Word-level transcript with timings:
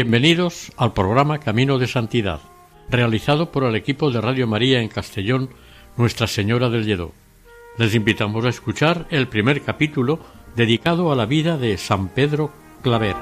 Bienvenidos 0.00 0.70
al 0.76 0.92
programa 0.92 1.40
Camino 1.40 1.76
de 1.76 1.88
Santidad, 1.88 2.38
realizado 2.88 3.50
por 3.50 3.64
el 3.64 3.74
equipo 3.74 4.12
de 4.12 4.20
Radio 4.20 4.46
María 4.46 4.80
en 4.80 4.86
Castellón, 4.86 5.50
Nuestra 5.96 6.28
Señora 6.28 6.68
del 6.68 6.84
Lledó. 6.84 7.10
Les 7.78 7.96
invitamos 7.96 8.44
a 8.44 8.48
escuchar 8.48 9.08
el 9.10 9.26
primer 9.26 9.60
capítulo 9.62 10.20
dedicado 10.54 11.10
a 11.10 11.16
la 11.16 11.26
vida 11.26 11.58
de 11.58 11.76
San 11.78 12.10
Pedro 12.10 12.52
Claver. 12.80 13.16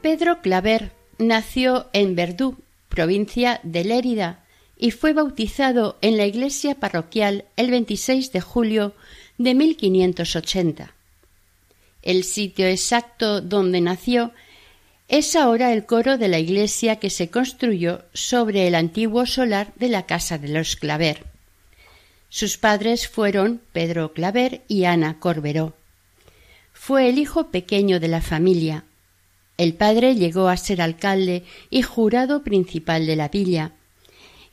Pedro 0.00 0.40
Claver 0.42 0.92
nació 1.18 1.86
en 1.92 2.14
Verdú, 2.14 2.56
provincia 2.88 3.58
de 3.64 3.82
Lérida, 3.82 4.44
y 4.78 4.92
fue 4.92 5.12
bautizado 5.12 5.98
en 6.02 6.18
la 6.18 6.26
iglesia 6.26 6.76
parroquial 6.76 7.46
el 7.56 7.72
26 7.72 8.30
de 8.30 8.40
julio 8.40 8.94
de 9.38 9.56
1580 9.56 10.95
el 12.06 12.22
sitio 12.22 12.68
exacto 12.68 13.40
donde 13.40 13.80
nació, 13.80 14.32
es 15.08 15.34
ahora 15.34 15.72
el 15.72 15.86
coro 15.86 16.18
de 16.18 16.28
la 16.28 16.38
iglesia 16.38 16.96
que 16.96 17.10
se 17.10 17.30
construyó 17.30 18.02
sobre 18.14 18.68
el 18.68 18.76
antiguo 18.76 19.26
solar 19.26 19.72
de 19.74 19.88
la 19.88 20.06
casa 20.06 20.38
de 20.38 20.48
los 20.48 20.76
Claver. 20.76 21.24
Sus 22.28 22.58
padres 22.58 23.08
fueron 23.08 23.60
Pedro 23.72 24.12
Claver 24.12 24.62
y 24.68 24.84
Ana 24.84 25.18
Corberó. 25.18 25.74
Fue 26.72 27.08
el 27.08 27.18
hijo 27.18 27.48
pequeño 27.48 27.98
de 27.98 28.08
la 28.08 28.20
familia. 28.20 28.84
El 29.58 29.74
padre 29.74 30.14
llegó 30.14 30.48
a 30.48 30.56
ser 30.56 30.80
alcalde 30.82 31.42
y 31.70 31.82
jurado 31.82 32.44
principal 32.44 33.06
de 33.06 33.16
la 33.16 33.28
villa. 33.28 33.72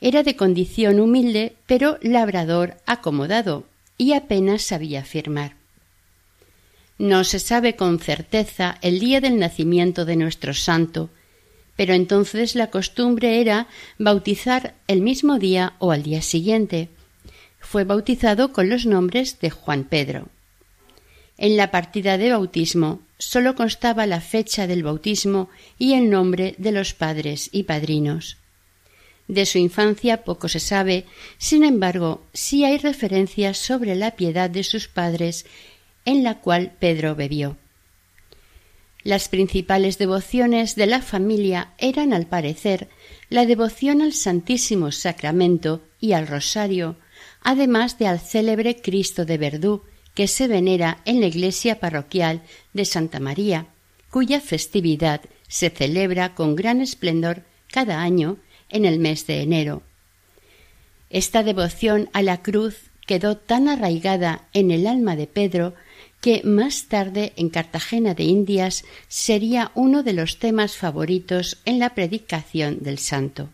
Era 0.00 0.24
de 0.24 0.34
condición 0.34 0.98
humilde, 0.98 1.54
pero 1.66 1.98
labrador 2.02 2.78
acomodado, 2.84 3.64
y 3.96 4.12
apenas 4.12 4.62
sabía 4.62 5.04
firmar. 5.04 5.63
No 6.98 7.24
se 7.24 7.40
sabe 7.40 7.74
con 7.74 7.98
certeza 7.98 8.78
el 8.80 9.00
día 9.00 9.20
del 9.20 9.38
nacimiento 9.38 10.04
de 10.04 10.16
nuestro 10.16 10.54
santo, 10.54 11.10
pero 11.76 11.94
entonces 11.94 12.54
la 12.54 12.70
costumbre 12.70 13.40
era 13.40 13.66
bautizar 13.98 14.74
el 14.86 15.00
mismo 15.00 15.38
día 15.38 15.74
o 15.80 15.90
al 15.90 16.04
día 16.04 16.22
siguiente. 16.22 16.88
Fue 17.58 17.84
bautizado 17.84 18.52
con 18.52 18.68
los 18.68 18.86
nombres 18.86 19.40
de 19.40 19.50
Juan 19.50 19.84
Pedro. 19.84 20.28
En 21.36 21.56
la 21.56 21.72
partida 21.72 22.16
de 22.16 22.30
bautismo 22.30 23.00
sólo 23.18 23.56
constaba 23.56 24.06
la 24.06 24.20
fecha 24.20 24.68
del 24.68 24.84
bautismo 24.84 25.48
y 25.78 25.94
el 25.94 26.10
nombre 26.10 26.54
de 26.58 26.70
los 26.70 26.94
padres 26.94 27.48
y 27.50 27.64
padrinos. 27.64 28.36
De 29.26 29.46
su 29.46 29.58
infancia 29.58 30.22
poco 30.22 30.48
se 30.48 30.60
sabe, 30.60 31.06
sin 31.38 31.64
embargo, 31.64 32.22
sí 32.34 32.64
hay 32.64 32.76
referencias 32.76 33.56
sobre 33.56 33.94
la 33.94 34.12
piedad 34.12 34.50
de 34.50 34.62
sus 34.62 34.86
padres 34.86 35.46
en 36.04 36.22
la 36.22 36.40
cual 36.40 36.72
Pedro 36.78 37.14
bebió. 37.14 37.56
Las 39.02 39.28
principales 39.28 39.98
devociones 39.98 40.76
de 40.76 40.86
la 40.86 41.02
familia 41.02 41.74
eran, 41.76 42.14
al 42.14 42.26
parecer, 42.26 42.88
la 43.28 43.44
devoción 43.44 44.00
al 44.00 44.14
Santísimo 44.14 44.92
Sacramento 44.92 45.82
y 46.00 46.12
al 46.12 46.26
Rosario, 46.26 46.96
además 47.42 47.98
de 47.98 48.06
al 48.06 48.18
célebre 48.18 48.80
Cristo 48.80 49.26
de 49.26 49.36
Verdú, 49.36 49.82
que 50.14 50.26
se 50.26 50.48
venera 50.48 51.02
en 51.04 51.20
la 51.20 51.26
iglesia 51.26 51.80
parroquial 51.80 52.42
de 52.72 52.84
Santa 52.86 53.20
María, 53.20 53.66
cuya 54.10 54.40
festividad 54.40 55.20
se 55.48 55.70
celebra 55.70 56.34
con 56.34 56.56
gran 56.56 56.80
esplendor 56.80 57.42
cada 57.70 58.00
año 58.00 58.38
en 58.70 58.86
el 58.86 58.98
mes 58.98 59.26
de 59.26 59.42
enero. 59.42 59.82
Esta 61.10 61.42
devoción 61.42 62.08
a 62.12 62.22
la 62.22 62.42
cruz 62.42 62.90
quedó 63.06 63.36
tan 63.36 63.68
arraigada 63.68 64.48
en 64.52 64.70
el 64.70 64.86
alma 64.86 65.14
de 65.14 65.26
Pedro 65.26 65.74
que 66.24 66.40
más 66.42 66.86
tarde 66.88 67.34
en 67.36 67.50
Cartagena 67.50 68.14
de 68.14 68.24
Indias 68.24 68.86
sería 69.08 69.72
uno 69.74 70.02
de 70.02 70.14
los 70.14 70.38
temas 70.38 70.74
favoritos 70.74 71.58
en 71.66 71.78
la 71.78 71.94
predicación 71.94 72.82
del 72.82 72.96
santo. 72.96 73.50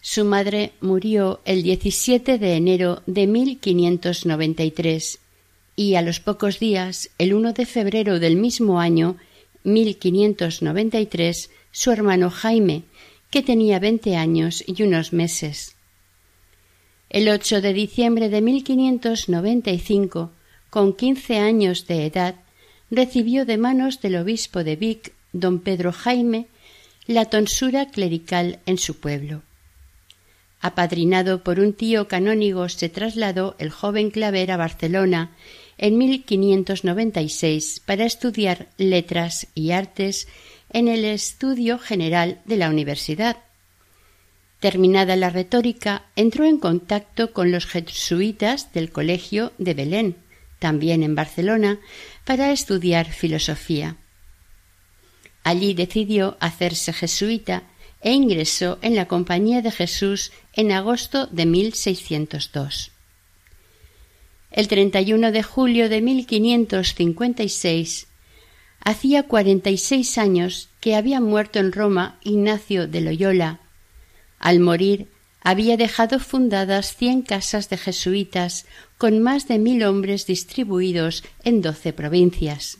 Su 0.00 0.24
madre 0.24 0.72
murió 0.80 1.40
el 1.44 1.62
17 1.62 2.36
de 2.38 2.56
enero 2.56 3.04
de 3.06 3.28
1593 3.28 5.20
y 5.76 5.94
a 5.94 6.02
los 6.02 6.18
pocos 6.18 6.58
días, 6.58 7.10
el 7.18 7.32
1 7.32 7.52
de 7.52 7.64
febrero 7.64 8.18
del 8.18 8.34
mismo 8.34 8.80
año, 8.80 9.16
1593, 9.62 11.48
su 11.70 11.92
hermano 11.92 12.28
Jaime, 12.28 12.82
que 13.30 13.42
tenía 13.42 13.78
veinte 13.78 14.16
años 14.16 14.64
y 14.66 14.82
unos 14.82 15.12
meses. 15.12 15.76
El 17.08 17.28
8 17.28 17.60
de 17.60 17.72
diciembre 17.72 18.28
de 18.30 18.40
1595 18.40 20.32
con 20.74 20.92
quince 20.92 21.38
años 21.38 21.86
de 21.86 22.04
edad, 22.04 22.34
recibió 22.90 23.46
de 23.46 23.58
manos 23.58 24.00
del 24.00 24.16
obispo 24.16 24.64
de 24.64 24.74
Vic, 24.74 25.12
don 25.32 25.60
Pedro 25.60 25.92
Jaime, 25.92 26.48
la 27.06 27.26
tonsura 27.26 27.92
clerical 27.92 28.58
en 28.66 28.78
su 28.78 28.96
pueblo. 28.96 29.42
Apadrinado 30.60 31.44
por 31.44 31.60
un 31.60 31.74
tío 31.74 32.08
canónigo, 32.08 32.68
se 32.68 32.88
trasladó 32.88 33.54
el 33.60 33.70
joven 33.70 34.10
Claver 34.10 34.50
a 34.50 34.56
Barcelona 34.56 35.30
en 35.78 35.96
1596 35.96 37.80
para 37.86 38.04
estudiar 38.04 38.66
letras 38.76 39.46
y 39.54 39.70
artes 39.70 40.26
en 40.70 40.88
el 40.88 41.04
Estudio 41.04 41.78
General 41.78 42.40
de 42.46 42.56
la 42.56 42.68
Universidad. 42.68 43.36
Terminada 44.58 45.14
la 45.14 45.30
retórica, 45.30 46.06
entró 46.16 46.44
en 46.46 46.58
contacto 46.58 47.32
con 47.32 47.52
los 47.52 47.64
jesuitas 47.66 48.72
del 48.72 48.90
Colegio 48.90 49.52
de 49.58 49.74
Belén, 49.74 50.23
también 50.64 51.02
en 51.02 51.14
Barcelona, 51.14 51.78
para 52.24 52.50
estudiar 52.50 53.12
filosofía. 53.12 53.96
Allí 55.42 55.74
decidió 55.74 56.38
hacerse 56.40 56.94
jesuita 56.94 57.64
e 58.00 58.12
ingresó 58.12 58.78
en 58.80 58.96
la 58.96 59.06
Compañía 59.06 59.60
de 59.60 59.70
Jesús 59.70 60.32
en 60.54 60.72
agosto 60.72 61.26
de 61.26 61.44
1602. 61.44 62.92
El 64.52 64.68
31 64.68 65.32
de 65.32 65.42
julio 65.42 65.90
de 65.90 66.00
1556 66.00 68.06
hacía 68.80 69.24
cuarenta 69.24 69.68
y 69.68 69.76
seis 69.76 70.16
años 70.16 70.70
que 70.80 70.96
había 70.96 71.20
muerto 71.20 71.58
en 71.58 71.72
Roma 71.72 72.18
Ignacio 72.22 72.88
de 72.88 73.02
Loyola. 73.02 73.60
Al 74.38 74.60
morir 74.60 75.08
había 75.44 75.76
dejado 75.76 76.18
fundadas 76.18 76.96
cien 76.96 77.22
casas 77.22 77.68
de 77.68 77.76
jesuitas 77.76 78.66
con 78.98 79.22
más 79.22 79.46
de 79.46 79.58
mil 79.58 79.84
hombres 79.84 80.26
distribuidos 80.26 81.22
en 81.44 81.60
doce 81.60 81.92
provincias. 81.92 82.78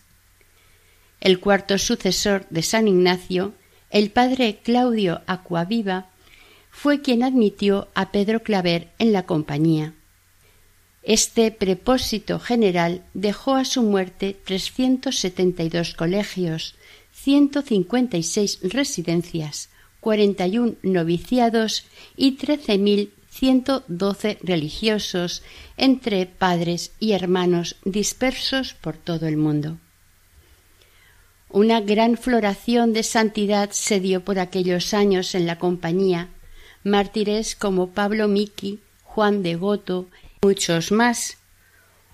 El 1.20 1.40
cuarto 1.40 1.78
sucesor 1.78 2.46
de 2.48 2.62
San 2.62 2.88
Ignacio, 2.88 3.52
el 3.90 4.10
padre 4.10 4.60
Claudio 4.64 5.20
Acuaviva, 5.26 6.06
fue 6.70 7.02
quien 7.02 7.22
admitió 7.22 7.88
a 7.94 8.10
Pedro 8.10 8.42
Claver 8.42 8.88
en 8.98 9.12
la 9.12 9.26
compañía. 9.26 9.92
Este 11.02 11.50
prepósito 11.50 12.40
general 12.40 13.04
dejó 13.12 13.56
a 13.56 13.66
su 13.66 13.82
muerte 13.82 14.34
trescientos 14.42 15.18
setenta 15.18 15.62
y 15.62 15.68
dos 15.68 15.92
colegios, 15.92 16.76
ciento 17.12 17.60
cincuenta 17.60 18.16
y 18.16 18.22
seis 18.22 18.58
residencias, 18.62 19.68
cuarenta 20.04 20.46
y 20.46 20.58
un 20.58 20.76
noviciados 20.82 21.86
y 22.14 22.32
trece 22.32 22.76
mil 22.76 23.10
ciento 23.30 23.82
doce 23.88 24.36
religiosos 24.42 25.42
entre 25.78 26.26
padres 26.26 26.92
y 27.00 27.12
hermanos 27.12 27.76
dispersos 27.86 28.74
por 28.74 28.98
todo 28.98 29.26
el 29.26 29.38
mundo. 29.38 29.78
Una 31.48 31.80
gran 31.80 32.18
floración 32.18 32.92
de 32.92 33.02
santidad 33.02 33.70
se 33.72 33.98
dio 33.98 34.22
por 34.22 34.38
aquellos 34.38 34.92
años 34.92 35.34
en 35.34 35.46
la 35.46 35.58
compañía, 35.58 36.28
mártires 36.84 37.56
como 37.56 37.88
Pablo 37.88 38.28
Miki, 38.28 38.80
Juan 39.04 39.42
de 39.42 39.54
Goto, 39.54 40.08
y 40.42 40.46
muchos 40.46 40.92
más. 40.92 41.38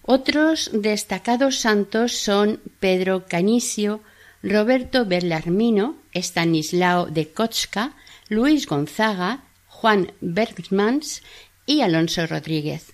Otros 0.02 0.70
destacados 0.72 1.56
santos 1.56 2.12
son 2.12 2.60
Pedro 2.78 3.26
Canisio, 3.26 4.00
Roberto 4.42 5.04
Berlarmino, 5.06 5.99
Estanislao 6.12 7.06
de 7.06 7.28
Kotzka, 7.28 7.96
Luis 8.28 8.66
Gonzaga, 8.66 9.44
Juan 9.66 10.12
Bergmans 10.20 11.22
y 11.66 11.80
Alonso 11.80 12.26
Rodríguez. 12.26 12.92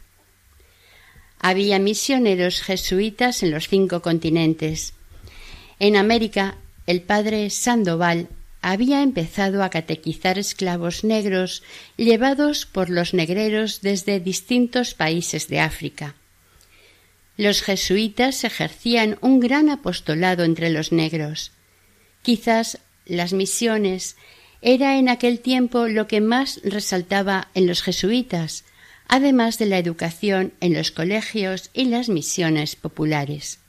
Había 1.39 1.79
misioneros 1.79 2.63
jesuitas 2.63 3.43
en 3.43 3.51
los 3.51 3.69
cinco 3.69 4.03
continentes. 4.03 4.95
En 5.79 5.97
América, 5.97 6.57
el 6.87 7.03
padre 7.03 7.51
Sandoval 7.51 8.29
había 8.63 9.03
empezado 9.03 9.63
a 9.63 9.71
catequizar 9.71 10.39
esclavos 10.39 11.05
negros 11.05 11.63
llevados 11.97 12.67
por 12.67 12.91
los 12.91 13.15
negreros 13.15 13.81
desde 13.81 14.19
distintos 14.19 14.95
países 14.95 15.49
de 15.49 15.61
África. 15.61 16.15
Los 17.37 17.63
jesuitas 17.63 18.45
ejercían 18.45 19.19
un 19.21 19.41
gran 19.41 19.69
apostolado 19.69 20.43
entre 20.43 20.71
los 20.71 20.91
negros. 20.91 21.53
Quizás 22.23 22.79
las 23.07 23.33
misiones 23.33 24.17
era 24.63 24.99
en 24.99 25.09
aquel 25.09 25.41
tiempo 25.41 25.87
lo 25.87 26.09
que 26.09 26.21
más 26.21 26.61
resaltaba 26.65 27.49
en 27.55 27.67
los 27.67 27.83
jesuitas, 27.83 28.65
además 29.09 29.59
de 29.59 29.67
la 29.67 29.79
educación 29.79 30.53
en 30.61 30.75
los 30.75 30.91
colegios 30.91 31.71
y 31.73 31.87
las 31.87 32.09
misiones 32.09 32.77
populares. 32.77 33.61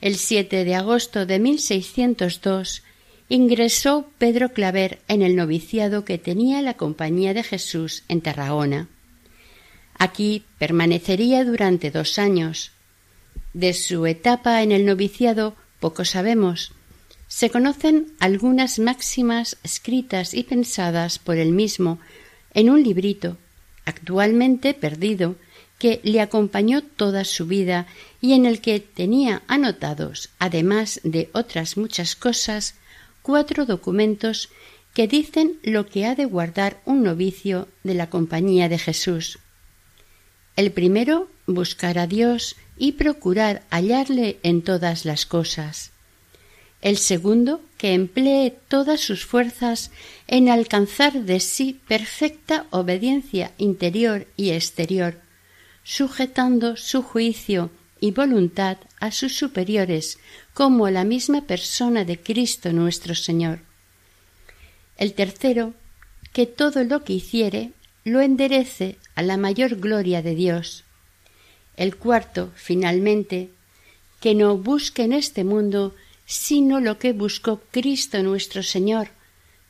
El 0.00 0.16
7 0.16 0.64
de 0.64 0.74
agosto 0.74 1.26
de 1.26 1.38
1602 1.38 2.82
ingresó 3.28 4.10
Pedro 4.18 4.52
Claver 4.52 5.00
en 5.08 5.22
el 5.22 5.36
noviciado 5.36 6.04
que 6.04 6.18
tenía 6.18 6.60
la 6.62 6.74
Compañía 6.74 7.34
de 7.34 7.42
Jesús 7.42 8.02
en 8.08 8.20
Tarragona. 8.20 8.88
Aquí 9.98 10.44
permanecería 10.58 11.44
durante 11.44 11.90
dos 11.90 12.18
años. 12.18 12.72
De 13.54 13.74
su 13.74 14.06
etapa 14.06 14.62
en 14.62 14.72
el 14.72 14.84
noviciado 14.84 15.54
poco 15.78 16.04
sabemos. 16.04 16.72
Se 17.34 17.48
conocen 17.48 18.12
algunas 18.20 18.78
máximas 18.78 19.56
escritas 19.62 20.34
y 20.34 20.42
pensadas 20.42 21.18
por 21.18 21.38
él 21.38 21.50
mismo 21.50 21.98
en 22.52 22.68
un 22.68 22.82
librito, 22.82 23.38
actualmente 23.86 24.74
perdido, 24.74 25.36
que 25.78 26.00
le 26.04 26.20
acompañó 26.20 26.82
toda 26.82 27.24
su 27.24 27.46
vida 27.46 27.86
y 28.20 28.34
en 28.34 28.44
el 28.44 28.60
que 28.60 28.80
tenía 28.80 29.42
anotados, 29.48 30.28
además 30.38 31.00
de 31.04 31.30
otras 31.32 31.78
muchas 31.78 32.16
cosas, 32.16 32.74
cuatro 33.22 33.64
documentos 33.64 34.50
que 34.92 35.08
dicen 35.08 35.58
lo 35.62 35.86
que 35.86 36.04
ha 36.04 36.14
de 36.14 36.26
guardar 36.26 36.82
un 36.84 37.02
novicio 37.02 37.66
de 37.82 37.94
la 37.94 38.10
compañía 38.10 38.68
de 38.68 38.76
Jesús. 38.76 39.38
El 40.54 40.70
primero, 40.70 41.30
buscar 41.46 41.98
a 41.98 42.06
Dios 42.06 42.56
y 42.76 42.92
procurar 42.92 43.62
hallarle 43.70 44.38
en 44.42 44.60
todas 44.60 45.06
las 45.06 45.24
cosas. 45.24 45.92
El 46.82 46.98
segundo, 46.98 47.60
que 47.78 47.94
emplee 47.94 48.56
todas 48.68 49.00
sus 49.00 49.24
fuerzas 49.24 49.92
en 50.26 50.48
alcanzar 50.48 51.12
de 51.12 51.38
sí 51.38 51.80
perfecta 51.86 52.66
obediencia 52.70 53.52
interior 53.56 54.26
y 54.36 54.50
exterior, 54.50 55.20
sujetando 55.84 56.76
su 56.76 57.02
juicio 57.02 57.70
y 58.00 58.10
voluntad 58.10 58.78
a 58.98 59.12
sus 59.12 59.36
superiores 59.36 60.18
como 60.54 60.90
la 60.90 61.04
misma 61.04 61.42
persona 61.42 62.04
de 62.04 62.18
Cristo 62.20 62.72
nuestro 62.72 63.14
Señor. 63.14 63.60
El 64.98 65.14
tercero, 65.14 65.74
que 66.32 66.46
todo 66.46 66.82
lo 66.82 67.04
que 67.04 67.12
hiciere 67.12 67.70
lo 68.04 68.20
enderece 68.20 68.96
a 69.14 69.22
la 69.22 69.36
mayor 69.36 69.76
gloria 69.76 70.20
de 70.20 70.34
Dios. 70.34 70.82
El 71.76 71.96
cuarto, 71.96 72.50
finalmente, 72.56 73.50
que 74.20 74.34
no 74.34 74.56
busque 74.56 75.04
en 75.04 75.12
este 75.12 75.44
mundo 75.44 75.94
sino 76.32 76.80
lo 76.80 76.98
que 76.98 77.12
buscó 77.12 77.60
Cristo 77.70 78.22
nuestro 78.22 78.62
Señor, 78.62 79.08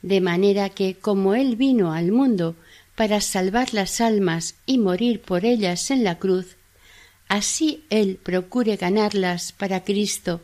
de 0.00 0.20
manera 0.20 0.69
que 0.69 0.94
como 0.94 1.35
Él 1.35 1.56
vino 1.56 1.93
al 1.93 2.12
mundo 2.12 2.55
para 2.94 3.20
salvar 3.20 3.75
las 3.75 4.00
almas 4.00 4.55
y 4.64 4.79
morir 4.79 5.23
por 5.23 5.44
ellas 5.44 5.91
en 5.91 6.05
la 6.05 6.20
cruz, 6.20 6.56
así 7.26 7.82
Él 7.91 8.17
procure 8.23 8.76
ganarlas 8.76 9.50
para 9.50 9.82
Cristo 9.82 10.41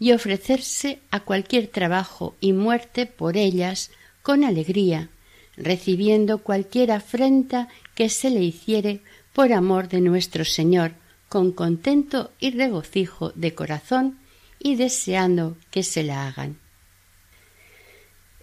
y 0.00 0.10
ofrecerse 0.10 0.98
a 1.12 1.20
cualquier 1.20 1.68
trabajo 1.68 2.34
y 2.40 2.52
muerte 2.52 3.06
por 3.06 3.36
ellas 3.36 3.92
con 4.22 4.42
alegría, 4.42 5.08
recibiendo 5.56 6.38
cualquier 6.38 6.90
afrenta 6.90 7.68
que 7.94 8.08
se 8.08 8.28
le 8.28 8.42
hiciere 8.42 9.02
por 9.32 9.52
amor 9.52 9.86
de 9.88 10.00
nuestro 10.00 10.44
Señor, 10.44 10.94
con 11.28 11.52
contento 11.52 12.32
y 12.40 12.50
regocijo 12.50 13.30
de 13.36 13.54
corazón 13.54 14.18
y 14.58 14.76
deseando 14.76 15.56
que 15.70 15.82
se 15.82 16.02
la 16.02 16.26
hagan. 16.26 16.58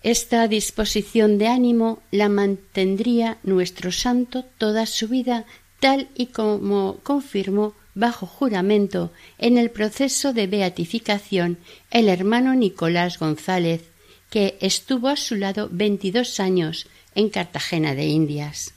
Esta 0.04 0.48
disposición 0.48 1.38
de 1.38 1.48
ánimo 1.48 2.02
la 2.10 2.28
mantendría 2.28 3.38
nuestro 3.44 3.92
santo 3.92 4.44
toda 4.58 4.86
su 4.86 5.08
vida 5.08 5.46
tal 5.80 6.10
y 6.16 6.28
como 6.28 6.98
confirmó 7.04 7.76
bajo 7.94 8.26
juramento 8.26 9.12
en 9.38 9.58
el 9.58 9.70
proceso 9.70 10.34
de 10.34 10.48
beatificación 10.48 11.58
el 11.92 12.10
hermano 12.10 12.56
Nicolás 12.56 13.20
González, 13.20 13.84
que 14.30 14.58
estuvo 14.62 15.10
a 15.10 15.18
su 15.18 15.36
lado 15.36 15.70
veintidós 15.72 16.40
años 16.40 16.88
en 17.16 17.30
Cartagena 17.30 17.94
de 17.96 18.06
Indias. 18.06 18.74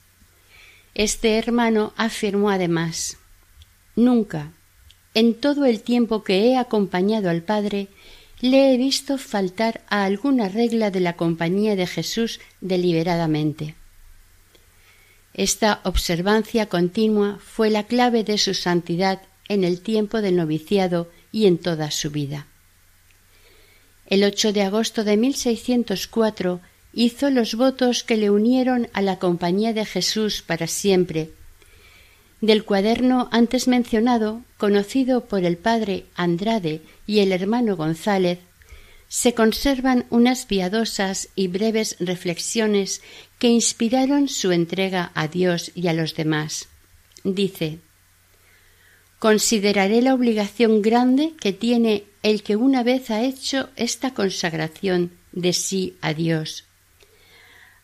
Este 0.95 1.39
hermano 1.39 1.93
afirmó 1.97 2.51
además 2.51 3.19
Nunca, 3.97 4.53
en 5.15 5.35
todo 5.35 5.65
el 5.65 5.83
tiempo 5.83 6.25
que 6.25 6.47
he 6.47 6.57
acompañado 6.57 7.31
al 7.31 7.43
Padre, 7.43 7.89
le 8.41 8.75
he 8.75 8.77
visto 8.77 9.17
faltar 9.17 9.83
a 9.89 10.05
alguna 10.05 10.49
regla 10.49 10.91
de 10.91 11.01
la 11.01 11.17
compañía 11.17 11.77
de 11.77 11.87
Jesús 11.87 12.41
deliberadamente. 12.61 13.75
Esta 15.33 15.81
observancia 15.85 16.67
continua 16.67 17.39
fue 17.43 17.71
la 17.71 17.85
clave 17.85 18.23
de 18.23 18.39
su 18.39 18.55
santidad 18.55 19.23
en 19.49 19.65
el 19.65 19.81
tiempo 19.81 20.21
del 20.21 20.37
noviciado 20.37 21.11
y 21.33 21.47
en 21.47 21.59
toda 21.59 21.91
su 21.91 22.11
vida. 22.11 22.47
El 24.07 24.23
8 24.23 24.53
de 24.53 24.63
agosto 24.63 25.05
de 25.05 25.17
1604 25.17 26.61
hizo 26.93 27.31
los 27.31 27.55
votos 27.55 28.05
que 28.05 28.17
le 28.17 28.31
unieron 28.31 28.89
a 28.93 29.03
la 29.03 29.19
compañía 29.19 29.73
de 29.73 29.85
Jesús 29.85 30.43
para 30.43 30.67
siempre. 30.67 31.31
Del 32.45 32.67
cuaderno 32.67 33.31
antes 33.33 33.69
mencionado, 33.69 34.43
conocido 34.59 35.25
por 35.25 35.45
el 35.45 35.57
padre 35.57 36.05
Andrade 36.15 36.83
y 37.07 37.21
el 37.21 37.33
hermano 37.33 37.75
González, 37.75 38.39
se 39.09 39.33
conservan 39.33 40.05
unas 40.11 40.45
piadosas 40.45 41.31
y 41.35 41.49
breves 41.49 41.97
reflexiones 42.01 43.01
que 43.39 43.49
inspiraron 43.49 44.29
su 44.29 44.53
entrega 44.53 45.11
a 45.15 45.27
Dios 45.27 45.73
y 45.75 45.89
a 45.89 45.95
los 45.95 46.17
demás. 46.17 46.69
Dice 47.23 47.79
Consideraré 49.19 50.03
la 50.03 50.13
obligación 50.13 50.83
grande 50.83 51.33
que 51.41 51.55
tiene 51.55 52.05
el 52.23 52.43
que 52.43 52.57
una 52.57 52.83
vez 52.83 53.11
ha 53.11 53.23
hecho 53.23 53.71
esta 53.77 54.13
consagración 54.13 55.13
de 55.33 55.55
sí 55.55 55.97
a 56.03 56.13
Dios. 56.13 56.67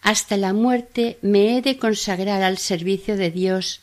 Hasta 0.03 0.37
la 0.37 0.53
muerte 0.53 1.17
me 1.23 1.57
he 1.57 1.63
de 1.63 1.79
consagrar 1.79 2.43
al 2.43 2.59
servicio 2.59 3.17
de 3.17 3.31
Dios, 3.31 3.81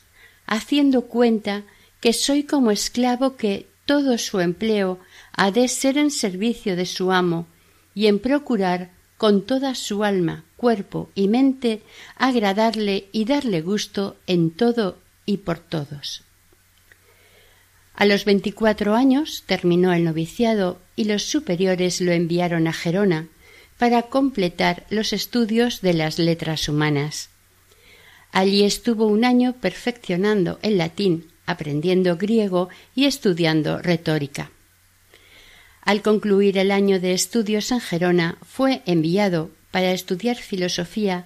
haciendo 0.47 1.03
cuenta 1.03 1.63
que 1.99 2.13
soy 2.13 2.43
como 2.43 2.71
esclavo 2.71 3.35
que 3.35 3.67
todo 3.85 4.17
su 4.17 4.39
empleo 4.39 4.99
ha 5.33 5.51
de 5.51 5.67
ser 5.67 5.97
en 5.97 6.09
servicio 6.09 6.75
de 6.75 6.85
su 6.85 7.11
amo 7.11 7.47
y 7.93 8.07
en 8.07 8.19
procurar 8.19 8.91
con 9.17 9.45
toda 9.45 9.75
su 9.75 10.03
alma, 10.03 10.45
cuerpo 10.55 11.09
y 11.15 11.27
mente 11.27 11.81
agradarle 12.15 13.07
y 13.11 13.25
darle 13.25 13.61
gusto 13.61 14.15
en 14.27 14.51
todo 14.51 14.97
y 15.25 15.37
por 15.37 15.59
todos. 15.59 16.23
A 17.95 18.05
los 18.05 18.25
veinticuatro 18.25 18.93
años 18.93 19.43
terminó 19.47 19.91
el 19.91 20.03
noviciado 20.03 20.79
y 20.95 21.05
los 21.05 21.23
superiores 21.23 21.99
lo 21.99 22.11
enviaron 22.11 22.67
a 22.67 22.73
Gerona 22.73 23.27
para 23.79 24.03
completar 24.03 24.85
los 24.89 25.13
estudios 25.13 25.81
de 25.81 25.93
las 25.93 26.19
letras 26.19 26.69
humanas. 26.69 27.29
Allí 28.37 28.65
estuvo 28.65 29.07
un 29.07 29.25
año 29.25 29.53
perfeccionando 29.53 30.59
el 30.61 30.77
latín, 30.77 31.25
aprendiendo 31.47 32.17
griego 32.17 32.69
y 32.93 33.05
estudiando 33.05 33.79
retórica. 33.79 34.51
Al 35.81 36.03
concluir 36.03 36.59
el 36.59 36.69
año 36.69 36.99
de 36.99 37.13
estudios 37.13 37.71
en 37.71 37.79
Gerona, 37.79 38.37
fue 38.43 38.83
enviado 38.85 39.49
para 39.71 39.91
estudiar 39.91 40.35
filosofía 40.35 41.25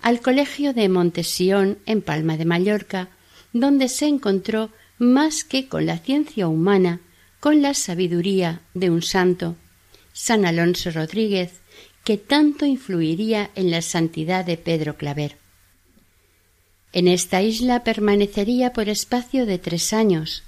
al 0.00 0.22
Colegio 0.22 0.72
de 0.72 0.88
Montesión 0.88 1.76
en 1.84 2.00
Palma 2.00 2.38
de 2.38 2.46
Mallorca, 2.46 3.10
donde 3.52 3.90
se 3.90 4.06
encontró 4.06 4.70
más 4.96 5.44
que 5.44 5.68
con 5.68 5.84
la 5.84 5.98
ciencia 5.98 6.48
humana, 6.48 7.00
con 7.40 7.60
la 7.60 7.74
sabiduría 7.74 8.62
de 8.72 8.88
un 8.88 9.02
santo, 9.02 9.54
San 10.14 10.46
Alonso 10.46 10.92
Rodríguez, 10.92 11.60
que 12.04 12.16
tanto 12.16 12.64
influiría 12.64 13.50
en 13.54 13.70
la 13.70 13.82
santidad 13.82 14.46
de 14.46 14.56
Pedro 14.56 14.96
Claver. 14.96 15.37
En 16.98 17.06
esta 17.06 17.42
isla 17.42 17.84
permanecería 17.84 18.72
por 18.72 18.88
espacio 18.88 19.46
de 19.46 19.58
tres 19.58 19.92
años, 19.92 20.42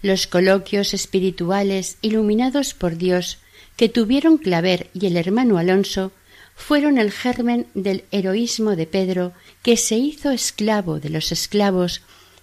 los 0.00 0.26
coloquios 0.26 0.94
espirituales 0.94 1.98
iluminados 2.00 2.72
por 2.72 2.96
Dios 2.96 3.36
que 3.76 3.90
tuvieron 3.90 4.38
Claver 4.38 4.88
y 4.94 5.04
el 5.04 5.18
hermano 5.18 5.58
Alonso 5.58 6.12
fueron 6.54 6.96
el 6.96 7.12
germen 7.12 7.66
del 7.74 8.04
heroísmo 8.10 8.74
de 8.74 8.86
Pedro, 8.86 9.34
que 9.62 9.76
se 9.76 9.98
hizo 9.98 10.30
esclavo 10.30 10.98
de 10.98 11.10
los 11.10 11.30
esclavos 11.30 12.00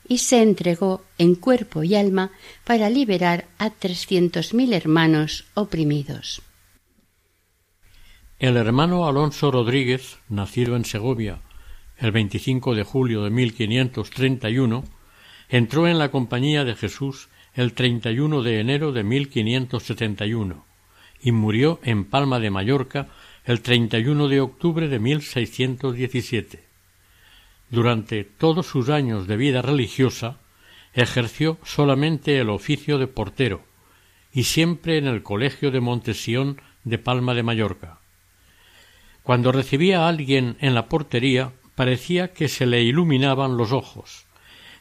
y 0.08 0.20
se 0.20 0.44
entregó 0.44 1.02
en 1.18 1.34
cuerpo 1.34 1.82
y 1.82 1.96
alma 1.96 2.30
para 2.66 2.88
liberar 2.88 3.48
a 3.58 3.72
trescientos 3.72 4.54
mil 4.54 4.74
hermanos 4.74 5.46
oprimidos. 5.56 6.44
El 8.38 8.58
hermano 8.58 9.08
Alonso 9.08 9.50
Rodríguez, 9.50 10.18
nacido 10.30 10.76
en 10.76 10.86
Segovia 10.86 11.42
el 12.00 12.12
25 12.12 12.76
de 12.76 12.84
julio 12.84 13.24
de 13.24 13.30
1531, 13.30 14.84
entró 15.50 15.88
en 15.88 15.98
la 15.98 16.10
Compañía 16.10 16.64
de 16.64 16.76
Jesús 16.76 17.30
el 17.54 17.74
31 17.74 18.44
de 18.44 18.60
enero 18.60 18.92
de 18.92 19.04
1571 19.04 20.66
y 21.22 21.32
murió 21.32 21.80
en 21.84 22.06
Palma 22.06 22.40
de 22.40 22.52
Mallorca 22.52 23.08
el 23.46 23.62
31 23.62 24.28
de 24.28 24.42
octubre 24.42 24.88
de 24.88 25.00
1617. 25.00 26.64
Durante 27.70 28.24
todos 28.24 28.68
sus 28.68 28.90
años 28.90 29.28
de 29.28 29.38
vida 29.38 29.62
religiosa 29.62 30.38
ejerció 30.94 31.58
solamente 31.64 32.40
el 32.40 32.50
oficio 32.50 32.98
de 32.98 33.08
portero 33.08 33.64
y 34.32 34.44
siempre 34.44 34.98
en 34.98 35.08
el 35.08 35.24
Colegio 35.24 35.72
de 35.72 35.80
Montesión 35.80 36.62
de 36.84 36.98
Palma 36.98 37.34
de 37.34 37.44
Mallorca. 37.44 38.00
Cuando 39.24 39.52
recibía 39.52 40.02
a 40.02 40.10
alguien 40.10 40.58
en 40.60 40.74
la 40.74 40.88
portería 40.88 41.52
parecía 41.78 42.34
que 42.34 42.48
se 42.48 42.66
le 42.66 42.82
iluminaban 42.82 43.56
los 43.56 43.72
ojos. 43.72 44.26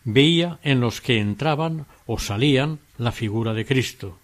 Veía 0.03 0.59
en 0.63 0.81
los 0.81 1.03
que 1.03 1.21
entraban 1.21 1.85
o 2.07 2.19
salían 2.19 2.79
la 2.97 3.13
figura 3.13 3.53
de 3.53 3.67
Cristo. 3.67 4.19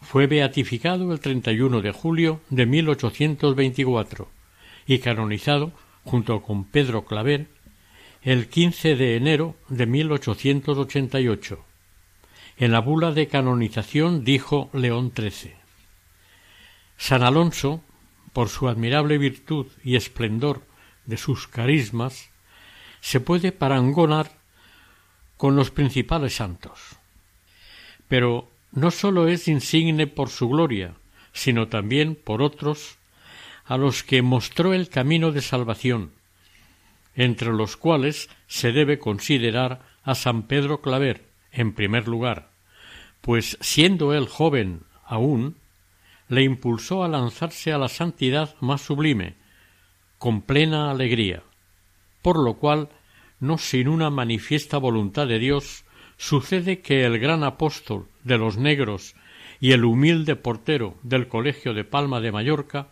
Fue 0.00 0.26
beatificado 0.26 1.12
el 1.12 1.20
31 1.20 1.82
de 1.82 1.92
julio 1.92 2.40
de 2.48 2.64
1824 2.64 4.30
y 4.86 4.98
canonizado 5.00 5.72
junto 6.04 6.40
con 6.40 6.64
Pedro 6.64 7.04
Claver 7.04 7.48
el 8.22 8.48
15 8.48 8.96
de 8.96 9.16
enero 9.16 9.54
de 9.68 9.84
1888. 9.84 11.64
En 12.56 12.72
la 12.72 12.80
bula 12.80 13.12
de 13.12 13.28
canonización 13.28 14.24
dijo 14.24 14.70
León 14.72 15.12
XIII. 15.14 15.52
San 16.96 17.22
Alonso 17.22 17.82
por 18.32 18.48
su 18.48 18.68
admirable 18.68 19.18
virtud 19.18 19.66
y 19.84 19.96
esplendor 19.96 20.62
de 21.06 21.16
sus 21.16 21.48
carismas, 21.48 22.30
se 23.00 23.20
puede 23.20 23.52
parangonar 23.52 24.32
con 25.36 25.56
los 25.56 25.70
principales 25.70 26.36
santos. 26.36 26.96
Pero 28.08 28.48
no 28.70 28.90
sólo 28.90 29.28
es 29.28 29.48
insigne 29.48 30.06
por 30.06 30.28
su 30.28 30.48
gloria, 30.48 30.94
sino 31.32 31.68
también 31.68 32.14
por 32.14 32.42
otros 32.42 32.98
a 33.64 33.76
los 33.76 34.02
que 34.02 34.22
mostró 34.22 34.74
el 34.74 34.88
camino 34.88 35.32
de 35.32 35.42
salvación, 35.42 36.12
entre 37.14 37.52
los 37.52 37.76
cuales 37.76 38.28
se 38.46 38.72
debe 38.72 38.98
considerar 38.98 39.82
a 40.04 40.14
San 40.14 40.44
Pedro 40.44 40.80
Claver, 40.80 41.24
en 41.52 41.74
primer 41.74 42.08
lugar, 42.08 42.50
pues 43.20 43.58
siendo 43.60 44.14
él 44.14 44.26
joven 44.28 44.82
aún, 45.04 45.56
le 46.28 46.42
impulsó 46.42 47.04
a 47.04 47.08
lanzarse 47.08 47.72
a 47.72 47.78
la 47.78 47.88
santidad 47.88 48.54
más 48.60 48.80
sublime, 48.80 49.34
con 50.22 50.40
plena 50.40 50.88
alegría, 50.92 51.42
por 52.22 52.38
lo 52.38 52.54
cual, 52.54 52.90
no 53.40 53.58
sin 53.58 53.88
una 53.88 54.08
manifiesta 54.08 54.78
voluntad 54.78 55.26
de 55.26 55.40
Dios, 55.40 55.84
sucede 56.16 56.80
que 56.80 57.04
el 57.04 57.18
gran 57.18 57.42
apóstol 57.42 58.06
de 58.22 58.38
los 58.38 58.56
negros 58.56 59.16
y 59.58 59.72
el 59.72 59.84
humilde 59.84 60.36
portero 60.36 60.94
del 61.02 61.26
Colegio 61.26 61.74
de 61.74 61.82
Palma 61.82 62.20
de 62.20 62.30
Mallorca, 62.30 62.86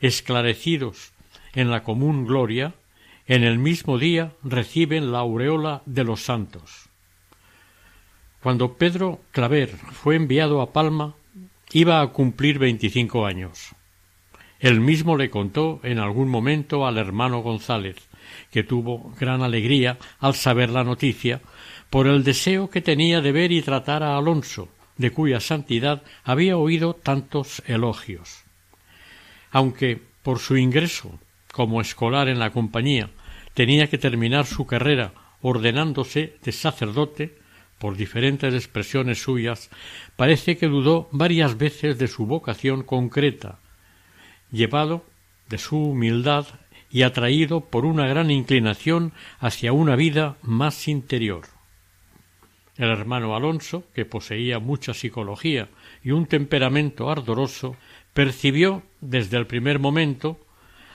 esclarecidos 0.00 1.12
en 1.52 1.70
la 1.70 1.82
común 1.82 2.24
gloria, 2.24 2.72
en 3.26 3.44
el 3.44 3.58
mismo 3.58 3.98
día 3.98 4.32
reciben 4.42 5.12
la 5.12 5.18
aureola 5.18 5.82
de 5.84 6.04
los 6.04 6.22
santos. 6.22 6.88
Cuando 8.42 8.78
Pedro 8.78 9.20
Claver 9.32 9.68
fue 9.68 10.16
enviado 10.16 10.62
a 10.62 10.72
Palma, 10.72 11.16
Iba 11.74 12.02
a 12.02 12.08
cumplir 12.08 12.58
veinticinco 12.58 13.24
años. 13.24 13.74
Él 14.62 14.80
mismo 14.80 15.16
le 15.16 15.28
contó 15.28 15.80
en 15.82 15.98
algún 15.98 16.28
momento 16.28 16.86
al 16.86 16.96
hermano 16.96 17.40
González, 17.40 17.96
que 18.52 18.62
tuvo 18.62 19.12
gran 19.18 19.42
alegría 19.42 19.98
al 20.20 20.34
saber 20.36 20.70
la 20.70 20.84
noticia, 20.84 21.40
por 21.90 22.06
el 22.06 22.22
deseo 22.22 22.70
que 22.70 22.80
tenía 22.80 23.20
de 23.20 23.32
ver 23.32 23.50
y 23.50 23.60
tratar 23.60 24.04
a 24.04 24.16
Alonso, 24.16 24.68
de 24.96 25.10
cuya 25.10 25.40
santidad 25.40 26.04
había 26.22 26.56
oído 26.56 26.94
tantos 26.94 27.60
elogios. 27.66 28.44
Aunque 29.50 30.00
por 30.22 30.38
su 30.38 30.56
ingreso 30.56 31.18
como 31.52 31.80
escolar 31.80 32.28
en 32.28 32.38
la 32.38 32.50
compañía 32.50 33.10
tenía 33.54 33.88
que 33.88 33.98
terminar 33.98 34.46
su 34.46 34.64
carrera 34.64 35.12
ordenándose 35.40 36.36
de 36.44 36.52
sacerdote, 36.52 37.36
por 37.80 37.96
diferentes 37.96 38.54
expresiones 38.54 39.20
suyas, 39.20 39.70
parece 40.14 40.56
que 40.56 40.68
dudó 40.68 41.08
varias 41.10 41.58
veces 41.58 41.98
de 41.98 42.06
su 42.06 42.26
vocación 42.26 42.84
concreta, 42.84 43.58
llevado 44.52 45.04
de 45.48 45.58
su 45.58 45.76
humildad 45.76 46.46
y 46.90 47.02
atraído 47.02 47.62
por 47.62 47.86
una 47.86 48.06
gran 48.06 48.30
inclinación 48.30 49.12
hacia 49.40 49.72
una 49.72 49.96
vida 49.96 50.36
más 50.42 50.86
interior. 50.88 51.46
El 52.76 52.90
hermano 52.90 53.34
Alonso, 53.34 53.84
que 53.94 54.04
poseía 54.04 54.58
mucha 54.58 54.94
psicología 54.94 55.68
y 56.02 56.10
un 56.10 56.26
temperamento 56.26 57.10
ardoroso, 57.10 57.76
percibió 58.12 58.82
desde 59.00 59.38
el 59.38 59.46
primer 59.46 59.78
momento 59.78 60.38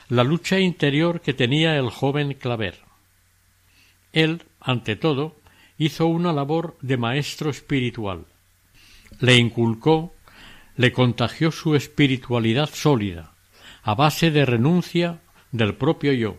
la 0.09 0.23
lucha 0.23 0.59
interior 0.59 1.21
que 1.21 1.33
tenía 1.33 1.75
el 1.77 1.89
joven 1.89 2.33
Claver. 2.33 2.79
Él, 4.13 4.43
ante 4.59 4.95
todo, 4.95 5.35
hizo 5.77 6.07
una 6.07 6.33
labor 6.33 6.77
de 6.81 6.97
maestro 6.97 7.49
espiritual. 7.49 8.25
Le 9.19 9.35
inculcó, 9.35 10.13
le 10.75 10.91
contagió 10.91 11.51
su 11.51 11.75
espiritualidad 11.75 12.69
sólida, 12.71 13.33
a 13.87 13.95
base 13.95 14.31
de 14.31 14.45
renuncia 14.45 15.21
del 15.53 15.75
propio 15.75 16.11
yo 16.11 16.35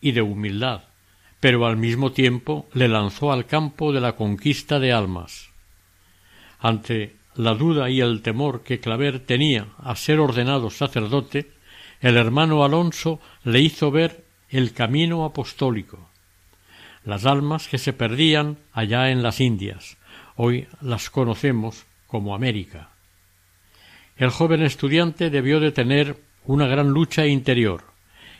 y 0.00 0.10
de 0.10 0.20
humildad, 0.20 0.82
pero 1.38 1.64
al 1.64 1.76
mismo 1.76 2.10
tiempo 2.10 2.68
le 2.72 2.88
lanzó 2.88 3.30
al 3.30 3.46
campo 3.46 3.92
de 3.92 4.00
la 4.00 4.16
conquista 4.16 4.80
de 4.80 4.92
almas. 4.92 5.50
Ante 6.58 7.14
la 7.36 7.54
duda 7.54 7.88
y 7.88 8.00
el 8.00 8.20
temor 8.22 8.64
que 8.64 8.80
Claver 8.80 9.20
tenía 9.20 9.68
a 9.78 9.94
ser 9.94 10.18
ordenado 10.18 10.70
sacerdote, 10.70 11.52
el 12.00 12.16
hermano 12.16 12.64
Alonso 12.64 13.20
le 13.44 13.60
hizo 13.60 13.92
ver 13.92 14.24
el 14.48 14.72
camino 14.72 15.24
apostólico, 15.24 16.10
las 17.04 17.26
almas 17.26 17.68
que 17.68 17.78
se 17.78 17.92
perdían 17.92 18.58
allá 18.72 19.10
en 19.10 19.22
las 19.22 19.40
Indias. 19.40 19.98
Hoy 20.34 20.66
las 20.80 21.10
conocemos 21.10 21.86
como 22.08 22.34
América. 22.34 22.88
El 24.16 24.30
joven 24.30 24.62
estudiante 24.62 25.30
debió 25.30 25.60
de 25.60 25.70
tener 25.70 26.27
una 26.48 26.66
gran 26.66 26.88
lucha 26.88 27.26
interior, 27.26 27.84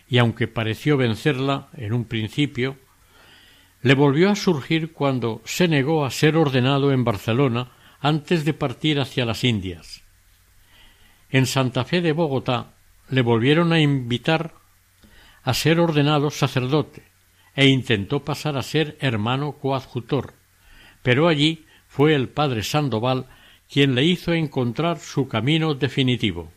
y 0.08 0.16
aunque 0.16 0.48
pareció 0.48 0.96
vencerla 0.96 1.68
en 1.74 1.92
un 1.92 2.06
principio, 2.06 2.78
le 3.82 3.94
volvió 3.94 4.30
a 4.30 4.34
surgir 4.34 4.94
cuando 4.94 5.42
se 5.44 5.68
negó 5.68 6.06
a 6.06 6.10
ser 6.10 6.38
ordenado 6.38 6.90
en 6.90 7.04
Barcelona 7.04 7.70
antes 8.00 8.46
de 8.46 8.54
partir 8.54 8.98
hacia 8.98 9.26
las 9.26 9.44
Indias. 9.44 10.02
En 11.28 11.44
Santa 11.44 11.84
Fe 11.84 12.00
de 12.00 12.12
Bogotá 12.12 12.72
le 13.10 13.20
volvieron 13.20 13.74
a 13.74 13.80
invitar 13.80 14.54
a 15.42 15.52
ser 15.52 15.78
ordenado 15.78 16.30
sacerdote, 16.30 17.02
e 17.54 17.66
intentó 17.66 18.24
pasar 18.24 18.56
a 18.56 18.62
ser 18.62 18.96
hermano 19.00 19.52
coadjutor, 19.52 20.32
pero 21.02 21.28
allí 21.28 21.66
fue 21.88 22.14
el 22.14 22.30
padre 22.30 22.62
Sandoval 22.62 23.26
quien 23.70 23.94
le 23.94 24.04
hizo 24.04 24.32
encontrar 24.32 24.98
su 24.98 25.28
camino 25.28 25.74
definitivo. 25.74 26.50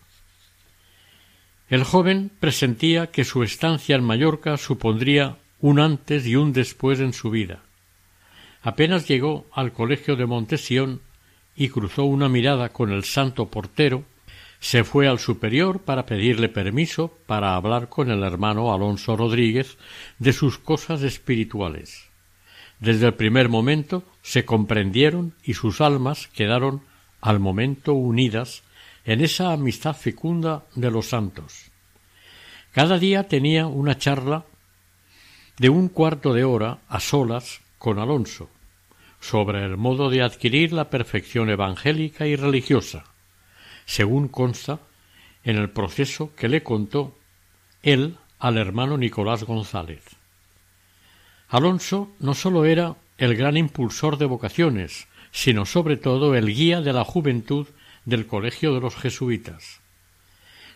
El 1.71 1.85
joven 1.85 2.31
presentía 2.41 3.11
que 3.11 3.23
su 3.23 3.43
estancia 3.43 3.95
en 3.95 4.03
Mallorca 4.03 4.57
supondría 4.57 5.37
un 5.61 5.79
antes 5.79 6.27
y 6.27 6.35
un 6.35 6.51
después 6.51 6.99
en 6.99 7.13
su 7.13 7.29
vida. 7.29 7.63
Apenas 8.61 9.07
llegó 9.07 9.45
al 9.53 9.71
colegio 9.71 10.17
de 10.17 10.25
Montesión 10.25 10.99
y 11.55 11.69
cruzó 11.69 12.03
una 12.03 12.27
mirada 12.27 12.73
con 12.73 12.91
el 12.91 13.05
santo 13.05 13.47
portero, 13.47 14.03
se 14.59 14.83
fue 14.83 15.07
al 15.07 15.17
superior 15.17 15.79
para 15.79 16.05
pedirle 16.05 16.49
permiso 16.49 17.17
para 17.25 17.55
hablar 17.55 17.87
con 17.87 18.11
el 18.11 18.21
hermano 18.23 18.73
Alonso 18.73 19.15
Rodríguez 19.15 19.77
de 20.19 20.33
sus 20.33 20.57
cosas 20.57 21.03
espirituales. 21.03 22.09
Desde 22.81 23.07
el 23.07 23.13
primer 23.13 23.47
momento 23.47 24.03
se 24.21 24.43
comprendieron 24.43 25.35
y 25.41 25.53
sus 25.53 25.79
almas 25.79 26.27
quedaron 26.27 26.81
al 27.21 27.39
momento 27.39 27.93
unidas 27.93 28.61
en 29.05 29.21
esa 29.21 29.51
amistad 29.51 29.95
fecunda 29.95 30.65
de 30.75 30.91
los 30.91 31.09
santos. 31.09 31.71
Cada 32.71 32.97
día 32.97 33.27
tenía 33.27 33.67
una 33.67 33.97
charla 33.97 34.45
de 35.57 35.69
un 35.69 35.89
cuarto 35.89 36.33
de 36.33 36.43
hora 36.43 36.79
a 36.87 36.99
solas 36.99 37.61
con 37.77 37.99
Alonso 37.99 38.49
sobre 39.19 39.63
el 39.63 39.77
modo 39.77 40.09
de 40.09 40.23
adquirir 40.23 40.73
la 40.73 40.89
perfección 40.89 41.49
evangélica 41.49 42.25
y 42.25 42.35
religiosa, 42.35 43.05
según 43.85 44.27
consta 44.27 44.79
en 45.43 45.57
el 45.57 45.69
proceso 45.69 46.33
que 46.35 46.49
le 46.49 46.63
contó 46.63 47.15
él 47.83 48.17
al 48.39 48.57
hermano 48.57 48.97
Nicolás 48.97 49.43
González. 49.43 50.03
Alonso 51.49 52.09
no 52.19 52.33
sólo 52.33 52.65
era 52.65 52.95
el 53.17 53.35
gran 53.35 53.57
impulsor 53.57 54.17
de 54.17 54.25
vocaciones, 54.25 55.07
sino 55.31 55.65
sobre 55.65 55.97
todo 55.97 56.33
el 56.35 56.47
guía 56.47 56.81
de 56.81 56.93
la 56.93 57.03
juventud 57.03 57.67
del 58.05 58.27
Colegio 58.27 58.73
de 58.73 58.81
los 58.81 58.95
Jesuitas. 58.95 59.79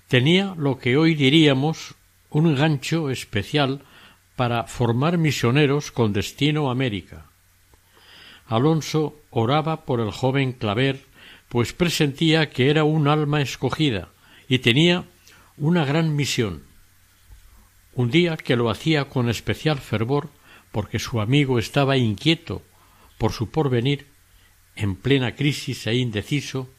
Tenía 0.08 0.54
lo 0.58 0.78
que 0.78 0.98
hoy 0.98 1.16
diríamos 1.16 1.96
un 2.30 2.56
gancho 2.56 3.10
especial 3.10 3.82
para 4.36 4.66
formar 4.66 5.18
misioneros 5.18 5.92
con 5.92 6.14
destino 6.14 6.70
a 6.70 6.72
América. 6.72 7.26
Alonso 8.48 9.16
oraba 9.32 9.86
por 9.86 10.00
el 10.00 10.12
joven 10.12 10.54
Claver, 10.54 11.06
pues 11.50 11.74
presentía 11.74 12.50
que 12.50 12.70
era 12.70 12.84
un 12.84 13.08
alma 13.08 13.42
escogida 13.42 14.10
y 14.48 14.60
tenía 14.60 15.06
una 15.58 15.86
gran 15.86 16.16
misión. 16.16 16.64
Un 17.94 18.12
día 18.12 18.38
que 18.38 18.56
lo 18.56 18.70
hacía 18.70 19.06
con 19.06 19.30
especial 19.30 19.80
fervor, 19.80 20.30
porque 20.72 21.00
su 21.00 21.22
amigo 21.22 21.58
estaba 21.58 21.96
inquieto 21.96 22.62
por 23.18 23.32
su 23.32 23.50
porvenir, 23.50 24.08
en 24.76 24.98
plena 24.98 25.36
crisis 25.36 25.88
e 25.88 25.96
indeciso, 25.96 26.70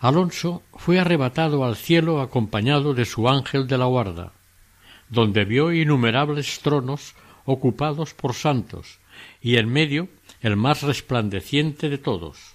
Alonso 0.00 0.62
fue 0.72 0.98
arrebatado 0.98 1.62
al 1.62 1.76
cielo 1.76 2.22
acompañado 2.22 2.94
de 2.94 3.04
su 3.04 3.28
ángel 3.28 3.66
de 3.66 3.76
la 3.76 3.84
guarda, 3.84 4.32
donde 5.10 5.44
vio 5.44 5.72
innumerables 5.72 6.60
tronos 6.60 7.14
ocupados 7.44 8.14
por 8.14 8.32
santos, 8.32 8.98
y 9.42 9.56
en 9.56 9.68
medio 9.68 10.08
el 10.40 10.56
más 10.56 10.82
resplandeciente 10.82 11.90
de 11.90 11.98
todos, 11.98 12.54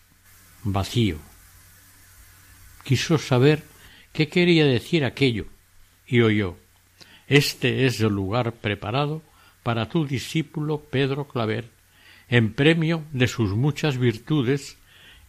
vacío. 0.64 1.18
Quiso 2.84 3.20
saber 3.20 3.64
qué 4.12 4.28
quería 4.28 4.66
decir 4.66 5.06
aquello, 5.06 5.46
y 6.08 6.22
oyó 6.22 6.58
Este 7.28 7.86
es 7.86 8.00
el 8.02 8.14
lugar 8.14 8.54
preparado 8.54 9.22
para 9.62 9.88
tu 9.88 10.08
discípulo 10.08 10.80
Pedro 10.80 11.28
Claver, 11.28 11.70
en 12.28 12.54
premio 12.54 13.04
de 13.12 13.28
sus 13.28 13.52
muchas 13.52 14.00
virtudes 14.00 14.78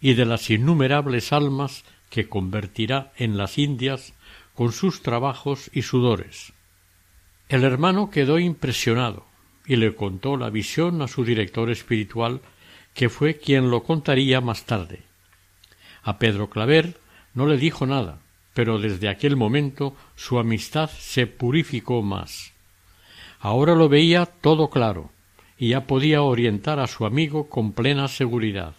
y 0.01 0.15
de 0.15 0.25
las 0.25 0.49
innumerables 0.49 1.33
almas 1.35 1.85
que 2.11 2.29
convertirá 2.29 3.13
en 3.17 3.37
las 3.37 3.59
Indias 3.59 4.15
con 4.55 4.73
sus 4.73 5.03
trabajos 5.03 5.71
y 5.73 5.83
sudores. 5.83 6.53
El 7.49 7.63
hermano 7.63 8.11
quedó 8.11 8.39
impresionado 8.39 9.27
y 9.67 9.77
le 9.77 9.95
contó 9.95 10.37
la 10.37 10.51
visión 10.51 11.03
a 11.03 11.09
su 11.09 11.25
director 11.25 11.71
espiritual, 11.71 12.41
que 12.95 13.09
fue 13.09 13.39
quien 13.39 13.71
lo 13.71 13.83
contaría 13.83 14.41
más 14.41 14.65
tarde. 14.65 15.03
A 16.03 16.19
Pedro 16.19 16.49
Claver 16.49 16.99
no 17.35 17.47
le 17.47 17.59
dijo 17.59 17.85
nada, 17.87 18.21
pero 18.55 18.79
desde 18.79 19.09
aquel 19.09 19.37
momento 19.37 19.95
su 20.15 20.39
amistad 20.39 20.89
se 20.89 21.27
purificó 21.27 22.03
más. 22.03 22.53
Ahora 23.39 23.75
lo 23.75 23.89
veía 23.89 24.25
todo 24.25 24.71
claro, 24.71 25.11
y 25.59 25.71
ya 25.71 25.87
podía 25.87 26.23
orientar 26.23 26.81
a 26.81 26.87
su 26.87 27.05
amigo 27.05 27.49
con 27.49 27.73
plena 27.73 28.09
seguridad. 28.09 28.75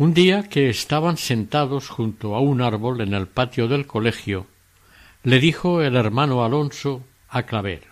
Un 0.00 0.14
día 0.14 0.44
que 0.44 0.70
estaban 0.70 1.18
sentados 1.18 1.90
junto 1.90 2.34
a 2.34 2.40
un 2.40 2.62
árbol 2.62 3.02
en 3.02 3.12
el 3.12 3.28
patio 3.28 3.68
del 3.68 3.86
colegio, 3.86 4.46
le 5.24 5.38
dijo 5.40 5.82
el 5.82 5.94
hermano 5.94 6.42
Alonso 6.42 7.04
a 7.28 7.42
Claver 7.42 7.82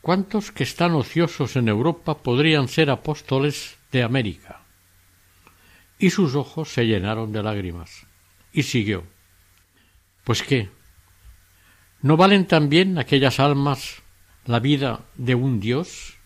¿Cuántos 0.00 0.50
que 0.50 0.64
están 0.64 0.96
ociosos 0.96 1.54
en 1.54 1.68
Europa 1.68 2.18
podrían 2.18 2.66
ser 2.66 2.90
apóstoles 2.90 3.78
de 3.92 4.02
América? 4.02 4.62
Y 6.00 6.10
sus 6.10 6.34
ojos 6.34 6.68
se 6.68 6.84
llenaron 6.84 7.32
de 7.32 7.44
lágrimas. 7.44 8.04
Y 8.52 8.64
siguió 8.64 9.04
Pues 10.24 10.42
qué 10.42 10.68
¿No 12.02 12.16
valen 12.16 12.48
también 12.48 12.98
aquellas 12.98 13.38
almas 13.38 14.02
la 14.46 14.58
vida 14.58 15.02
de 15.14 15.36
un 15.36 15.60
Dios? 15.60 16.18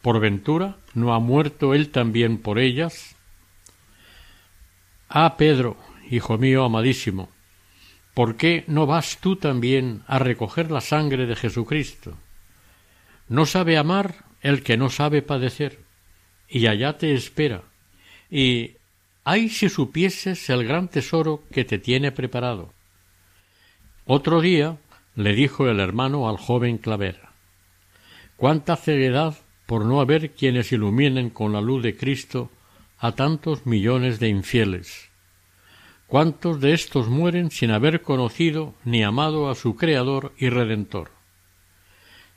¿Por 0.00 0.20
ventura 0.20 0.76
no 0.94 1.12
ha 1.12 1.18
muerto 1.18 1.74
él 1.74 1.90
también 1.90 2.38
por 2.38 2.60
ellas? 2.60 3.15
Ah, 5.08 5.36
Pedro, 5.36 5.76
hijo 6.10 6.38
mío 6.38 6.64
amadísimo, 6.64 7.28
¿por 8.14 8.36
qué 8.36 8.64
no 8.66 8.86
vas 8.86 9.18
tú 9.20 9.36
también 9.36 10.02
a 10.06 10.18
recoger 10.18 10.70
la 10.70 10.80
sangre 10.80 11.26
de 11.26 11.36
Jesucristo? 11.36 12.16
No 13.28 13.46
sabe 13.46 13.76
amar 13.76 14.24
el 14.40 14.62
que 14.62 14.76
no 14.76 14.90
sabe 14.90 15.22
padecer, 15.22 15.80
y 16.48 16.66
allá 16.66 16.98
te 16.98 17.12
espera. 17.14 17.62
Y 18.30 18.76
ay 19.24 19.48
si 19.48 19.68
supieses 19.68 20.48
el 20.50 20.64
gran 20.64 20.88
tesoro 20.88 21.42
que 21.50 21.64
te 21.64 21.78
tiene 21.78 22.12
preparado. 22.12 22.72
Otro 24.04 24.40
día 24.40 24.78
le 25.14 25.34
dijo 25.34 25.68
el 25.68 25.80
hermano 25.80 26.28
al 26.28 26.36
joven 26.36 26.78
Claver 26.78 27.26
cuánta 28.36 28.76
ceguedad 28.76 29.36
por 29.66 29.84
no 29.84 30.00
haber 30.00 30.32
quienes 30.32 30.70
iluminen 30.72 31.30
con 31.30 31.52
la 31.52 31.60
luz 31.60 31.82
de 31.82 31.96
Cristo 31.96 32.50
a 32.98 33.12
tantos 33.12 33.66
millones 33.66 34.18
de 34.18 34.28
infieles. 34.28 35.10
¿Cuántos 36.06 36.60
de 36.60 36.72
estos 36.72 37.08
mueren 37.08 37.50
sin 37.50 37.70
haber 37.70 38.02
conocido 38.02 38.74
ni 38.84 39.02
amado 39.02 39.50
a 39.50 39.54
su 39.54 39.76
Creador 39.76 40.32
y 40.38 40.48
Redentor? 40.48 41.10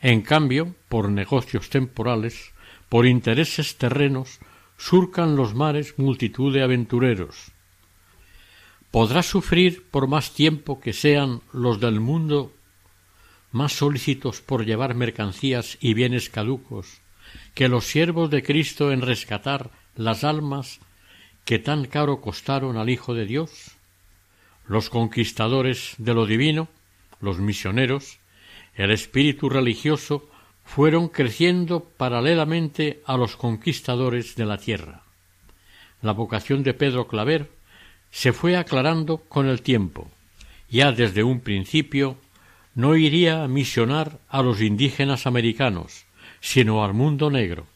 En 0.01 0.21
cambio, 0.21 0.75
por 0.87 1.09
negocios 1.09 1.69
temporales, 1.69 2.51
por 2.89 3.05
intereses 3.05 3.77
terrenos, 3.77 4.39
surcan 4.77 5.35
los 5.35 5.53
mares 5.53 5.99
multitud 5.99 6.53
de 6.53 6.63
aventureros. 6.63 7.51
Podrá 8.91 9.21
sufrir 9.21 9.85
por 9.91 10.07
más 10.07 10.33
tiempo 10.33 10.79
que 10.79 10.93
sean 10.93 11.41
los 11.53 11.79
del 11.79 11.99
mundo 11.99 12.53
más 13.51 13.73
solícitos 13.73 14.41
por 14.41 14.65
llevar 14.65 14.95
mercancías 14.95 15.77
y 15.79 15.93
bienes 15.93 16.29
caducos 16.29 17.01
que 17.53 17.67
los 17.67 17.85
siervos 17.85 18.29
de 18.29 18.43
Cristo 18.43 18.91
en 18.91 19.01
rescatar 19.01 19.69
las 19.99 20.23
almas 20.23 20.79
que 21.43 21.59
tan 21.59 21.83
caro 21.83 22.21
costaron 22.21 22.77
al 22.77 22.89
Hijo 22.89 23.13
de 23.13 23.25
Dios? 23.25 23.71
Los 24.65 24.89
conquistadores 24.89 25.95
de 25.97 26.13
lo 26.13 26.25
divino, 26.25 26.69
los 27.19 27.39
misioneros, 27.39 28.19
el 28.75 28.91
espíritu 28.91 29.49
religioso 29.49 30.29
fueron 30.63 31.09
creciendo 31.09 31.83
paralelamente 31.83 33.01
a 33.05 33.17
los 33.17 33.35
conquistadores 33.35 34.37
de 34.37 34.45
la 34.45 34.57
tierra. 34.57 35.03
La 36.01 36.13
vocación 36.13 36.63
de 36.63 36.73
Pedro 36.73 37.07
Claver 37.09 37.51
se 38.09 38.31
fue 38.31 38.55
aclarando 38.55 39.17
con 39.17 39.49
el 39.49 39.61
tiempo. 39.61 40.09
Ya 40.69 40.93
desde 40.93 41.23
un 41.23 41.41
principio 41.41 42.15
no 42.73 42.95
iría 42.95 43.43
a 43.43 43.49
misionar 43.49 44.19
a 44.29 44.41
los 44.43 44.61
indígenas 44.61 45.27
americanos, 45.27 46.05
sino 46.39 46.85
al 46.85 46.93
mundo 46.93 47.29
negro, 47.29 47.67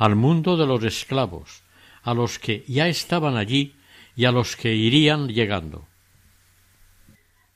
al 0.00 0.16
mundo 0.16 0.56
de 0.56 0.66
los 0.66 0.82
esclavos, 0.82 1.62
a 2.02 2.14
los 2.14 2.38
que 2.38 2.64
ya 2.66 2.88
estaban 2.88 3.36
allí 3.36 3.74
y 4.16 4.24
a 4.24 4.32
los 4.32 4.56
que 4.56 4.74
irían 4.74 5.28
llegando. 5.28 5.86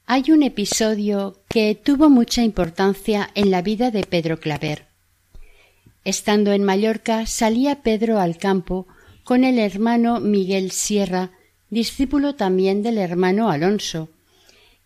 Hay 0.05 0.31
un 0.31 0.43
episodio 0.43 1.41
que 1.49 1.75
tuvo 1.75 2.11
mucha 2.11 2.43
importancia 2.43 3.31
en 3.35 3.51
la 3.51 3.63
vida 3.63 3.91
de 3.91 4.05
Pedro 4.05 4.41
Claver. 4.41 4.89
Estando 6.05 6.53
en 6.53 6.65
Mallorca, 6.65 7.25
salía 7.25 7.83
Pedro 7.83 8.21
al 8.21 8.37
campo 8.37 8.87
con 9.25 9.43
el 9.43 9.59
hermano 9.59 10.21
Miguel 10.21 10.71
Sierra, 10.71 11.31
discípulo 11.71 12.35
también 12.35 12.83
del 12.83 12.99
hermano 12.99 13.49
Alonso, 13.49 14.11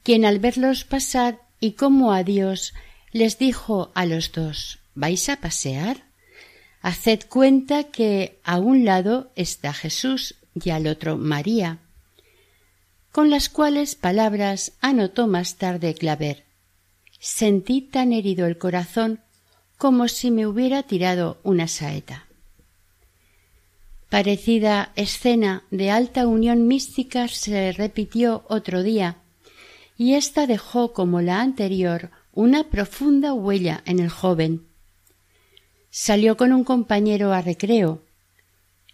quien 0.05 0.25
al 0.25 0.39
verlos 0.39 0.85
pasar 0.85 1.41
y 1.59 1.73
como 1.73 2.13
a 2.13 2.23
Dios 2.23 2.73
les 3.11 3.37
dijo 3.37 3.91
a 3.97 4.07
los 4.07 4.31
dos 4.31 4.79
¿Vais 4.95 5.29
a 5.29 5.41
pasear? 5.41 6.08
Haced 6.81 7.25
cuenta 7.29 7.85
que 7.85 8.39
a 8.45 8.59
un 8.59 8.85
lado 8.85 9.31
está 9.35 9.73
Jesús 9.73 10.37
y 10.55 10.71
al 10.71 10.87
otro 10.87 11.17
María, 11.17 11.79
con 13.13 13.31
las 13.31 13.49
cuales 13.49 13.95
palabras 13.95 14.73
anotó 14.81 15.27
más 15.27 15.57
tarde 15.57 15.95
Claver. 15.95 16.45
Sentí 17.19 17.81
tan 17.81 18.13
herido 18.13 18.47
el 18.47 18.59
corazón 18.59 19.21
como 19.77 20.09
si 20.09 20.31
me 20.31 20.47
hubiera 20.47 20.83
tirado 20.83 21.39
una 21.43 21.69
saeta. 21.69 22.27
Parecida 24.09 24.93
escena 24.97 25.65
de 25.71 25.91
alta 25.91 26.27
unión 26.27 26.67
mística 26.67 27.29
se 27.29 27.73
repitió 27.73 28.45
otro 28.49 28.83
día, 28.83 29.19
y 29.97 30.15
ésta 30.15 30.47
dejó 30.47 30.93
como 30.93 31.21
la 31.21 31.41
anterior 31.41 32.11
una 32.33 32.65
profunda 32.71 33.35
huella 33.35 33.83
en 33.85 33.99
el 33.99 34.09
joven, 34.09 34.68
Salió 35.91 36.37
con 36.37 36.53
un 36.53 36.65
compañero 36.65 37.33
a 37.33 37.43
recreo. 37.43 38.03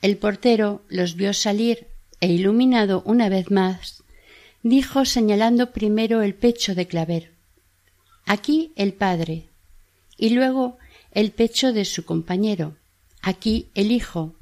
El 0.01 0.17
portero 0.17 0.83
los 0.89 1.17
vio 1.17 1.33
salir 1.33 1.89
e 2.21 2.29
iluminado 2.33 3.03
una 3.05 3.29
vez 3.29 3.51
más, 3.51 4.03
dijo 4.63 5.05
señalando 5.05 5.73
primero 5.73 6.23
el 6.23 6.35
pecho 6.35 6.75
de 6.75 6.87
Claver. 6.87 7.33
Aquí 8.27 8.73
el 8.77 8.95
padre, 8.95 9.49
y 10.17 10.31
luego 10.31 10.79
el 11.11 11.33
pecho 11.33 11.73
de 11.73 11.85
su 11.85 12.05
compañero, 12.05 12.77
aquí 13.21 13.69
el 13.75 13.93
hijo, 13.93 14.35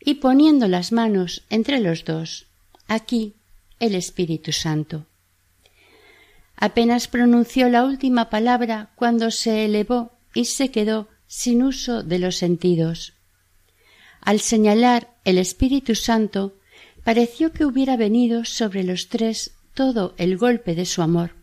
y 0.00 0.14
poniendo 0.14 0.68
las 0.68 0.92
manos 0.92 1.44
entre 1.50 1.80
los 1.80 2.04
dos, 2.04 2.46
aquí 2.86 3.34
el 3.80 3.94
Espíritu 3.94 4.52
Santo. 4.52 5.06
Apenas 6.56 7.08
pronunció 7.08 7.68
la 7.68 7.84
última 7.84 8.30
palabra 8.30 8.90
cuando 8.94 9.30
se 9.30 9.64
elevó 9.64 10.12
y 10.34 10.46
se 10.46 10.70
quedó 10.70 11.08
sin 11.26 11.62
uso 11.62 12.02
de 12.02 12.18
los 12.18 12.36
sentidos. 12.36 13.14
Al 14.20 14.40
señalar 14.40 15.14
el 15.24 15.38
Espíritu 15.38 15.94
Santo, 15.94 16.56
pareció 17.04 17.52
que 17.52 17.64
hubiera 17.64 17.96
venido 17.96 18.44
sobre 18.44 18.82
los 18.82 19.08
tres 19.08 19.52
todo 19.74 20.14
el 20.16 20.36
golpe 20.36 20.74
de 20.74 20.86
su 20.86 21.02
amor. 21.02 21.34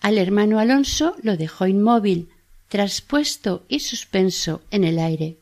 Al 0.00 0.18
hermano 0.18 0.58
Alonso 0.58 1.16
lo 1.22 1.36
dejó 1.36 1.66
inmóvil, 1.66 2.28
traspuesto 2.68 3.64
y 3.68 3.80
suspenso 3.80 4.60
en 4.70 4.84
el 4.84 4.98
aire. 4.98 5.38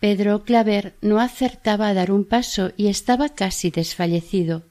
Pedro 0.00 0.42
Claver 0.42 0.94
no 1.00 1.20
acertaba 1.20 1.88
a 1.88 1.94
dar 1.94 2.10
un 2.10 2.24
paso 2.24 2.72
y 2.76 2.86
estaba 2.88 3.28
casi 3.28 3.70
desfallecido. 3.70 4.64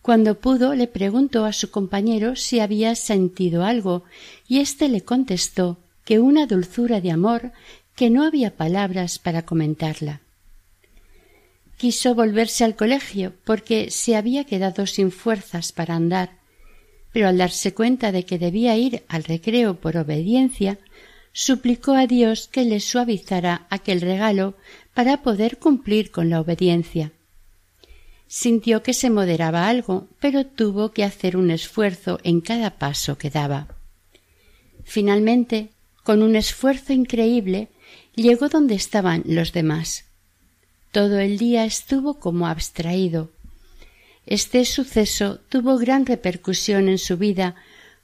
Cuando 0.00 0.40
pudo 0.40 0.74
le 0.74 0.88
preguntó 0.88 1.44
a 1.44 1.52
su 1.52 1.70
compañero 1.70 2.34
si 2.34 2.60
había 2.60 2.94
sentido 2.94 3.62
algo, 3.64 4.04
y 4.48 4.58
éste 4.58 4.88
le 4.88 5.02
contestó 5.02 5.78
que 6.04 6.18
una 6.18 6.46
dulzura 6.46 7.00
de 7.00 7.10
amor 7.10 7.52
que 7.94 8.10
no 8.10 8.24
había 8.24 8.56
palabras 8.56 9.18
para 9.18 9.44
comentarla. 9.44 10.20
Quiso 11.76 12.14
volverse 12.14 12.64
al 12.64 12.76
colegio 12.76 13.34
porque 13.44 13.90
se 13.90 14.16
había 14.16 14.44
quedado 14.44 14.86
sin 14.86 15.10
fuerzas 15.10 15.72
para 15.72 15.96
andar, 15.96 16.30
pero 17.12 17.28
al 17.28 17.38
darse 17.38 17.74
cuenta 17.74 18.12
de 18.12 18.24
que 18.24 18.38
debía 18.38 18.76
ir 18.76 19.02
al 19.08 19.24
recreo 19.24 19.80
por 19.80 19.96
obediencia, 19.96 20.78
suplicó 21.32 21.92
a 21.94 22.06
Dios 22.06 22.48
que 22.48 22.64
le 22.64 22.80
suavizara 22.80 23.66
aquel 23.70 24.00
regalo 24.00 24.54
para 24.94 25.22
poder 25.22 25.58
cumplir 25.58 26.10
con 26.10 26.30
la 26.30 26.40
obediencia. 26.40 27.12
Sintió 28.26 28.82
que 28.82 28.94
se 28.94 29.10
moderaba 29.10 29.68
algo, 29.68 30.08
pero 30.20 30.46
tuvo 30.46 30.92
que 30.92 31.04
hacer 31.04 31.36
un 31.36 31.50
esfuerzo 31.50 32.18
en 32.22 32.40
cada 32.40 32.78
paso 32.78 33.18
que 33.18 33.28
daba. 33.28 33.68
Finalmente, 34.84 35.70
con 36.02 36.22
un 36.22 36.36
esfuerzo 36.36 36.92
increíble, 36.92 37.68
llegó 38.14 38.48
donde 38.48 38.74
estaban 38.74 39.22
los 39.26 39.52
demás. 39.52 40.04
Todo 40.90 41.18
el 41.18 41.38
día 41.38 41.64
estuvo 41.64 42.14
como 42.14 42.46
abstraído. 42.46 43.30
Este 44.26 44.64
suceso 44.64 45.40
tuvo 45.48 45.78
gran 45.78 46.06
repercusión 46.06 46.88
en 46.88 46.98
su 46.98 47.16
vida, 47.16 47.54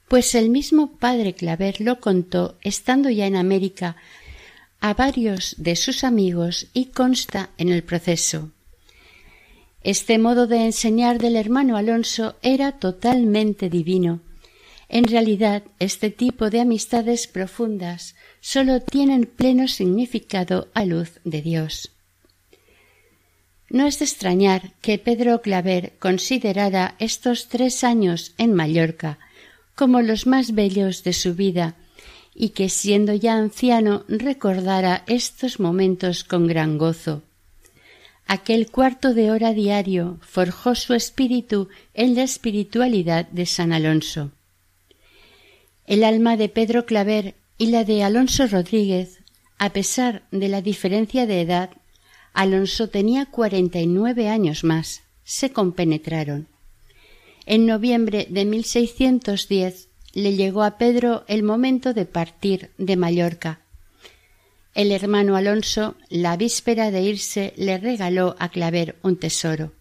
pues 0.07 0.33
el 0.35 0.49
mismo 0.49 0.97
padre 0.97 1.33
Claver 1.33 1.81
lo 1.81 1.99
contó 1.99 2.57
estando 2.61 3.09
ya 3.09 3.27
en 3.27 3.35
América 3.35 3.95
a 4.81 4.93
varios 4.93 5.55
de 5.57 5.75
sus 5.75 6.03
amigos 6.03 6.67
y 6.73 6.85
consta 6.85 7.49
en 7.57 7.69
el 7.69 7.83
proceso. 7.83 8.51
Este 9.83 10.17
modo 10.17 10.47
de 10.47 10.65
enseñar 10.65 11.19
del 11.19 11.35
hermano 11.35 11.77
Alonso 11.77 12.35
era 12.41 12.73
totalmente 12.73 13.69
divino. 13.69 14.19
En 14.89 15.05
realidad, 15.05 15.63
este 15.77 16.09
tipo 16.09 16.49
de 16.49 16.61
amistades 16.61 17.27
profundas 17.27 18.15
sólo 18.41 18.81
tienen 18.81 19.25
pleno 19.25 19.67
significado 19.67 20.67
a 20.73 20.83
luz 20.83 21.19
de 21.23 21.43
Dios. 21.43 21.91
No 23.69 23.85
es 23.85 23.99
de 23.99 24.05
extrañar 24.05 24.73
que 24.81 24.97
Pedro 24.97 25.43
Claver 25.43 25.93
considerara 25.99 26.95
estos 26.97 27.49
tres 27.49 27.83
años 27.83 28.33
en 28.39 28.55
Mallorca 28.55 29.19
como 29.75 30.01
los 30.01 30.25
más 30.25 30.53
bellos 30.53 31.03
de 31.03 31.13
su 31.13 31.35
vida 31.35 31.75
y 32.33 32.49
que 32.49 32.67
siendo 32.67 33.13
ya 33.13 33.35
anciano 33.35 34.05
recordara 34.07 35.03
estos 35.05 35.59
momentos 35.59 36.23
con 36.23 36.47
gran 36.47 36.79
gozo. 36.79 37.21
Aquel 38.25 38.71
cuarto 38.71 39.13
de 39.13 39.29
hora 39.29 39.53
diario 39.53 40.17
forjó 40.21 40.73
su 40.73 40.95
espíritu 40.95 41.69
en 41.93 42.15
la 42.15 42.23
espiritualidad 42.23 43.27
de 43.29 43.45
San 43.45 43.71
Alonso. 43.71 44.31
El 45.89 46.03
alma 46.03 46.37
de 46.37 46.49
Pedro 46.49 46.85
Claver 46.85 47.33
y 47.57 47.71
la 47.71 47.83
de 47.83 48.03
Alonso 48.03 48.45
Rodríguez, 48.45 49.21
a 49.57 49.71
pesar 49.71 50.21
de 50.29 50.47
la 50.47 50.61
diferencia 50.61 51.25
de 51.25 51.41
edad, 51.41 51.71
Alonso 52.31 52.89
tenía 52.89 53.25
cuarenta 53.25 53.79
y 53.79 53.87
nueve 53.87 54.29
años 54.29 54.63
más, 54.63 55.01
se 55.23 55.51
compenetraron. 55.51 56.47
En 57.47 57.65
noviembre 57.65 58.27
de 58.29 58.45
1610 58.45 59.89
le 60.13 60.35
llegó 60.35 60.61
a 60.61 60.77
Pedro 60.77 61.23
el 61.27 61.41
momento 61.41 61.95
de 61.95 62.05
partir 62.05 62.69
de 62.77 62.95
Mallorca. 62.95 63.61
El 64.75 64.91
hermano 64.91 65.35
Alonso, 65.35 65.95
la 66.07 66.37
víspera 66.37 66.91
de 66.91 67.01
irse, 67.01 67.51
le 67.57 67.79
regaló 67.79 68.35
a 68.37 68.49
Claver 68.49 68.99
un 69.01 69.15
tesoro. 69.15 69.71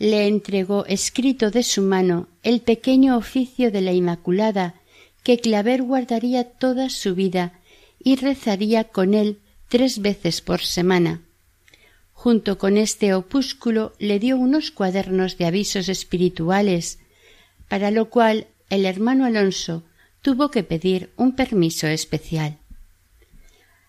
Le 0.00 0.26
entregó 0.26 0.84
escrito 0.86 1.52
de 1.52 1.62
su 1.62 1.82
mano 1.82 2.26
el 2.42 2.60
pequeño 2.60 3.16
oficio 3.16 3.70
de 3.70 3.82
la 3.82 3.92
Inmaculada 3.92 4.74
que 5.26 5.40
Claver 5.40 5.82
guardaría 5.82 6.44
toda 6.44 6.88
su 6.88 7.16
vida 7.16 7.58
y 7.98 8.14
rezaría 8.14 8.84
con 8.84 9.12
él 9.12 9.40
tres 9.68 9.98
veces 9.98 10.40
por 10.40 10.60
semana. 10.60 11.20
Junto 12.12 12.58
con 12.58 12.76
este 12.76 13.12
opúsculo 13.12 13.92
le 13.98 14.20
dio 14.20 14.36
unos 14.36 14.70
cuadernos 14.70 15.36
de 15.36 15.46
avisos 15.46 15.88
espirituales, 15.88 17.00
para 17.66 17.90
lo 17.90 18.08
cual 18.08 18.46
el 18.70 18.84
hermano 18.84 19.24
Alonso 19.24 19.82
tuvo 20.22 20.52
que 20.52 20.62
pedir 20.62 21.10
un 21.16 21.34
permiso 21.34 21.88
especial. 21.88 22.58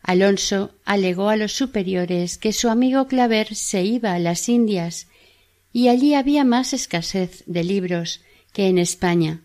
Alonso 0.02 0.72
alegó 0.86 1.30
a 1.30 1.38
los 1.38 1.52
superiores 1.54 2.40
que 2.40 2.52
su 2.52 2.68
amigo 2.68 3.06
Claver 3.06 3.54
se 3.54 3.84
iba 3.84 4.16
a 4.16 4.20
las 4.20 4.50
Indias 4.50 5.06
y 5.72 5.90
allí 5.90 6.16
había 6.16 6.44
más 6.44 6.74
escasez 6.74 7.44
de 7.46 7.64
libros 7.64 8.22
que 8.54 8.70
en 8.70 8.80
España, 8.80 9.44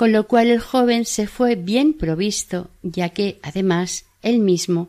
con 0.00 0.12
lo 0.12 0.26
cual 0.26 0.48
el 0.48 0.60
joven 0.60 1.04
se 1.04 1.26
fue 1.26 1.56
bien 1.56 1.92
provisto, 1.92 2.70
ya 2.80 3.10
que, 3.10 3.38
además, 3.42 4.06
él 4.22 4.38
mismo, 4.38 4.88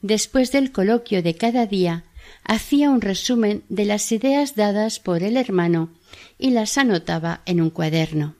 después 0.00 0.52
del 0.52 0.70
coloquio 0.70 1.24
de 1.24 1.34
cada 1.34 1.66
día, 1.66 2.04
hacía 2.44 2.90
un 2.90 3.00
resumen 3.00 3.64
de 3.68 3.84
las 3.84 4.12
ideas 4.12 4.54
dadas 4.54 5.00
por 5.00 5.24
el 5.24 5.36
hermano 5.36 5.90
y 6.38 6.50
las 6.50 6.78
anotaba 6.78 7.42
en 7.46 7.60
un 7.60 7.70
cuaderno. 7.70 8.36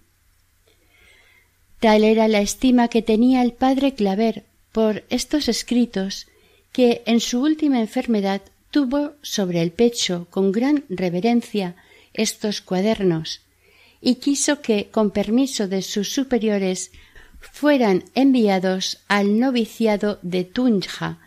Tal 1.81 2.05
era 2.05 2.29
la 2.29 2.43
estima 2.43 2.87
que 2.87 3.03
tenía 3.03 3.43
el 3.43 3.53
padre 3.53 3.95
Claver 3.95 4.45
por 4.71 5.03
estos 5.11 5.49
escritos 5.49 6.29
que 6.71 7.03
en 7.07 7.19
su 7.19 7.41
última 7.43 7.81
enfermedad 7.81 8.41
tuvo 8.71 9.15
sobre 9.23 9.63
el 9.63 9.73
pecho 9.73 10.29
con 10.31 10.53
gran 10.53 10.85
reverencia 10.89 11.75
estos 12.13 12.61
cuadernos 12.61 13.41
y 14.05 14.17
quiso 14.17 14.61
que, 14.61 14.91
con 14.91 15.11
permiso 15.11 15.67
de 15.67 15.81
sus 15.81 16.13
superiores, 16.13 16.93
fueran 17.41 18.05
enviados 18.15 19.01
al 19.09 19.41
noviciado 19.41 20.19
de 20.23 20.45
Tunja 20.45 21.19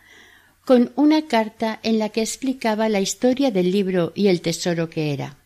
con 0.64 0.92
una 0.96 1.26
carta 1.26 1.80
en 1.82 1.98
la 1.98 2.10
que 2.10 2.20
explicaba 2.20 2.88
la 2.88 3.00
historia 3.00 3.50
del 3.50 3.72
libro 3.72 4.12
y 4.14 4.28
el 4.28 4.42
tesoro 4.42 4.88
que 4.88 5.12
era. 5.12 5.38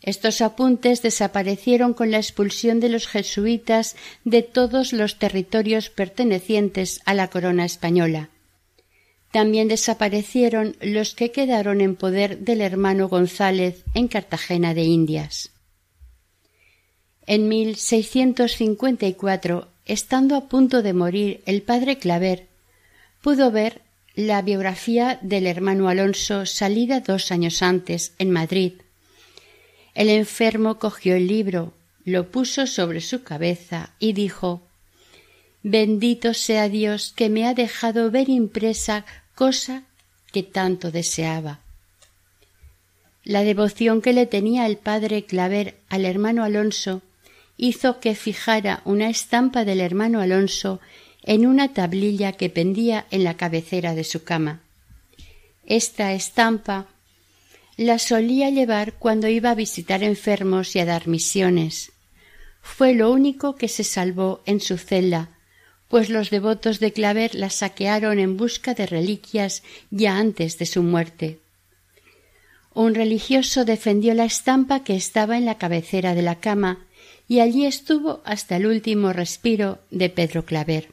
Estos 0.00 0.40
apuntes 0.40 1.02
desaparecieron 1.02 1.94
con 1.94 2.10
la 2.10 2.16
expulsión 2.16 2.80
de 2.80 2.88
los 2.88 3.06
jesuitas 3.06 3.94
de 4.24 4.42
todos 4.42 4.92
los 4.92 5.20
territorios 5.20 5.88
pertenecientes 5.90 7.00
a 7.04 7.14
la 7.14 7.28
corona 7.28 7.64
española. 7.64 8.30
También 9.30 9.68
desaparecieron 9.68 10.76
los 10.80 11.14
que 11.14 11.30
quedaron 11.30 11.80
en 11.80 11.94
poder 11.94 12.38
del 12.38 12.60
hermano 12.60 13.08
González 13.08 13.84
en 13.94 14.08
Cartagena 14.08 14.74
de 14.74 14.82
Indias. 14.82 15.51
En 17.26 17.48
1654, 17.48 19.68
estando 19.86 20.36
a 20.36 20.48
punto 20.48 20.82
de 20.82 20.92
morir 20.92 21.40
el 21.46 21.62
padre 21.62 21.98
Claver, 21.98 22.48
pudo 23.22 23.52
ver 23.52 23.80
la 24.14 24.42
biografía 24.42 25.18
del 25.22 25.46
hermano 25.46 25.88
Alonso 25.88 26.46
salida 26.46 27.00
dos 27.00 27.30
años 27.30 27.62
antes 27.62 28.12
en 28.18 28.30
Madrid. 28.30 28.74
El 29.94 30.08
enfermo 30.08 30.78
cogió 30.78 31.14
el 31.14 31.28
libro, 31.28 31.72
lo 32.04 32.30
puso 32.30 32.66
sobre 32.66 33.00
su 33.00 33.22
cabeza 33.22 33.90
y 34.00 34.14
dijo 34.14 34.62
Bendito 35.62 36.34
sea 36.34 36.68
Dios 36.68 37.12
que 37.14 37.28
me 37.28 37.46
ha 37.46 37.54
dejado 37.54 38.10
ver 38.10 38.28
impresa 38.28 39.06
cosa 39.36 39.84
que 40.32 40.42
tanto 40.42 40.90
deseaba. 40.90 41.60
La 43.22 43.44
devoción 43.44 44.02
que 44.02 44.12
le 44.12 44.26
tenía 44.26 44.66
el 44.66 44.76
padre 44.76 45.24
Claver 45.24 45.76
al 45.88 46.04
hermano 46.04 46.42
Alonso 46.42 47.00
hizo 47.56 48.00
que 48.00 48.14
fijara 48.14 48.82
una 48.84 49.08
estampa 49.08 49.64
del 49.64 49.80
hermano 49.80 50.20
Alonso 50.20 50.80
en 51.22 51.46
una 51.46 51.72
tablilla 51.72 52.32
que 52.32 52.50
pendía 52.50 53.06
en 53.10 53.24
la 53.24 53.36
cabecera 53.36 53.94
de 53.94 54.04
su 54.04 54.24
cama. 54.24 54.60
Esta 55.64 56.12
estampa 56.12 56.88
la 57.76 57.98
solía 57.98 58.50
llevar 58.50 58.94
cuando 58.94 59.28
iba 59.28 59.50
a 59.50 59.54
visitar 59.54 60.02
enfermos 60.02 60.74
y 60.76 60.80
a 60.80 60.84
dar 60.84 61.08
misiones. 61.08 61.92
Fue 62.60 62.94
lo 62.94 63.10
único 63.10 63.56
que 63.56 63.68
se 63.68 63.84
salvó 63.84 64.42
en 64.46 64.60
su 64.60 64.78
celda, 64.78 65.30
pues 65.88 66.08
los 66.08 66.30
devotos 66.30 66.80
de 66.80 66.92
Claver 66.92 67.34
la 67.34 67.50
saquearon 67.50 68.18
en 68.18 68.36
busca 68.36 68.74
de 68.74 68.86
reliquias 68.86 69.62
ya 69.90 70.16
antes 70.16 70.58
de 70.58 70.66
su 70.66 70.82
muerte. 70.82 71.40
Un 72.74 72.94
religioso 72.94 73.64
defendió 73.64 74.14
la 74.14 74.24
estampa 74.24 74.84
que 74.84 74.96
estaba 74.96 75.36
en 75.36 75.44
la 75.44 75.58
cabecera 75.58 76.14
de 76.14 76.22
la 76.22 76.36
cama 76.36 76.86
y 77.28 77.40
allí 77.40 77.66
estuvo 77.66 78.20
hasta 78.24 78.56
el 78.56 78.66
último 78.66 79.12
respiro 79.12 79.78
de 79.90 80.10
Pedro 80.10 80.44
Claver. 80.44 80.90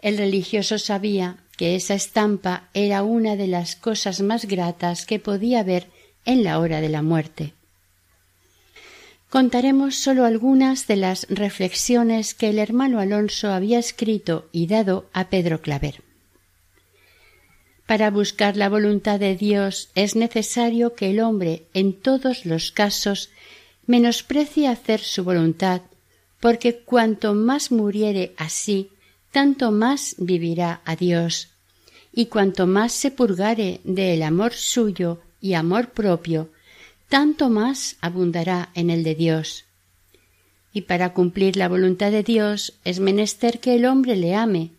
El 0.00 0.18
religioso 0.18 0.78
sabía 0.78 1.38
que 1.56 1.74
esa 1.74 1.94
estampa 1.94 2.68
era 2.72 3.02
una 3.02 3.36
de 3.36 3.48
las 3.48 3.74
cosas 3.74 4.20
más 4.20 4.44
gratas 4.44 5.06
que 5.06 5.18
podía 5.18 5.62
ver 5.62 5.88
en 6.24 6.44
la 6.44 6.60
hora 6.60 6.80
de 6.80 6.88
la 6.88 7.02
muerte. 7.02 7.54
Contaremos 9.28 9.96
sólo 9.96 10.24
algunas 10.24 10.86
de 10.86 10.96
las 10.96 11.26
reflexiones 11.28 12.34
que 12.34 12.48
el 12.48 12.58
hermano 12.58 13.00
Alonso 13.00 13.50
había 13.50 13.78
escrito 13.78 14.48
y 14.52 14.68
dado 14.68 15.10
a 15.12 15.28
Pedro 15.28 15.60
Claver. 15.60 16.02
Para 17.86 18.10
buscar 18.10 18.56
la 18.56 18.68
voluntad 18.68 19.18
de 19.18 19.34
Dios 19.34 19.90
es 19.94 20.14
necesario 20.14 20.94
que 20.94 21.10
el 21.10 21.20
hombre, 21.20 21.64
en 21.74 21.94
todos 21.94 22.46
los 22.46 22.70
casos, 22.70 23.30
menosprecie 23.88 24.68
hacer 24.68 25.00
su 25.00 25.24
voluntad, 25.24 25.80
porque 26.40 26.80
cuanto 26.80 27.34
más 27.34 27.72
muriere 27.72 28.34
así, 28.36 28.90
tanto 29.32 29.72
más 29.72 30.14
vivirá 30.18 30.82
a 30.84 30.94
Dios, 30.94 31.48
y 32.12 32.26
cuanto 32.26 32.66
más 32.66 32.92
se 32.92 33.10
purgare 33.10 33.80
del 33.84 34.22
amor 34.22 34.52
suyo 34.52 35.20
y 35.40 35.54
amor 35.54 35.88
propio, 35.90 36.50
tanto 37.08 37.48
más 37.48 37.96
abundará 38.02 38.70
en 38.74 38.90
el 38.90 39.02
de 39.02 39.14
Dios. 39.14 39.64
Y 40.70 40.82
para 40.82 41.14
cumplir 41.14 41.56
la 41.56 41.68
voluntad 41.68 42.10
de 42.10 42.22
Dios 42.22 42.74
es 42.84 43.00
menester 43.00 43.58
que 43.58 43.74
el 43.74 43.86
hombre 43.86 44.16
le 44.16 44.34
ame, 44.34 44.72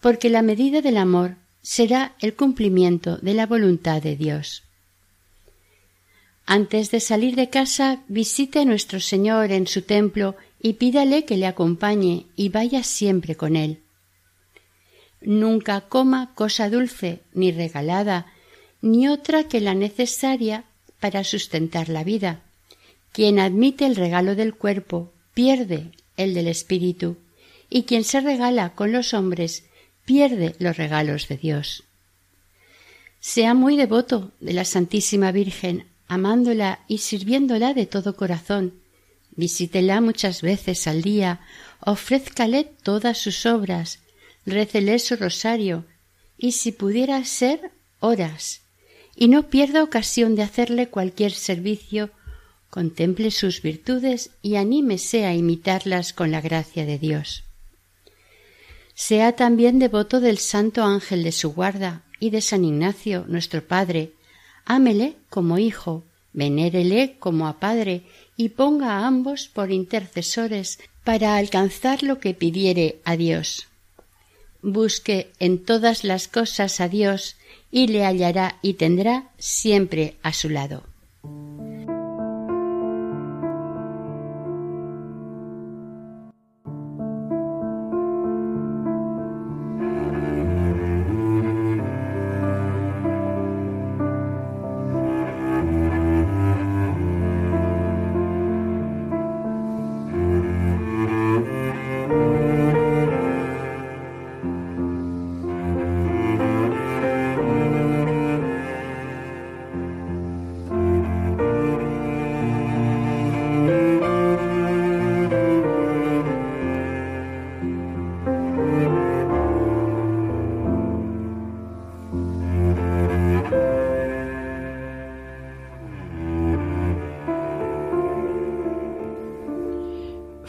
porque 0.00 0.30
la 0.30 0.42
medida 0.42 0.80
del 0.82 0.96
amor 0.96 1.36
será 1.62 2.16
el 2.18 2.34
cumplimiento 2.34 3.18
de 3.18 3.34
la 3.34 3.46
voluntad 3.46 4.02
de 4.02 4.16
Dios. 4.16 4.64
Antes 6.46 6.90
de 6.90 7.00
salir 7.00 7.36
de 7.36 7.50
casa, 7.50 8.02
visite 8.08 8.60
a 8.60 8.64
nuestro 8.64 9.00
Señor 9.00 9.52
en 9.52 9.66
su 9.66 9.82
templo 9.82 10.36
y 10.60 10.74
pídale 10.74 11.24
que 11.24 11.36
le 11.36 11.46
acompañe 11.46 12.26
y 12.36 12.48
vaya 12.48 12.82
siempre 12.82 13.36
con 13.36 13.56
él. 13.56 13.80
Nunca 15.20 15.82
coma 15.82 16.34
cosa 16.34 16.68
dulce, 16.68 17.20
ni 17.32 17.52
regalada, 17.52 18.26
ni 18.80 19.08
otra 19.08 19.44
que 19.44 19.60
la 19.60 19.74
necesaria 19.74 20.64
para 21.00 21.24
sustentar 21.24 21.88
la 21.88 22.02
vida. 22.02 22.42
Quien 23.12 23.38
admite 23.38 23.86
el 23.86 23.96
regalo 23.96 24.34
del 24.34 24.54
cuerpo 24.54 25.12
pierde 25.34 25.92
el 26.16 26.34
del 26.34 26.48
espíritu, 26.48 27.16
y 27.70 27.84
quien 27.84 28.04
se 28.04 28.20
regala 28.20 28.74
con 28.74 28.92
los 28.92 29.14
hombres 29.14 29.64
pierde 30.04 30.54
los 30.58 30.76
regalos 30.76 31.28
de 31.28 31.36
Dios. 31.36 31.84
Sea 33.20 33.54
muy 33.54 33.76
devoto 33.76 34.32
de 34.40 34.52
la 34.52 34.64
Santísima 34.64 35.30
Virgen, 35.30 35.86
amándola 36.12 36.80
y 36.88 36.98
sirviéndola 36.98 37.74
de 37.74 37.86
todo 37.86 38.16
corazón. 38.16 38.74
Visítela 39.30 40.00
muchas 40.00 40.42
veces 40.42 40.86
al 40.86 41.02
día, 41.02 41.40
ofrézcale 41.80 42.64
todas 42.64 43.18
sus 43.18 43.46
obras, 43.46 44.00
récele 44.44 44.98
su 44.98 45.16
rosario, 45.16 45.84
y 46.36 46.52
si 46.52 46.72
pudiera 46.72 47.24
ser, 47.24 47.70
horas, 48.00 48.60
y 49.16 49.28
no 49.28 49.48
pierda 49.48 49.82
ocasión 49.82 50.34
de 50.34 50.42
hacerle 50.42 50.88
cualquier 50.88 51.32
servicio, 51.32 52.10
contemple 52.68 53.30
sus 53.30 53.62
virtudes 53.62 54.30
y 54.42 54.56
anímese 54.56 55.24
a 55.24 55.34
imitarlas 55.34 56.12
con 56.12 56.30
la 56.30 56.40
gracia 56.40 56.84
de 56.86 56.98
Dios. 56.98 57.44
Sea 58.94 59.32
también 59.32 59.78
devoto 59.78 60.20
del 60.20 60.38
Santo 60.38 60.82
Ángel 60.82 61.22
de 61.22 61.32
su 61.32 61.52
guarda 61.52 62.02
y 62.20 62.30
de 62.30 62.40
San 62.40 62.64
Ignacio, 62.64 63.24
nuestro 63.28 63.66
Padre. 63.66 64.12
Ámele 64.64 65.16
como 65.28 65.58
hijo, 65.58 66.04
venérele 66.32 67.16
como 67.18 67.46
a 67.46 67.58
Padre 67.58 68.02
y 68.36 68.50
ponga 68.50 68.92
a 68.92 69.06
ambos 69.06 69.48
por 69.48 69.70
intercesores 69.70 70.78
para 71.04 71.36
alcanzar 71.36 72.02
lo 72.02 72.18
que 72.18 72.34
pidiere 72.34 73.00
a 73.04 73.16
Dios. 73.16 73.68
Busque 74.62 75.32
en 75.40 75.64
todas 75.64 76.04
las 76.04 76.28
cosas 76.28 76.80
a 76.80 76.88
Dios 76.88 77.36
y 77.70 77.88
le 77.88 78.04
hallará 78.04 78.58
y 78.62 78.74
tendrá 78.74 79.30
siempre 79.38 80.16
a 80.22 80.32
su 80.32 80.48
lado. 80.48 80.84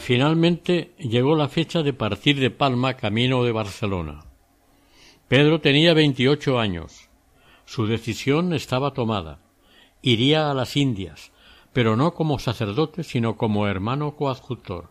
Finalmente 0.04 0.92
llegó 0.98 1.34
la 1.34 1.48
fecha 1.48 1.82
de 1.82 1.94
partir 1.94 2.38
de 2.38 2.50
Palma 2.50 2.92
camino 2.92 3.42
de 3.42 3.52
Barcelona. 3.52 4.26
Pedro 5.28 5.62
tenía 5.62 5.94
veintiocho 5.94 6.60
años. 6.60 7.08
Su 7.64 7.86
decisión 7.86 8.52
estaba 8.52 8.92
tomada. 8.92 9.40
Iría 10.02 10.50
a 10.50 10.52
las 10.52 10.76
Indias, 10.76 11.32
pero 11.72 11.96
no 11.96 12.12
como 12.12 12.38
sacerdote, 12.38 13.02
sino 13.02 13.38
como 13.38 13.66
hermano 13.66 14.14
coadjutor. 14.14 14.90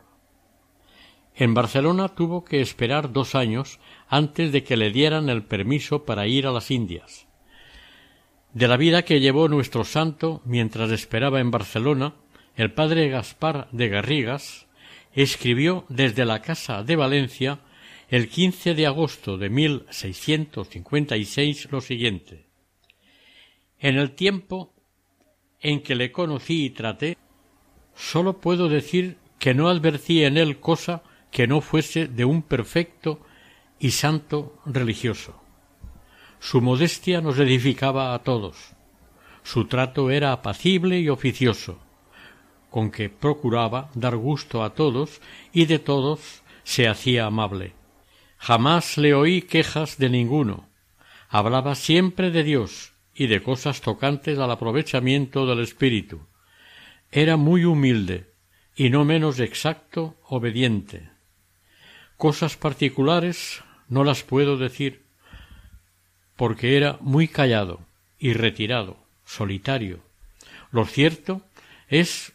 En 1.36 1.54
Barcelona 1.54 2.08
tuvo 2.08 2.44
que 2.44 2.62
esperar 2.62 3.14
dos 3.14 3.36
años 3.36 3.80
antes 4.08 4.52
de 4.52 4.64
que 4.64 4.78
le 4.78 4.90
dieran 4.90 5.30
el 5.30 5.44
permiso 5.44 6.06
para 6.06 6.26
ir 6.26 6.48
a 6.48 6.52
las 6.52 6.72
Indias. 6.72 7.28
De 8.54 8.68
la 8.68 8.78
vida 8.78 9.04
que 9.04 9.20
llevó 9.20 9.48
nuestro 9.48 9.84
santo 9.84 10.42
mientras 10.44 10.90
esperaba 10.90 11.40
en 11.40 11.52
Barcelona, 11.52 12.16
el 12.56 12.74
padre 12.74 13.10
Gaspar 13.10 13.68
de 13.72 13.90
Garrigas 13.90 14.66
escribió 15.14 15.86
desde 15.90 16.26
la 16.26 16.42
casa 16.42 16.82
de 16.84 16.96
Valencia 16.96 17.60
el 18.10 18.30
15 18.30 18.74
de 18.74 18.88
agosto 18.88 19.38
de 19.38 19.50
1656 19.50 21.72
lo 21.72 21.82
siguiente. 21.82 22.48
En 23.80 23.98
el 23.98 24.12
tiempo 24.12 24.74
en 25.60 25.82
que 25.82 25.96
le 25.96 26.12
conocí 26.12 26.66
y 26.66 26.70
traté, 26.72 27.18
sólo 27.96 28.40
puedo 28.40 28.70
decir 28.70 29.18
que 29.40 29.54
no 29.54 29.70
advertí 29.70 30.24
en 30.24 30.38
él 30.38 30.60
cosa 30.60 31.04
que 31.32 31.48
no 31.48 31.62
fuese 31.62 32.08
de 32.08 32.26
un 32.26 32.42
perfecto 32.44 33.22
y 33.80 33.92
santo 33.92 34.60
religioso. 34.66 35.42
Su 36.40 36.62
modestia 36.62 37.22
nos 37.22 37.40
edificaba 37.40 38.14
a 38.14 38.20
todos. 38.20 38.74
Su 39.44 39.66
trato 39.66 40.12
era 40.12 40.32
apacible 40.32 41.00
y 41.00 41.10
oficioso 41.10 41.83
con 42.74 42.90
que 42.90 43.08
procuraba 43.08 43.92
dar 43.94 44.16
gusto 44.16 44.64
a 44.64 44.72
todos 44.72 45.22
y 45.54 45.68
de 45.68 45.78
todos 45.78 46.42
se 46.64 46.88
hacía 46.88 47.28
amable. 47.28 47.74
Jamás 48.40 48.98
le 48.98 49.14
oí 49.14 49.44
quejas 49.44 50.00
de 50.00 50.10
ninguno. 50.10 50.68
Hablaba 51.30 51.76
siempre 51.76 52.32
de 52.32 52.44
Dios 52.44 52.94
y 53.14 53.28
de 53.28 53.44
cosas 53.44 53.82
tocantes 53.82 54.40
al 54.40 54.50
aprovechamiento 54.50 55.46
del 55.46 55.60
espíritu. 55.60 56.26
Era 57.12 57.38
muy 57.38 57.64
humilde 57.64 58.34
y 58.76 58.90
no 58.90 59.06
menos 59.06 59.40
exacto, 59.40 60.18
obediente. 60.24 61.12
Cosas 62.18 62.58
particulares 62.58 63.62
no 63.88 64.04
las 64.04 64.24
puedo 64.24 64.58
decir, 64.58 65.04
porque 66.36 66.76
era 66.76 66.98
muy 67.02 67.28
callado 67.28 67.82
y 68.18 68.34
retirado, 68.34 68.98
solitario. 69.26 70.00
Lo 70.72 70.86
cierto 70.86 71.44
es 71.88 72.34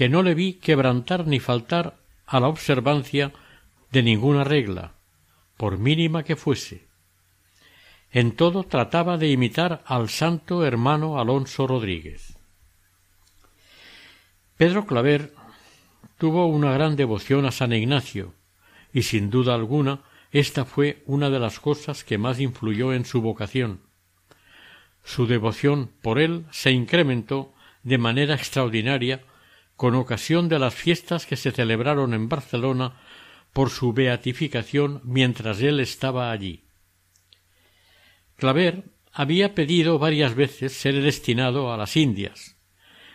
que 0.00 0.08
no 0.08 0.22
le 0.22 0.34
vi 0.34 0.54
quebrantar 0.54 1.26
ni 1.26 1.40
faltar 1.40 1.98
a 2.24 2.40
la 2.40 2.48
observancia 2.48 3.34
de 3.92 4.02
ninguna 4.02 4.44
regla, 4.44 4.94
por 5.58 5.76
mínima 5.76 6.22
que 6.22 6.36
fuese. 6.36 6.86
En 8.10 8.32
todo 8.32 8.64
trataba 8.64 9.18
de 9.18 9.28
imitar 9.28 9.82
al 9.84 10.08
santo 10.08 10.64
hermano 10.64 11.20
Alonso 11.20 11.66
Rodríguez. 11.66 12.38
Pedro 14.56 14.86
Claver 14.86 15.34
tuvo 16.16 16.46
una 16.46 16.72
gran 16.72 16.96
devoción 16.96 17.44
a 17.44 17.50
San 17.50 17.74
Ignacio, 17.74 18.32
y 18.94 19.02
sin 19.02 19.28
duda 19.28 19.54
alguna 19.54 20.00
esta 20.32 20.64
fue 20.64 21.02
una 21.04 21.28
de 21.28 21.40
las 21.40 21.60
cosas 21.60 22.04
que 22.04 22.16
más 22.16 22.40
influyó 22.40 22.94
en 22.94 23.04
su 23.04 23.20
vocación. 23.20 23.82
Su 25.04 25.26
devoción 25.26 25.90
por 26.00 26.18
él 26.18 26.46
se 26.52 26.70
incrementó 26.70 27.52
de 27.82 27.98
manera 27.98 28.34
extraordinaria 28.34 29.24
con 29.80 29.94
ocasión 29.94 30.50
de 30.50 30.58
las 30.58 30.74
fiestas 30.74 31.24
que 31.24 31.36
se 31.36 31.52
celebraron 31.52 32.12
en 32.12 32.28
Barcelona 32.28 33.00
por 33.54 33.70
su 33.70 33.94
beatificación 33.94 35.00
mientras 35.04 35.62
él 35.62 35.80
estaba 35.80 36.30
allí. 36.32 36.64
Claver 38.36 38.84
había 39.10 39.54
pedido 39.54 39.98
varias 39.98 40.34
veces 40.34 40.74
ser 40.74 41.00
destinado 41.00 41.72
a 41.72 41.78
las 41.78 41.96
Indias. 41.96 42.58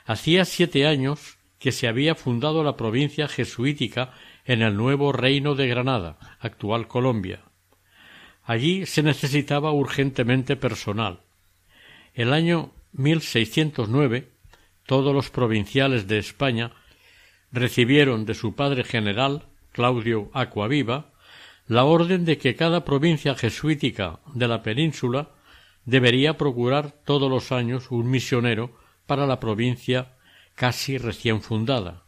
Hacía 0.06 0.44
siete 0.44 0.88
años 0.88 1.38
que 1.60 1.72
se 1.72 1.88
había 1.88 2.16
fundado 2.16 2.64
la 2.64 2.76
provincia 2.76 3.28
jesuítica 3.28 4.14
en 4.44 4.64
el 4.64 4.76
nuevo 4.76 5.12
reino 5.12 5.54
de 5.54 5.68
Granada, 5.68 6.18
actual 6.40 6.88
Colombia. 6.88 7.44
Allí 8.42 8.88
se 8.88 9.04
necesitaba 9.04 9.72
urgentemente 9.72 10.56
personal. 10.56 11.20
El 12.16 12.34
año 12.34 12.72
1609 12.94 14.35
todos 14.86 15.14
los 15.14 15.30
provinciales 15.30 16.08
de 16.08 16.20
España 16.20 16.72
recibieron 17.52 18.26
de 18.26 18.34
su 18.34 18.56
padre 18.56 18.84
general, 18.84 19.48
Claudio 19.72 20.30
Acuaviva, 20.34 21.14
la 21.68 21.84
orden 21.84 22.26
de 22.26 22.38
que 22.38 22.56
cada 22.56 22.86
provincia 22.86 23.36
jesuítica 23.36 24.20
de 24.34 24.48
la 24.48 24.62
península 24.62 25.32
debería 25.86 26.38
procurar 26.38 26.92
todos 27.06 27.30
los 27.30 27.52
años 27.52 27.92
un 27.92 28.10
misionero 28.10 28.78
para 29.06 29.26
la 29.26 29.40
provincia 29.40 30.14
casi 30.56 30.98
recién 30.98 31.42
fundada. 31.42 32.04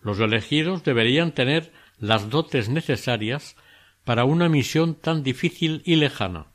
Los 0.00 0.20
elegidos 0.20 0.84
deberían 0.84 1.32
tener 1.32 1.72
las 1.98 2.30
dotes 2.30 2.68
necesarias 2.68 3.56
para 4.04 4.24
una 4.24 4.48
misión 4.48 4.94
tan 4.94 5.22
difícil 5.22 5.82
y 5.84 5.96
lejana. 5.96 6.46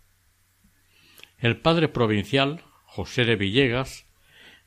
El 1.37 1.59
padre 1.59 1.89
provincial, 1.89 2.63
José 2.85 3.25
de 3.25 3.35
Villegas, 3.35 4.05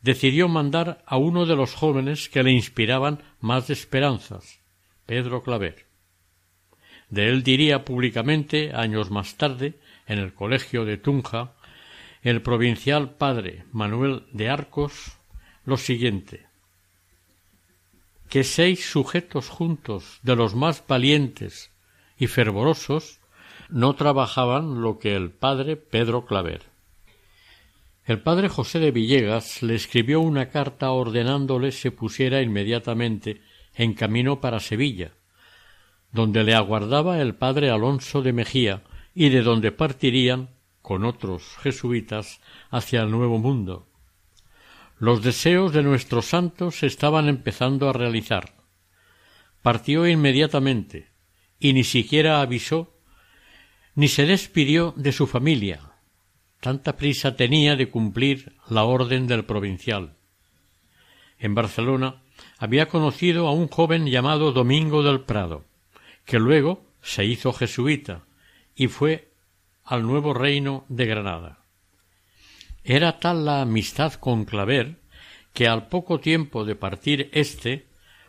decidió 0.07 0.47
mandar 0.47 1.03
a 1.05 1.17
uno 1.17 1.47
de 1.47 1.57
los 1.57 1.75
jóvenes 1.75 2.29
que 2.29 2.45
le 2.45 2.53
inspiraban 2.53 3.25
más 3.41 3.71
esperanzas, 3.71 4.61
Pedro 5.05 5.43
Claver. 5.43 5.85
De 7.11 7.29
él 7.29 7.43
diría 7.43 7.85
públicamente, 7.85 8.73
años 8.73 9.11
más 9.11 9.35
tarde, 9.35 9.75
en 10.07 10.21
el 10.21 10.33
colegio 10.33 10.85
de 10.85 10.97
Tunja, 10.97 11.55
el 12.23 12.41
provincial 12.41 13.11
padre 13.17 13.65
Manuel 13.73 14.23
de 14.33 14.49
Arcos, 14.49 15.19
lo 15.65 15.77
siguiente 15.77 16.47
que 18.29 18.45
seis 18.45 18.91
sujetos 18.91 19.49
juntos 19.49 20.19
de 20.23 20.37
los 20.37 20.55
más 20.55 20.85
valientes 20.87 21.71
y 22.19 22.27
fervorosos 22.27 23.21
no 23.69 23.95
trabajaban 23.95 24.83
lo 24.83 24.99
que 24.99 25.15
el 25.15 25.31
padre 25.31 25.77
Pedro 25.77 26.27
Claver. 26.27 26.63
El 28.07 28.21
padre 28.21 28.49
José 28.49 28.79
de 28.79 28.93
Villegas 28.93 29.65
le 29.65 29.75
escribió 29.75 30.21
una 30.21 30.49
carta 30.49 30.93
ordenándole 30.93 31.73
se 31.73 31.91
pusiera 31.91 32.41
inmediatamente 32.41 33.43
en 33.75 33.95
camino 33.95 34.41
para 34.41 34.61
Sevilla, 34.61 35.11
donde 36.13 36.45
le 36.45 36.55
aguardaba 36.55 37.21
el 37.21 37.35
padre 37.35 37.69
Alonso 37.69 38.23
de 38.23 38.33
Mejía 38.33 38.85
y 39.13 39.31
de 39.31 39.43
donde 39.43 39.73
partirían, 39.73 40.51
con 40.83 41.05
otros 41.05 41.57
jesuitas, 41.61 42.41
hacia 42.71 43.03
el 43.03 43.11
Nuevo 43.11 43.39
Mundo. 43.39 43.89
Los 45.01 45.21
deseos 45.25 45.73
de 45.73 45.83
nuestros 45.83 46.27
santos 46.27 46.77
se 46.79 46.87
estaban 46.87 47.29
empezando 47.29 47.89
a 47.89 47.93
realizar. 47.93 48.55
Partió 49.63 50.07
inmediatamente 50.07 51.11
y 51.59 51.73
ni 51.73 51.83
siquiera 51.83 52.41
avisó 52.41 52.95
ni 53.97 54.07
se 54.07 54.27
despidió 54.27 54.95
de 54.97 55.11
su 55.11 55.27
familia. 55.27 55.86
Tanta 56.61 56.97
prisa 56.97 57.37
tenía 57.37 57.77
de 57.77 57.91
cumplir 57.91 58.53
la 58.69 58.85
orden 58.85 59.27
del 59.27 59.45
provincial. 59.45 60.15
En 61.39 61.55
Barcelona 61.55 62.23
había 62.59 62.89
conocido 62.89 63.47
a 63.47 63.53
un 63.53 63.69
joven 63.69 64.07
llamado 64.07 64.53
Domingo 64.53 65.03
del 65.03 65.21
Prado, 65.21 65.65
que 66.25 66.39
luego 66.39 66.85
se 67.03 67.25
hizo 67.25 67.53
jesuita 67.53 68.23
y 68.75 68.89
fue 68.89 69.31
al 69.85 70.03
nuevo 70.03 70.35
reino 70.35 70.85
de 70.89 71.07
Granada. 71.07 71.59
Era 72.85 73.19
tal 73.19 73.45
la 73.45 73.63
amistad 73.63 74.15
con 74.15 74.45
Claver 74.45 74.97
que 75.53 75.69
al 75.69 75.89
poco 75.89 76.21
tiempo 76.21 76.65
de 76.65 76.77
partir 76.77 77.31
éste 77.33 77.87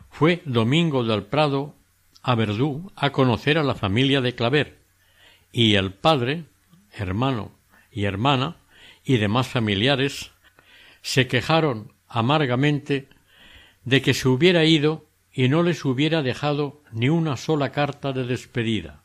fue 0.09 0.41
Domingo 0.45 1.03
del 1.03 1.23
Prado 1.23 1.75
a 2.21 2.35
Verdú 2.35 2.91
a 2.95 3.11
conocer 3.11 3.57
a 3.57 3.63
la 3.63 3.75
familia 3.75 4.21
de 4.21 4.35
Claver, 4.35 4.77
y 5.51 5.75
el 5.75 5.93
padre, 5.93 6.45
hermano 6.93 7.56
y 7.97 8.05
hermana 8.05 8.57
y 9.03 9.17
demás 9.17 9.47
familiares 9.47 10.29
se 11.01 11.27
quejaron 11.27 11.93
amargamente 12.07 13.07
de 13.85 14.03
que 14.03 14.13
se 14.13 14.27
hubiera 14.27 14.65
ido 14.65 15.07
y 15.33 15.49
no 15.49 15.63
les 15.63 15.83
hubiera 15.83 16.21
dejado 16.21 16.83
ni 16.91 17.09
una 17.09 17.37
sola 17.37 17.71
carta 17.71 18.13
de 18.13 18.25
despedida. 18.25 19.01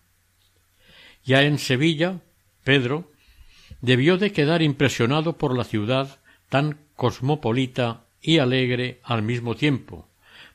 Ya 1.24 1.42
en 1.42 1.58
Sevilla, 1.58 2.20
Pedro 2.64 3.10
debió 3.80 4.18
de 4.18 4.30
quedar 4.30 4.60
impresionado 4.60 5.38
por 5.38 5.56
la 5.56 5.64
ciudad 5.64 6.20
tan 6.50 6.76
cosmopolita 6.94 8.04
y 8.20 8.40
alegre 8.40 9.00
al 9.04 9.22
mismo 9.22 9.54
tiempo, 9.54 10.06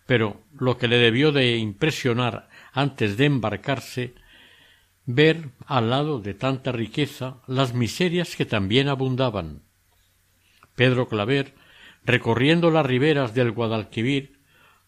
pero 0.06 0.44
lo 0.60 0.78
que 0.78 0.88
le 0.88 1.00
debió 1.00 1.32
de 1.32 1.58
impresionar 1.58 2.50
antes 2.72 3.18
de 3.18 3.26
embarcarse 3.26 4.14
ver 5.08 5.50
al 5.66 5.90
lado 5.90 6.20
de 6.20 6.36
tanta 6.36 6.72
riqueza 6.72 7.38
las 7.48 7.74
miserias 7.74 8.36
que 8.36 8.46
también 8.46 8.88
abundaban. 8.88 9.64
Pedro 10.76 11.08
Claver, 11.08 11.56
recorriendo 12.06 12.70
las 12.70 12.86
riberas 12.86 13.34
del 13.34 13.52
Guadalquivir, 13.52 14.38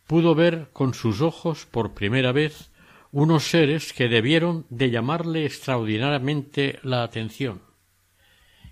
pudo 0.05 0.35
ver 0.35 0.69
con 0.71 0.93
sus 0.93 1.21
ojos 1.21 1.65
por 1.65 1.95
primera 1.95 2.31
vez 2.31 2.69
unos 3.11 3.45
seres 3.45 3.93
que 3.93 4.07
debieron 4.07 4.67
de 4.69 4.91
llamarle 4.91 5.45
extraordinariamente 5.45 6.77
la 6.83 7.01
atención 7.01 7.61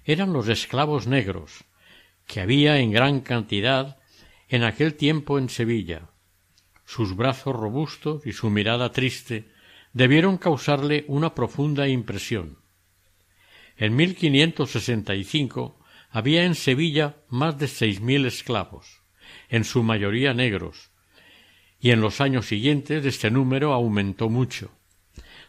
eran 0.08 0.32
los 0.32 0.48
esclavos 0.48 1.06
negros, 1.06 1.66
que 2.26 2.40
había 2.40 2.80
en 2.80 2.94
gran 2.94 3.20
cantidad 3.20 3.98
en 4.48 4.64
aquel 4.64 4.94
tiempo 4.94 5.38
en 5.38 5.50
Sevilla. 5.50 6.10
Sus 6.86 7.14
brazos 7.14 7.54
robustos 7.54 8.26
y 8.26 8.32
su 8.32 8.50
mirada 8.50 8.94
triste 8.94 9.52
debieron 9.94 10.38
causarle 10.38 11.06
una 11.08 11.34
profunda 11.34 11.88
impresión. 11.88 12.58
En 13.78 13.96
1565 13.96 15.80
había 16.10 16.46
en 16.46 16.56
Sevilla 16.56 17.18
más 17.30 17.58
de 17.58 17.68
seis 17.68 18.02
mil 18.02 18.26
esclavos, 18.26 19.02
en 19.50 19.64
su 19.64 19.84
mayoría 19.84 20.34
negros, 20.34 20.90
y 21.80 21.92
en 21.92 22.02
los 22.02 22.22
años 22.22 22.48
siguientes 22.48 23.06
este 23.06 23.30
número 23.30 23.74
aumentó 23.74 24.30
mucho. 24.30 24.72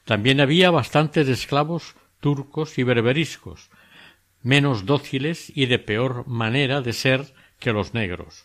También 0.05 0.41
había 0.41 0.71
bastantes 0.71 1.29
esclavos 1.29 1.95
turcos 2.21 2.79
y 2.79 2.83
berberiscos, 2.83 3.71
menos 4.43 4.87
dóciles 4.87 5.51
y 5.55 5.67
de 5.67 5.79
peor 5.79 6.27
manera 6.27 6.81
de 6.81 6.93
ser 6.93 7.35
que 7.59 7.73
los 7.73 7.95
negros. 7.95 8.45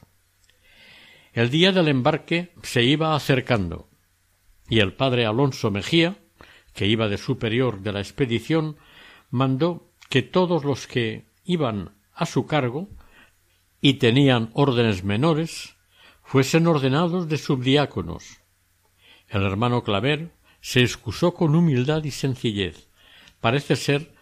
El 1.34 1.50
día 1.50 1.72
del 1.72 1.88
embarque 1.88 2.52
se 2.62 2.84
iba 2.84 3.16
acercando, 3.16 3.90
y 4.70 4.80
el 4.80 4.94
padre 4.94 5.26
Alonso 5.26 5.72
Mejía, 5.72 6.16
que 6.74 6.88
iba 6.88 7.08
de 7.08 7.18
superior 7.18 7.82
de 7.82 7.92
la 7.92 8.00
expedición, 8.00 8.78
mandó 9.30 9.92
que 10.10 10.22
todos 10.22 10.64
los 10.64 10.88
que 10.88 11.26
iban 11.44 11.92
a 12.14 12.26
su 12.26 12.46
cargo 12.46 12.88
y 13.82 13.96
tenían 13.96 14.50
órdenes 14.54 15.04
menores 15.04 15.76
fuesen 16.24 16.68
ordenados 16.68 17.28
de 17.28 17.38
subdiáconos. 17.38 18.40
El 19.28 19.44
hermano 19.44 19.84
Claver 19.84 20.32
se 20.62 20.82
excusó 20.82 21.34
con 21.34 21.56
humildad 21.56 22.04
y 22.04 22.12
sencillez. 22.12 22.88
Parece 23.42 23.76
ser 23.76 24.14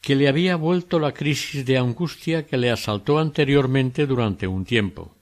que 0.00 0.16
le 0.16 0.28
había 0.28 0.56
vuelto 0.56 0.98
la 0.98 1.12
crisis 1.12 1.64
de 1.64 1.78
angustia 1.78 2.46
que 2.46 2.56
le 2.56 2.70
asaltó 2.70 3.18
anteriormente 3.18 4.06
durante 4.06 4.46
un 4.46 4.64
tiempo. 4.64 5.14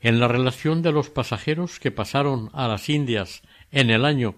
En 0.00 0.18
la 0.18 0.28
relación 0.28 0.80
de 0.80 0.92
los 0.92 1.10
pasajeros 1.10 1.78
que 1.78 1.90
pasaron 1.90 2.48
a 2.54 2.68
las 2.68 2.88
Indias 2.88 3.42
en 3.70 3.90
el 3.90 4.06
año 4.06 4.34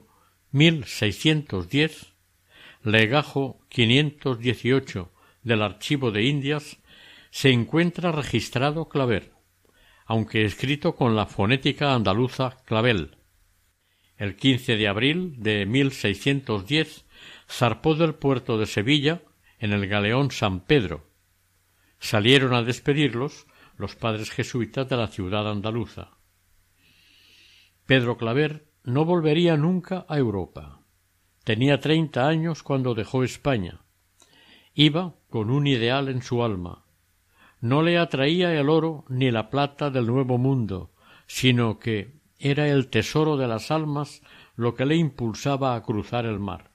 1610, 0.51 2.15
legajo 2.83 3.61
518 3.69 5.13
del 5.45 5.63
Archivo 5.63 6.11
de 6.11 6.25
Indias, 6.25 6.79
se 7.31 7.51
encuentra 7.51 8.11
registrado 8.11 8.89
Claver, 8.89 9.33
aunque 10.05 10.45
escrito 10.45 10.97
con 10.97 11.15
la 11.15 11.27
fonética 11.27 11.95
andaluza 11.95 12.57
Clavel. 12.65 13.17
El 14.17 14.35
15 14.35 14.77
de 14.77 14.89
abril 14.89 15.35
de 15.39 15.65
1610 15.65 17.07
zarpó 17.49 17.95
del 17.95 18.17
puerto 18.17 18.59
de 18.59 18.67
Sevilla 18.67 19.23
en 19.61 19.73
el 19.73 19.87
galeón 19.87 20.33
San 20.33 20.61
Pedro. 20.61 21.07
Salieron 22.01 22.53
a 22.53 22.65
despedirlos 22.65 23.47
los 23.83 23.97
padres 23.97 24.31
jesuitas 24.31 24.89
de 24.89 24.97
la 24.97 25.09
ciudad 25.09 25.51
andaluza. 25.51 26.17
Pedro 27.85 28.17
Claver 28.17 28.69
no 28.85 29.05
volvería 29.05 29.57
nunca 29.57 30.07
a 30.09 30.17
Europa. 30.17 30.81
Tenía 31.45 31.81
treinta 31.81 32.29
años 32.29 32.63
cuando 32.63 32.95
dejó 32.95 33.25
España, 33.25 33.81
Iba 34.75 35.17
con 35.29 35.51
un 35.51 35.67
ideal 35.67 36.09
en 36.09 36.23
su 36.23 36.43
alma. 36.43 36.87
No 37.61 37.83
le 37.83 37.99
atraía 37.99 38.55
el 38.55 38.71
oro 38.71 39.05
ni 39.09 39.31
la 39.31 39.51
plata 39.51 39.91
del 39.91 40.07
nuevo 40.07 40.39
mundo, 40.39 40.93
sino 41.27 41.79
que 41.79 42.21
era 42.39 42.69
el 42.69 42.89
tesoro 42.89 43.37
de 43.37 43.49
las 43.49 43.71
almas 43.71 44.23
lo 44.57 44.75
que 44.75 44.87
le 44.87 44.97
impulsaba 44.97 45.75
a 45.75 45.83
cruzar 45.83 46.25
el 46.25 46.39
mar. 46.39 46.71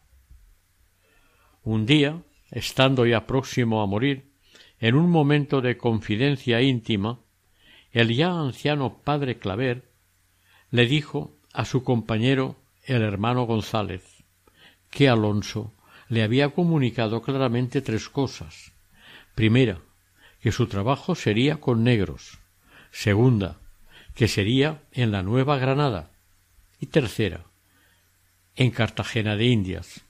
Un 1.64 1.86
día, 1.86 2.22
estando 2.52 3.06
ya 3.06 3.26
próximo 3.26 3.82
a 3.82 3.88
morir, 3.88 4.27
en 4.80 4.96
un 4.96 5.10
momento 5.10 5.62
de 5.62 5.78
confidencia 5.78 6.62
íntima, 6.62 7.20
el 7.92 8.16
ya 8.16 8.30
anciano 8.30 9.00
padre 9.04 9.40
Claver 9.40 9.90
le 10.70 10.86
dijo 10.86 11.36
a 11.54 11.66
su 11.66 11.84
compañero 11.84 12.58
el 12.84 13.02
hermano 13.02 13.44
González 13.44 14.18
que 14.90 15.10
Alonso 15.10 15.74
le 16.10 16.24
había 16.24 16.50
comunicado 16.50 17.22
claramente 17.22 17.82
tres 17.82 18.10
cosas. 18.10 18.72
Primera, 19.36 19.80
que 20.42 20.52
su 20.52 20.68
trabajo 20.68 21.16
sería 21.16 21.60
con 21.60 21.84
negros. 21.84 22.40
Segunda, 22.92 23.58
que 24.16 24.28
sería 24.28 24.82
en 24.92 25.12
la 25.12 25.24
Nueva 25.24 25.58
Granada. 25.58 26.12
Y 26.80 26.88
tercera, 26.88 27.46
en 28.56 28.72
Cartagena 28.72 29.36
de 29.36 29.46
Indias. 29.46 30.02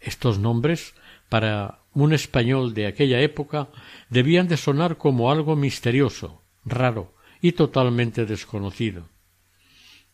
Estos 0.00 0.38
nombres, 0.38 0.94
para 1.28 1.80
un 1.96 2.12
español 2.12 2.74
de 2.74 2.86
aquella 2.86 3.22
época, 3.22 3.70
debían 4.10 4.48
de 4.48 4.58
sonar 4.58 4.98
como 4.98 5.30
algo 5.30 5.56
misterioso, 5.56 6.42
raro 6.62 7.14
y 7.40 7.52
totalmente 7.52 8.26
desconocido. 8.26 9.08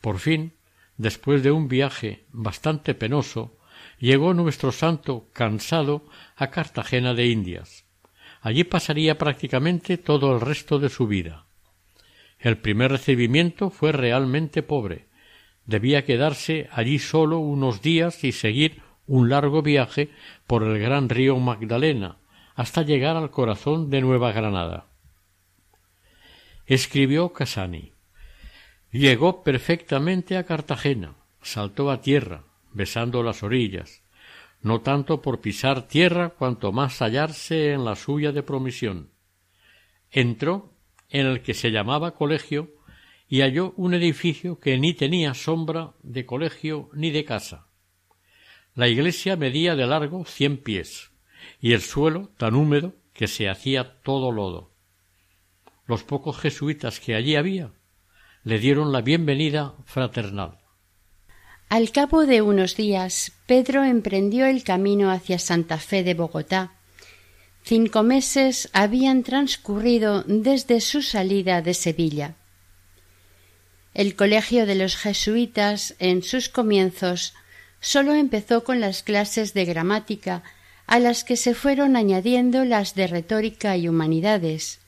Por 0.00 0.20
fin, 0.20 0.52
después 0.96 1.42
de 1.42 1.50
un 1.50 1.66
viaje 1.66 2.24
bastante 2.30 2.94
penoso, 2.94 3.58
llegó 3.98 4.32
nuestro 4.32 4.70
santo 4.70 5.28
cansado 5.32 6.06
a 6.36 6.50
Cartagena 6.50 7.14
de 7.14 7.26
Indias. 7.26 7.84
Allí 8.42 8.62
pasaría 8.62 9.18
prácticamente 9.18 9.98
todo 9.98 10.32
el 10.32 10.40
resto 10.40 10.78
de 10.78 10.88
su 10.88 11.08
vida. 11.08 11.46
El 12.38 12.58
primer 12.58 12.92
recibimiento 12.92 13.70
fue 13.70 13.90
realmente 13.90 14.62
pobre. 14.62 15.06
Debía 15.66 16.04
quedarse 16.04 16.68
allí 16.70 17.00
solo 17.00 17.38
unos 17.38 17.82
días 17.82 18.22
y 18.22 18.30
seguir 18.30 18.82
un 19.12 19.28
largo 19.28 19.60
viaje 19.60 20.08
por 20.46 20.62
el 20.62 20.78
gran 20.78 21.10
río 21.10 21.36
Magdalena 21.36 22.16
hasta 22.54 22.80
llegar 22.80 23.14
al 23.18 23.30
corazón 23.30 23.90
de 23.90 24.00
Nueva 24.00 24.32
Granada. 24.32 24.86
Escribió 26.64 27.30
Casani. 27.34 27.92
Llegó 28.90 29.42
perfectamente 29.42 30.38
a 30.38 30.44
Cartagena, 30.44 31.14
saltó 31.42 31.90
a 31.90 32.00
tierra, 32.00 32.44
besando 32.72 33.22
las 33.22 33.42
orillas, 33.42 34.02
no 34.62 34.80
tanto 34.80 35.20
por 35.20 35.42
pisar 35.42 35.86
tierra 35.88 36.30
cuanto 36.30 36.72
más 36.72 37.02
hallarse 37.02 37.72
en 37.72 37.84
la 37.84 37.96
suya 37.96 38.32
de 38.32 38.42
promisión. 38.42 39.10
Entró 40.10 40.72
en 41.10 41.26
el 41.26 41.42
que 41.42 41.52
se 41.52 41.70
llamaba 41.70 42.14
colegio 42.14 42.70
y 43.28 43.42
halló 43.42 43.74
un 43.76 43.92
edificio 43.92 44.58
que 44.58 44.78
ni 44.78 44.94
tenía 44.94 45.34
sombra 45.34 45.92
de 46.02 46.24
colegio 46.24 46.88
ni 46.94 47.10
de 47.10 47.26
casa. 47.26 47.66
La 48.74 48.88
iglesia 48.88 49.36
medía 49.36 49.76
de 49.76 49.86
largo 49.86 50.24
cien 50.24 50.56
pies 50.56 51.10
y 51.60 51.74
el 51.74 51.82
suelo 51.82 52.30
tan 52.38 52.54
húmedo 52.54 52.94
que 53.12 53.28
se 53.28 53.48
hacía 53.50 54.00
todo 54.02 54.32
lodo. 54.32 54.72
Los 55.86 56.04
pocos 56.04 56.38
jesuitas 56.38 56.98
que 56.98 57.14
allí 57.14 57.36
había 57.36 57.72
le 58.44 58.58
dieron 58.58 58.90
la 58.90 59.02
bienvenida 59.02 59.74
fraternal. 59.84 60.58
Al 61.68 61.90
cabo 61.90 62.26
de 62.26 62.42
unos 62.42 62.76
días, 62.76 63.32
Pedro 63.46 63.84
emprendió 63.84 64.46
el 64.46 64.64
camino 64.64 65.10
hacia 65.10 65.38
Santa 65.38 65.78
Fe 65.78 66.02
de 66.02 66.14
Bogotá. 66.14 66.72
Cinco 67.62 68.02
meses 68.02 68.68
habían 68.72 69.22
transcurrido 69.22 70.24
desde 70.24 70.80
su 70.80 71.02
salida 71.02 71.62
de 71.62 71.74
Sevilla. 71.74 72.36
El 73.94 74.16
colegio 74.16 74.66
de 74.66 74.74
los 74.74 74.96
jesuitas, 74.96 75.94
en 75.98 76.22
sus 76.22 76.48
comienzos, 76.48 77.34
sólo 77.82 78.14
empezó 78.14 78.64
con 78.64 78.80
las 78.80 79.02
clases 79.02 79.52
de 79.52 79.66
gramática, 79.66 80.42
a 80.86 80.98
las 80.98 81.24
que 81.24 81.36
se 81.36 81.54
fueron 81.54 81.96
añadiendo 81.96 82.64
las 82.64 82.94
de 82.94 83.06
retórica 83.08 83.76
y 83.76 83.88
humanidades. 83.88 84.78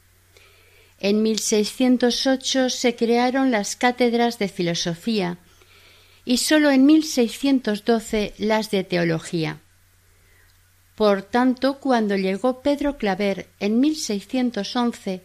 En 1.00 1.22
1608 1.22 2.70
se 2.70 2.96
crearon 2.96 3.50
las 3.50 3.76
cátedras 3.76 4.38
de 4.38 4.48
filosofía 4.48 5.38
y 6.24 6.38
sólo 6.38 6.70
en 6.70 6.86
1612 6.86 8.32
las 8.38 8.70
de 8.70 8.84
teología. 8.84 9.60
Por 10.94 11.22
tanto, 11.22 11.80
cuando 11.80 12.16
llegó 12.16 12.62
Pedro 12.62 12.96
Claver 12.96 13.48
en 13.58 13.80
1611, 13.80 15.22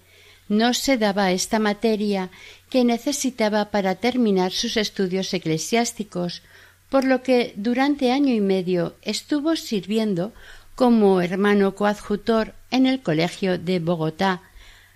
no 0.49 0.73
se 0.73 0.97
daba 0.97 1.31
esta 1.31 1.59
materia 1.59 2.31
que 2.69 2.83
necesitaba 2.83 3.69
para 3.69 3.95
terminar 3.95 4.51
sus 4.51 4.77
estudios 4.77 5.31
eclesiásticos, 5.33 6.41
por 6.89 7.05
lo 7.05 7.21
que 7.21 7.53
durante 7.55 8.11
año 8.11 8.33
y 8.33 8.41
medio 8.41 8.95
estuvo 9.01 9.55
sirviendo 9.55 10.33
como 10.75 11.21
hermano 11.21 11.75
coadjutor 11.75 12.55
en 12.71 12.85
el 12.85 13.01
Colegio 13.01 13.57
de 13.57 13.79
Bogotá, 13.79 14.41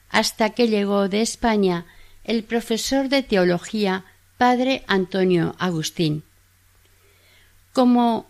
hasta 0.10 0.52
que 0.52 0.68
llegó 0.68 1.10
de 1.10 1.22
España 1.22 1.86
el 2.24 2.44
profesor 2.44 3.10
de 3.10 3.22
teología 3.24 4.06
padre 4.38 4.84
Antonio 4.88 5.56
Agustín. 5.60 6.24
Como 7.74 8.28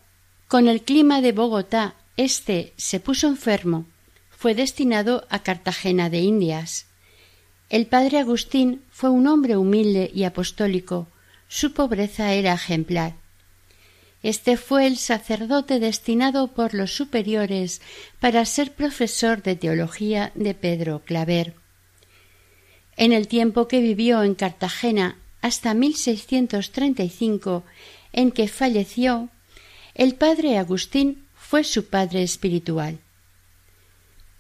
con 0.48 0.68
el 0.68 0.82
clima 0.82 1.22
de 1.22 1.32
Bogotá 1.32 1.96
éste 2.18 2.74
se 2.78 3.00
puso 3.00 3.28
enfermo, 3.28 3.86
fue 4.30 4.56
destinado 4.56 5.26
a 5.30 5.40
Cartagena 5.40 6.10
de 6.10 6.20
Indias. 6.20 6.86
El 7.70 7.88
padre 7.88 8.20
Agustín 8.20 8.82
fue 8.92 9.10
un 9.10 9.28
hombre 9.28 9.58
humilde 9.58 10.12
y 10.14 10.26
apostólico. 10.26 11.08
Su 11.48 11.74
pobreza 11.74 12.34
era 12.34 12.54
ejemplar. 12.54 13.23
Este 14.24 14.56
fue 14.56 14.88
el 14.88 14.98
sacerdote 14.98 15.80
destinado 15.80 16.48
por 16.48 16.74
los 16.74 16.96
superiores 16.96 17.82
para 18.22 18.46
ser 18.46 18.72
profesor 18.72 19.44
de 19.44 19.58
teología 19.58 20.32
de 20.34 20.54
Pedro 20.54 21.02
Claver. 21.04 21.56
En 22.96 23.12
el 23.12 23.28
tiempo 23.28 23.68
que 23.68 23.82
vivió 23.82 24.24
en 24.24 24.34
Cartagena 24.34 25.18
hasta 25.42 25.74
1635, 25.74 27.66
en 28.14 28.32
que 28.32 28.48
falleció, 28.48 29.28
el 29.94 30.16
padre 30.16 30.58
Agustín 30.58 31.26
fue 31.36 31.66
su 31.66 31.88
padre 31.88 32.24
espiritual. 32.24 33.00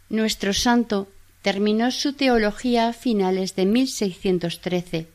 Nuestro 0.07 0.53
santo 0.53 1.09
terminó 1.41 1.91
su 1.91 2.13
teología 2.13 2.87
a 2.87 2.93
finales 2.93 3.53
de 3.55 3.65
1613. 3.65 5.07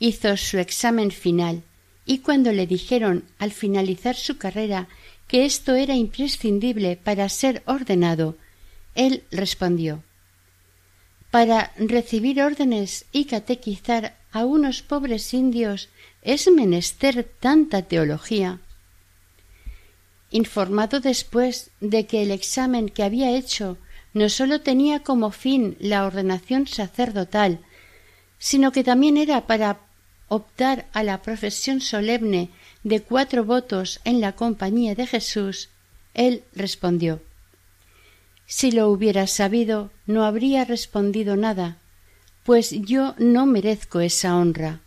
Hizo 0.00 0.36
su 0.36 0.58
examen 0.58 1.12
final 1.12 1.62
y 2.08 2.18
cuando 2.18 2.50
le 2.50 2.66
dijeron 2.66 3.22
al 3.38 3.52
finalizar 3.52 4.16
su 4.16 4.36
carrera 4.36 4.88
que 5.28 5.44
esto 5.44 5.76
era 5.76 5.94
imprescindible 5.94 6.96
para 6.96 7.28
ser 7.28 7.62
ordenado, 7.66 8.36
él 8.96 9.22
respondió 9.30 10.02
para 11.30 11.72
recibir 11.76 12.42
órdenes 12.42 13.04
y 13.12 13.26
catequizar 13.26 14.16
a 14.32 14.44
unos 14.44 14.82
pobres 14.82 15.34
indios 15.34 15.88
es 16.22 16.50
menester 16.50 17.30
tanta 17.40 17.82
teología. 17.82 18.60
Informado 20.30 21.00
después 21.00 21.70
de 21.80 22.06
que 22.06 22.22
el 22.22 22.30
examen 22.30 22.88
que 22.88 23.02
había 23.02 23.30
hecho 23.30 23.78
no 24.14 24.28
sólo 24.28 24.60
tenía 24.60 25.00
como 25.00 25.30
fin 25.30 25.76
la 25.80 26.04
ordenación 26.04 26.66
sacerdotal, 26.66 27.60
sino 28.38 28.72
que 28.72 28.84
también 28.84 29.16
era 29.16 29.46
para 29.46 29.80
optar 30.28 30.86
a 30.92 31.02
la 31.02 31.22
profesión 31.22 31.80
solemne 31.80 32.50
de 32.84 33.02
cuatro 33.02 33.44
votos 33.44 34.00
en 34.04 34.20
la 34.20 34.32
compañía 34.32 34.94
de 34.94 35.06
Jesús, 35.06 35.70
él 36.14 36.42
respondió 36.54 37.20
si 38.50 38.70
lo 38.70 38.88
hubiera 38.88 39.26
sabido, 39.26 39.90
no 40.06 40.24
habría 40.24 40.64
respondido 40.64 41.36
nada, 41.36 41.76
pues 42.44 42.70
yo 42.70 43.14
no 43.18 43.44
merezco 43.44 44.00
esa 44.00 44.36
honra. 44.36 44.80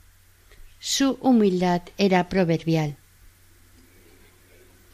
Su 0.80 1.20
humildad 1.22 1.84
era 2.00 2.28
proverbial. 2.28 2.98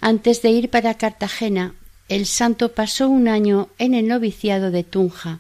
Antes 0.02 0.42
de 0.42 0.50
ir 0.50 0.70
para 0.70 0.96
Cartagena, 0.96 1.76
el 2.10 2.26
santo 2.26 2.74
pasó 2.74 3.08
un 3.08 3.30
año 3.30 3.70
en 3.78 3.94
el 3.94 4.10
noviciado 4.10 4.70
de 4.70 4.84
Tunja. 4.84 5.40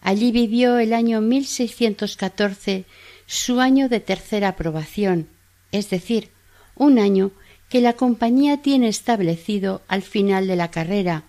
Allí 0.00 0.32
vivió 0.32 0.78
el 0.78 0.94
año 0.94 1.20
1614 1.20 2.86
su 3.30 3.60
año 3.60 3.88
de 3.88 4.00
tercera 4.00 4.48
aprobación, 4.48 5.28
es 5.70 5.88
decir, 5.88 6.30
un 6.74 6.98
año 6.98 7.30
que 7.68 7.80
la 7.80 7.92
compañía 7.92 8.60
tiene 8.60 8.88
establecido 8.88 9.82
al 9.86 10.02
final 10.02 10.48
de 10.48 10.56
la 10.56 10.72
carrera, 10.72 11.22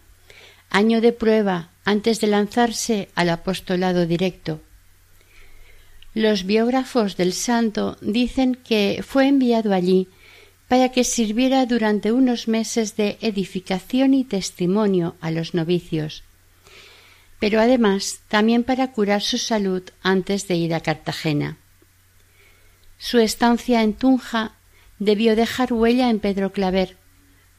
año 0.71 0.99
de 0.99 1.13
prueba 1.13 1.69
antes 1.85 2.19
de 2.19 2.25
lanzarse 2.25 3.09
al 3.13 3.29
apostolado 3.29 4.07
directo. 4.07 4.61
Los 6.15 6.45
biógrafos 6.45 7.17
del 7.17 7.33
santo 7.33 7.97
dicen 8.01 8.55
que 8.55 9.03
fue 9.07 9.27
enviado 9.27 9.71
allí 9.71 10.07
para 10.67 10.89
que 10.89 11.03
sirviera 11.03 11.67
durante 11.67 12.11
unos 12.11 12.47
meses 12.47 12.95
de 12.95 13.19
edificación 13.21 14.15
y 14.15 14.23
testimonio 14.23 15.17
a 15.21 15.29
los 15.29 15.53
novicios, 15.53 16.23
pero 17.39 17.61
además 17.61 18.21
también 18.27 18.63
para 18.63 18.91
curar 18.91 19.21
su 19.21 19.37
salud 19.37 19.83
antes 20.01 20.47
de 20.47 20.55
ir 20.55 20.73
a 20.73 20.79
Cartagena. 20.79 21.59
Su 23.01 23.17
estancia 23.19 23.83
en 23.83 23.93
Tunja 23.93 24.53
debió 24.99 25.35
dejar 25.35 25.73
huella 25.73 26.09
en 26.09 26.19
Pedro 26.19 26.53
Claver, 26.53 26.97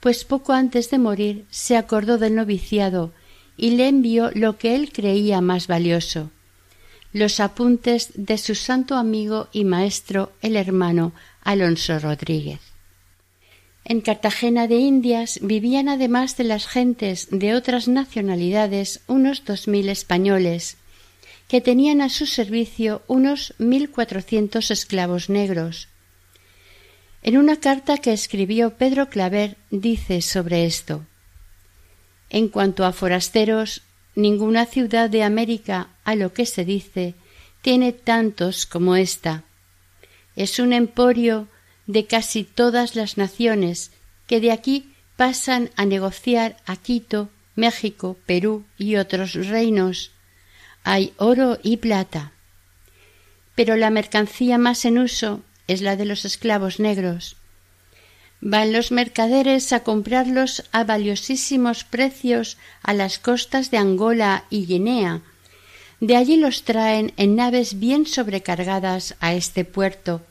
pues 0.01 0.25
poco 0.25 0.53
antes 0.53 0.89
de 0.91 0.99
morir 0.99 1.47
se 1.51 1.77
acordó 1.77 2.17
del 2.17 2.35
noviciado 2.35 3.13
y 3.57 3.73
le 3.73 3.89
envió 3.89 4.31
lo 4.35 4.57
que 4.57 4.75
él 4.75 4.93
creía 4.93 5.41
más 5.41 5.67
valioso 5.67 6.31
los 7.13 7.41
apuntes 7.41 8.11
de 8.15 8.39
su 8.39 8.55
santo 8.55 8.97
amigo 8.97 9.49
y 9.53 9.65
maestro 9.65 10.33
el 10.41 10.57
hermano 10.57 11.13
Alonso 11.43 11.99
Rodríguez. 11.99 12.61
En 13.85 14.01
Cartagena 14.01 14.67
de 14.67 14.77
Indias 14.77 15.39
vivían 15.43 15.89
además 15.89 16.37
de 16.37 16.45
las 16.45 16.67
gentes 16.67 17.29
de 17.31 17.55
otras 17.55 17.89
nacionalidades 17.89 19.01
unos 19.09 19.45
dos 19.45 19.69
mil 19.69 19.89
españoles, 19.89 20.79
que 21.53 21.61
tenían 21.61 22.01
a 22.01 22.09
su 22.09 22.25
servicio 22.25 23.03
unos 23.09 23.53
mil 23.59 23.91
cuatrocientos 23.91 24.71
esclavos 24.71 25.29
negros. 25.29 25.89
En 27.23 27.37
una 27.37 27.61
carta 27.61 27.99
que 27.99 28.15
escribió 28.15 28.79
Pedro 28.79 29.11
Claver 29.11 29.59
dice 29.71 30.23
sobre 30.23 30.65
esto 30.65 31.05
En 32.31 32.49
cuanto 32.49 32.87
a 32.87 32.93
forasteros, 32.95 33.83
ninguna 34.15 34.65
ciudad 34.65 35.11
de 35.11 35.25
América, 35.25 35.91
a 36.05 36.15
lo 36.15 36.33
que 36.33 36.47
se 36.47 36.65
dice, 36.65 37.17
tiene 37.61 37.93
tantos 37.93 38.65
como 38.65 38.97
ésta. 38.97 39.45
Es 40.37 40.59
un 40.59 40.73
emporio 40.73 41.49
de 41.87 42.07
casi 42.07 42.45
todas 42.45 42.97
las 42.97 43.19
naciones 43.19 43.91
que 44.27 44.41
de 44.41 44.53
aquí 44.53 44.95
pasan 45.19 45.69
a 45.77 45.85
negociar 45.85 46.57
a 46.65 46.77
Quito, 46.77 47.29
México, 47.57 48.17
Perú 48.25 48.65
y 48.79 48.97
otros 48.97 49.35
reinos. 49.35 50.12
Hay 50.85 51.13
oro 51.17 51.59
y 51.63 51.77
plata. 51.77 52.33
Pero 53.55 53.77
la 53.77 53.91
mercancía 53.91 54.59
más 54.59 54.85
en 54.85 54.99
uso 54.99 55.43
es 55.69 55.81
la 55.81 55.97
de 55.97 56.05
los 56.05 56.25
esclavos 56.25 56.81
negros. 56.81 57.37
Van 58.41 58.73
los 58.73 58.91
mercaderes 58.91 59.73
a 59.73 59.85
comprarlos 59.85 60.65
a 60.73 60.83
valiosísimos 60.83 61.85
precios 61.85 62.59
a 62.83 62.93
las 62.93 63.21
costas 63.21 63.71
de 63.71 63.79
Angola 63.79 64.45
y 64.51 64.67
Guinea. 64.67 65.21
De 66.01 66.17
allí 66.17 66.37
los 66.37 66.65
traen 66.65 67.13
en 67.17 67.37
naves 67.37 67.79
bien 67.79 68.07
sobrecargadas 68.07 69.15
a 69.21 69.35
este 69.35 69.65
puerto, 69.65 70.23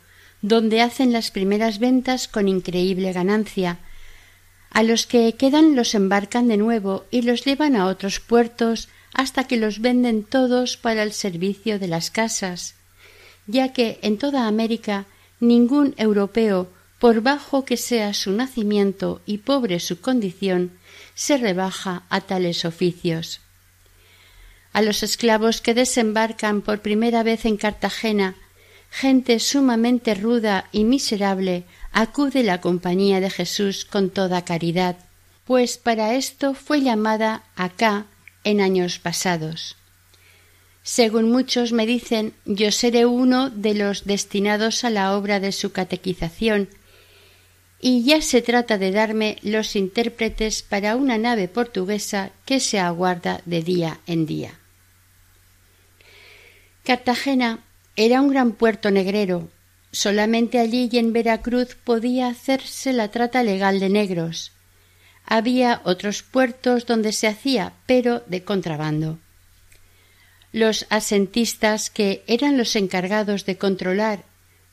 donde 0.41 0.81
hacen 0.81 1.13
las 1.13 1.31
primeras 1.31 1.79
ventas 1.79 2.27
con 2.27 2.49
increíble 2.49 3.13
ganancia. 3.13 3.79
A 4.69 4.83
los 4.83 5.07
que 5.07 5.33
quedan 5.33 5.77
los 5.77 5.95
embarcan 5.95 6.49
de 6.49 6.57
nuevo 6.57 7.05
y 7.11 7.21
los 7.21 7.45
llevan 7.45 7.77
a 7.77 7.85
otros 7.85 8.19
puertos 8.19 8.89
hasta 9.13 9.45
que 9.45 9.57
los 9.57 9.79
venden 9.79 10.23
todos 10.23 10.77
para 10.77 11.03
el 11.03 11.13
servicio 11.13 11.79
de 11.79 11.87
las 11.87 12.11
casas, 12.11 12.75
ya 13.47 13.73
que 13.73 13.99
en 14.01 14.17
toda 14.17 14.47
América 14.47 15.05
ningún 15.39 15.93
europeo, 15.97 16.69
por 16.99 17.21
bajo 17.21 17.65
que 17.65 17.77
sea 17.77 18.13
su 18.13 18.31
nacimiento 18.31 19.21
y 19.25 19.39
pobre 19.39 19.79
su 19.79 19.99
condición, 19.99 20.77
se 21.15 21.37
rebaja 21.37 22.03
a 22.09 22.21
tales 22.21 22.63
oficios. 22.63 23.41
A 24.73 24.81
los 24.81 25.03
esclavos 25.03 25.61
que 25.61 25.73
desembarcan 25.73 26.61
por 26.61 26.81
primera 26.81 27.23
vez 27.23 27.45
en 27.45 27.57
Cartagena 27.57 28.35
gente 28.91 29.39
sumamente 29.39 30.13
ruda 30.13 30.67
y 30.71 30.83
miserable 30.83 31.63
acude 31.93 32.43
la 32.43 32.61
compañía 32.61 33.21
de 33.21 33.29
Jesús 33.29 33.85
con 33.85 34.09
toda 34.09 34.43
caridad, 34.43 34.97
pues 35.45 35.77
para 35.77 36.13
esto 36.13 36.53
fue 36.53 36.81
llamada 36.81 37.43
acá 37.55 38.05
en 38.43 38.61
años 38.61 38.99
pasados. 38.99 39.75
Según 40.83 41.29
muchos 41.31 41.71
me 41.71 41.85
dicen, 41.85 42.33
yo 42.45 42.71
seré 42.71 43.05
uno 43.05 43.49
de 43.49 43.75
los 43.75 44.05
destinados 44.05 44.83
a 44.83 44.89
la 44.89 45.15
obra 45.15 45.39
de 45.39 45.51
su 45.51 45.71
catequización, 45.71 46.69
y 47.79 48.03
ya 48.03 48.21
se 48.21 48.41
trata 48.41 48.77
de 48.77 48.91
darme 48.91 49.37
los 49.41 49.75
intérpretes 49.75 50.61
para 50.61 50.95
una 50.95 51.17
nave 51.17 51.47
portuguesa 51.47 52.31
que 52.45 52.59
se 52.59 52.79
aguarda 52.79 53.41
de 53.45 53.63
día 53.63 53.99
en 54.05 54.25
día. 54.25 54.59
Cartagena 56.83 57.63
era 57.95 58.21
un 58.21 58.29
gran 58.29 58.53
puerto 58.53 58.91
negrero. 58.91 59.49
Solamente 59.91 60.59
allí 60.59 60.89
y 60.91 60.97
en 60.97 61.11
Veracruz 61.11 61.75
podía 61.75 62.27
hacerse 62.27 62.93
la 62.93 63.09
trata 63.09 63.43
legal 63.43 63.79
de 63.79 63.89
negros. 63.89 64.51
Había 65.33 65.79
otros 65.85 66.23
puertos 66.23 66.85
donde 66.85 67.13
se 67.13 67.25
hacía, 67.25 67.71
pero 67.85 68.21
de 68.27 68.43
contrabando. 68.43 69.17
Los 70.51 70.85
asentistas, 70.89 71.89
que 71.89 72.21
eran 72.27 72.57
los 72.57 72.75
encargados 72.75 73.45
de 73.45 73.57
controlar 73.57 74.25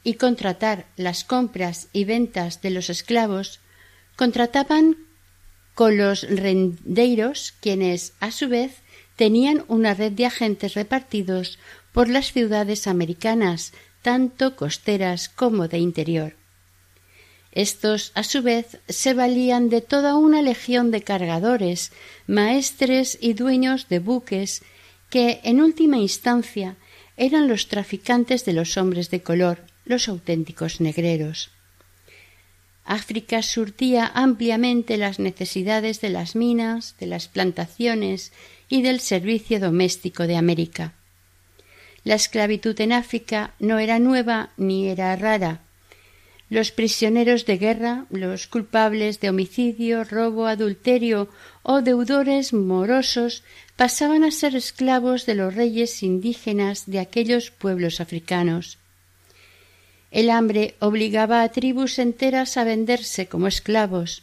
y 0.03 0.15
contratar 0.15 0.87
las 0.97 1.23
compras 1.23 1.87
y 1.93 2.03
ventas 2.03 2.61
de 2.61 2.71
los 2.71 2.91
esclavos, 2.91 3.61
contrataban 4.17 4.97
con 5.77 5.97
los 5.97 6.23
rendeiros, 6.29 7.55
quienes, 7.61 8.15
a 8.19 8.33
su 8.33 8.49
vez, 8.49 8.79
tenían 9.15 9.65
una 9.69 9.95
red 9.95 10.11
de 10.11 10.27
agentes 10.27 10.75
repartidos 10.75 11.61
por 11.93 12.09
las 12.09 12.33
ciudades 12.33 12.89
americanas, 12.89 13.73
tanto 14.03 14.57
costeras 14.57 15.29
como 15.29 15.69
de 15.69 15.79
interior. 15.79 16.38
Estos, 17.59 18.13
a 18.15 18.23
su 18.23 18.43
vez, 18.43 18.79
se 18.89 19.15
valían 19.15 19.69
de 19.69 19.81
toda 19.81 20.17
una 20.17 20.43
legión 20.43 20.93
de 20.93 21.03
cargadores, 21.03 21.91
maestres 22.29 23.19
y 23.21 23.33
dueños 23.33 23.89
de 23.89 23.99
buques, 23.99 24.63
que, 25.11 25.41
en 25.43 25.61
última 25.61 25.99
instancia, 25.99 26.77
eran 27.17 27.49
los 27.49 27.67
traficantes 27.67 28.45
de 28.45 28.53
los 28.53 28.77
hombres 28.77 29.11
de 29.11 29.23
color, 29.25 29.65
los 29.85 30.07
auténticos 30.07 30.81
negreros. 30.81 31.51
África 32.85 33.43
surtía 33.43 34.07
ampliamente 34.07 34.97
las 34.97 35.19
necesidades 35.19 36.01
de 36.01 36.11
las 36.11 36.37
minas, 36.37 36.95
de 37.01 37.07
las 37.07 37.27
plantaciones 37.27 38.33
y 38.69 38.83
del 38.83 39.01
servicio 39.01 39.59
doméstico 39.59 40.29
de 40.29 40.37
América. 40.37 40.95
La 42.05 42.15
esclavitud 42.15 42.81
en 42.81 42.93
África 42.93 43.55
no 43.59 43.81
era 43.81 43.99
nueva 43.99 44.51
ni 44.57 44.87
era 44.87 45.17
rara. 45.17 45.63
Los 46.51 46.73
prisioneros 46.73 47.45
de 47.45 47.59
guerra, 47.59 48.07
los 48.11 48.47
culpables 48.47 49.21
de 49.21 49.29
homicidio, 49.29 50.05
robo, 50.05 50.47
adulterio 50.47 51.29
o 51.63 51.83
deudores 51.83 52.55
morosos 52.55 53.43
pasaban 53.77 54.25
a 54.25 54.31
ser 54.31 54.57
esclavos 54.57 55.27
de 55.27 55.35
los 55.35 55.55
reyes 55.55 56.03
indígenas 56.03 56.85
de 56.87 57.01
aquellos 57.01 57.51
pueblos 57.51 58.01
africanos. 58.01 58.79
El 60.11 60.31
hambre 60.31 60.75
obligaba 60.81 61.43
a 61.43 61.51
tribus 61.51 61.99
enteras 61.99 62.57
a 62.57 62.65
venderse 62.65 63.29
como 63.29 63.47
esclavos. 63.47 64.23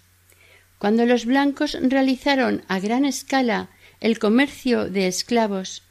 Cuando 0.80 1.06
los 1.06 1.26
blancos 1.26 1.78
realizaron 1.80 2.64
a 2.68 2.80
gran 2.80 3.06
escala 3.06 3.70
el 4.02 4.18
comercio 4.18 4.90
de 4.90 5.08
esclavos, 5.08 5.84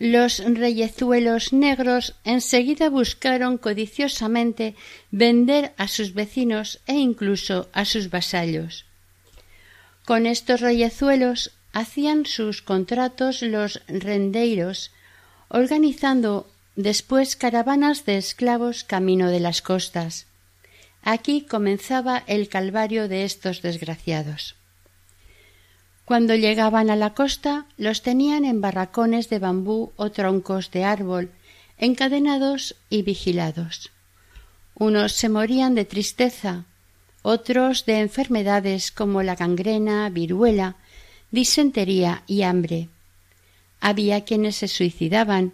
los 0.00 0.38
reyezuelos 0.38 1.52
negros 1.52 2.14
enseguida 2.24 2.88
buscaron 2.88 3.58
codiciosamente 3.58 4.74
vender 5.10 5.74
a 5.76 5.88
sus 5.88 6.14
vecinos 6.14 6.80
e 6.86 6.94
incluso 6.94 7.68
a 7.74 7.84
sus 7.84 8.08
vasallos. 8.08 8.86
Con 10.06 10.24
estos 10.24 10.62
reyezuelos 10.62 11.52
hacían 11.74 12.24
sus 12.24 12.62
contratos 12.62 13.42
los 13.42 13.82
rendeiros, 13.88 14.90
organizando 15.48 16.50
después 16.76 17.36
caravanas 17.36 18.06
de 18.06 18.16
esclavos 18.16 18.84
camino 18.84 19.28
de 19.28 19.40
las 19.40 19.60
costas. 19.60 20.26
Aquí 21.02 21.42
comenzaba 21.42 22.24
el 22.26 22.48
calvario 22.48 23.06
de 23.06 23.24
estos 23.24 23.60
desgraciados. 23.60 24.56
Cuando 26.10 26.34
llegaban 26.34 26.90
a 26.90 26.96
la 26.96 27.14
costa, 27.14 27.66
los 27.76 28.02
tenían 28.02 28.44
en 28.44 28.60
barracones 28.60 29.28
de 29.28 29.38
bambú 29.38 29.92
o 29.94 30.10
troncos 30.10 30.72
de 30.72 30.82
árbol, 30.82 31.30
encadenados 31.78 32.74
y 32.88 33.02
vigilados. 33.02 33.92
Unos 34.74 35.12
se 35.12 35.28
morían 35.28 35.76
de 35.76 35.84
tristeza, 35.84 36.64
otros 37.22 37.86
de 37.86 38.00
enfermedades 38.00 38.90
como 38.90 39.22
la 39.22 39.36
gangrena, 39.36 40.10
viruela, 40.10 40.74
disentería 41.30 42.24
y 42.26 42.42
hambre. 42.42 42.88
Había 43.80 44.24
quienes 44.24 44.56
se 44.56 44.66
suicidaban. 44.66 45.52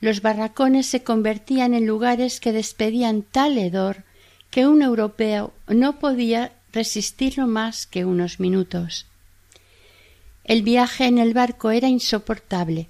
Los 0.00 0.20
barracones 0.20 0.86
se 0.86 1.04
convertían 1.04 1.74
en 1.74 1.86
lugares 1.86 2.40
que 2.40 2.50
despedían 2.50 3.22
tal 3.22 3.56
hedor 3.56 4.02
que 4.50 4.66
un 4.66 4.82
europeo 4.82 5.52
no 5.68 6.00
podía 6.00 6.54
resistirlo 6.72 7.46
más 7.46 7.86
que 7.86 8.04
unos 8.04 8.40
minutos. 8.40 9.06
El 10.50 10.64
viaje 10.64 11.04
en 11.04 11.18
el 11.18 11.32
barco 11.32 11.70
era 11.70 11.86
insoportable. 11.86 12.88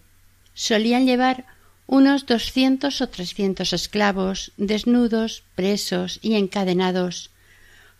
Solían 0.54 1.04
llevar 1.04 1.44
unos 1.86 2.24
doscientos 2.24 3.02
o 3.02 3.10
trescientos 3.10 3.74
esclavos, 3.74 4.52
desnudos, 4.56 5.42
presos 5.56 6.20
y 6.22 6.36
encadenados, 6.36 7.28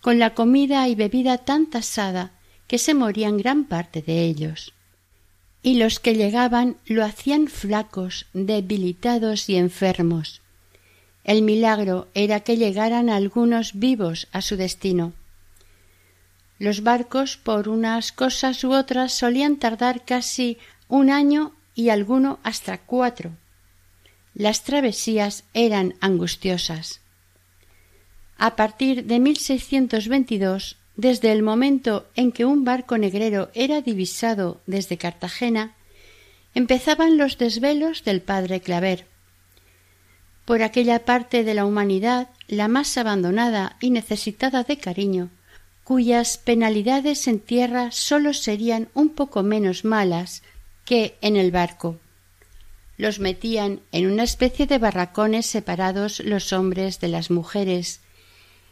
con 0.01 0.19
la 0.19 0.33
comida 0.33 0.89
y 0.89 0.95
bebida 0.95 1.37
tan 1.37 1.69
tasada 1.69 2.31
que 2.69 2.79
se 2.79 2.95
morían 2.95 3.37
gran 3.37 3.67
parte 3.67 4.01
de 4.01 4.25
ellos. 4.25 4.73
Y 5.63 5.75
los 5.75 6.01
que 6.01 6.15
llegaban 6.15 6.79
lo 6.87 7.05
hacían 7.05 7.47
flacos, 7.47 8.29
debilitados 8.33 9.51
y 9.51 9.57
enfermos. 9.57 10.41
El 11.23 11.43
milagro 11.43 12.09
era 12.15 12.41
que 12.41 12.57
llegaran 12.57 13.11
algunos 13.11 13.79
vivos 13.79 14.27
a 14.33 14.41
su 14.41 14.57
destino. 14.57 15.13
Los 16.61 16.83
barcos, 16.83 17.39
por 17.39 17.71
unas 17.71 18.13
cosas 18.13 18.63
u 18.65 18.73
otras, 18.73 19.15
solían 19.15 19.57
tardar 19.57 20.05
casi 20.05 20.59
un 20.89 21.09
año 21.09 21.55
y 21.75 21.89
alguno 21.89 22.39
hasta 22.43 22.77
cuatro. 22.77 23.31
Las 24.35 24.63
travesías 24.63 25.45
eran 25.55 25.95
angustiosas. 26.03 27.01
A 28.37 28.57
partir 28.57 29.07
de 29.07 29.21
1622, 29.21 30.77
desde 30.97 31.33
el 31.33 31.43
momento 31.43 32.07
en 32.15 32.31
que 32.31 32.45
un 32.45 32.63
barco 32.63 32.99
negrero 32.99 33.51
era 33.55 33.81
divisado 33.81 34.61
desde 34.67 34.99
Cartagena, 34.99 35.75
empezaban 36.55 37.17
los 37.17 37.39
desvelos 37.39 38.05
del 38.05 38.21
padre 38.21 38.61
Claver. 38.61 39.07
Por 40.45 40.63
aquella 40.63 41.07
parte 41.07 41.43
de 41.43 41.55
la 41.55 41.65
humanidad, 41.65 42.29
la 42.49 42.69
más 42.69 42.99
abandonada 42.99 43.79
y 43.81 43.89
necesitada 43.89 44.63
de 44.63 44.77
cariño, 44.77 45.31
cuyas 45.91 46.39
penalidades 46.39 47.27
en 47.27 47.41
tierra 47.41 47.91
sólo 47.91 48.33
serían 48.33 48.91
un 48.95 49.09
poco 49.09 49.43
menos 49.43 49.85
malas 49.85 50.45
que 50.85 51.17
en 51.21 51.35
el 51.35 51.51
barco. 51.51 51.99
Los 52.97 53.19
metían 53.19 53.81
en 53.91 54.07
una 54.07 54.23
especie 54.23 54.69
de 54.69 54.79
barracones 54.79 55.47
separados 55.47 56.21
los 56.21 56.53
hombres 56.53 57.01
de 57.01 57.09
las 57.09 57.33
mujeres, 57.33 58.03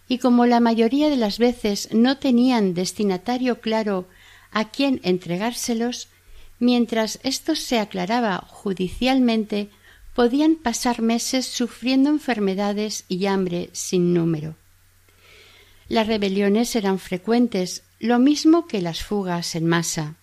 y 0.07 0.19
como 0.19 0.47
la 0.47 0.61
mayoría 0.61 1.11
de 1.11 1.17
las 1.17 1.41
veces 1.41 1.89
no 1.93 2.19
tenían 2.19 2.73
destinatario 2.73 3.61
claro 3.61 4.07
a 4.53 4.71
quién 4.71 5.01
entregárselos, 5.03 6.07
mientras 6.61 7.19
esto 7.25 7.57
se 7.57 7.81
aclaraba 7.81 8.47
judicialmente, 8.47 9.71
podían 10.15 10.55
pasar 10.55 11.03
meses 11.03 11.47
sufriendo 11.47 12.11
enfermedades 12.11 13.07
y 13.09 13.27
hambre 13.27 13.71
sin 13.73 14.15
número. 14.15 14.55
Las 15.89 16.07
rebeliones 16.07 16.77
eran 16.77 16.99
frecuentes, 16.99 17.83
lo 17.99 18.19
mismo 18.19 18.67
que 18.67 18.83
las 18.83 19.03
fugas 19.03 19.55
en 19.55 19.67
masa. 19.67 20.17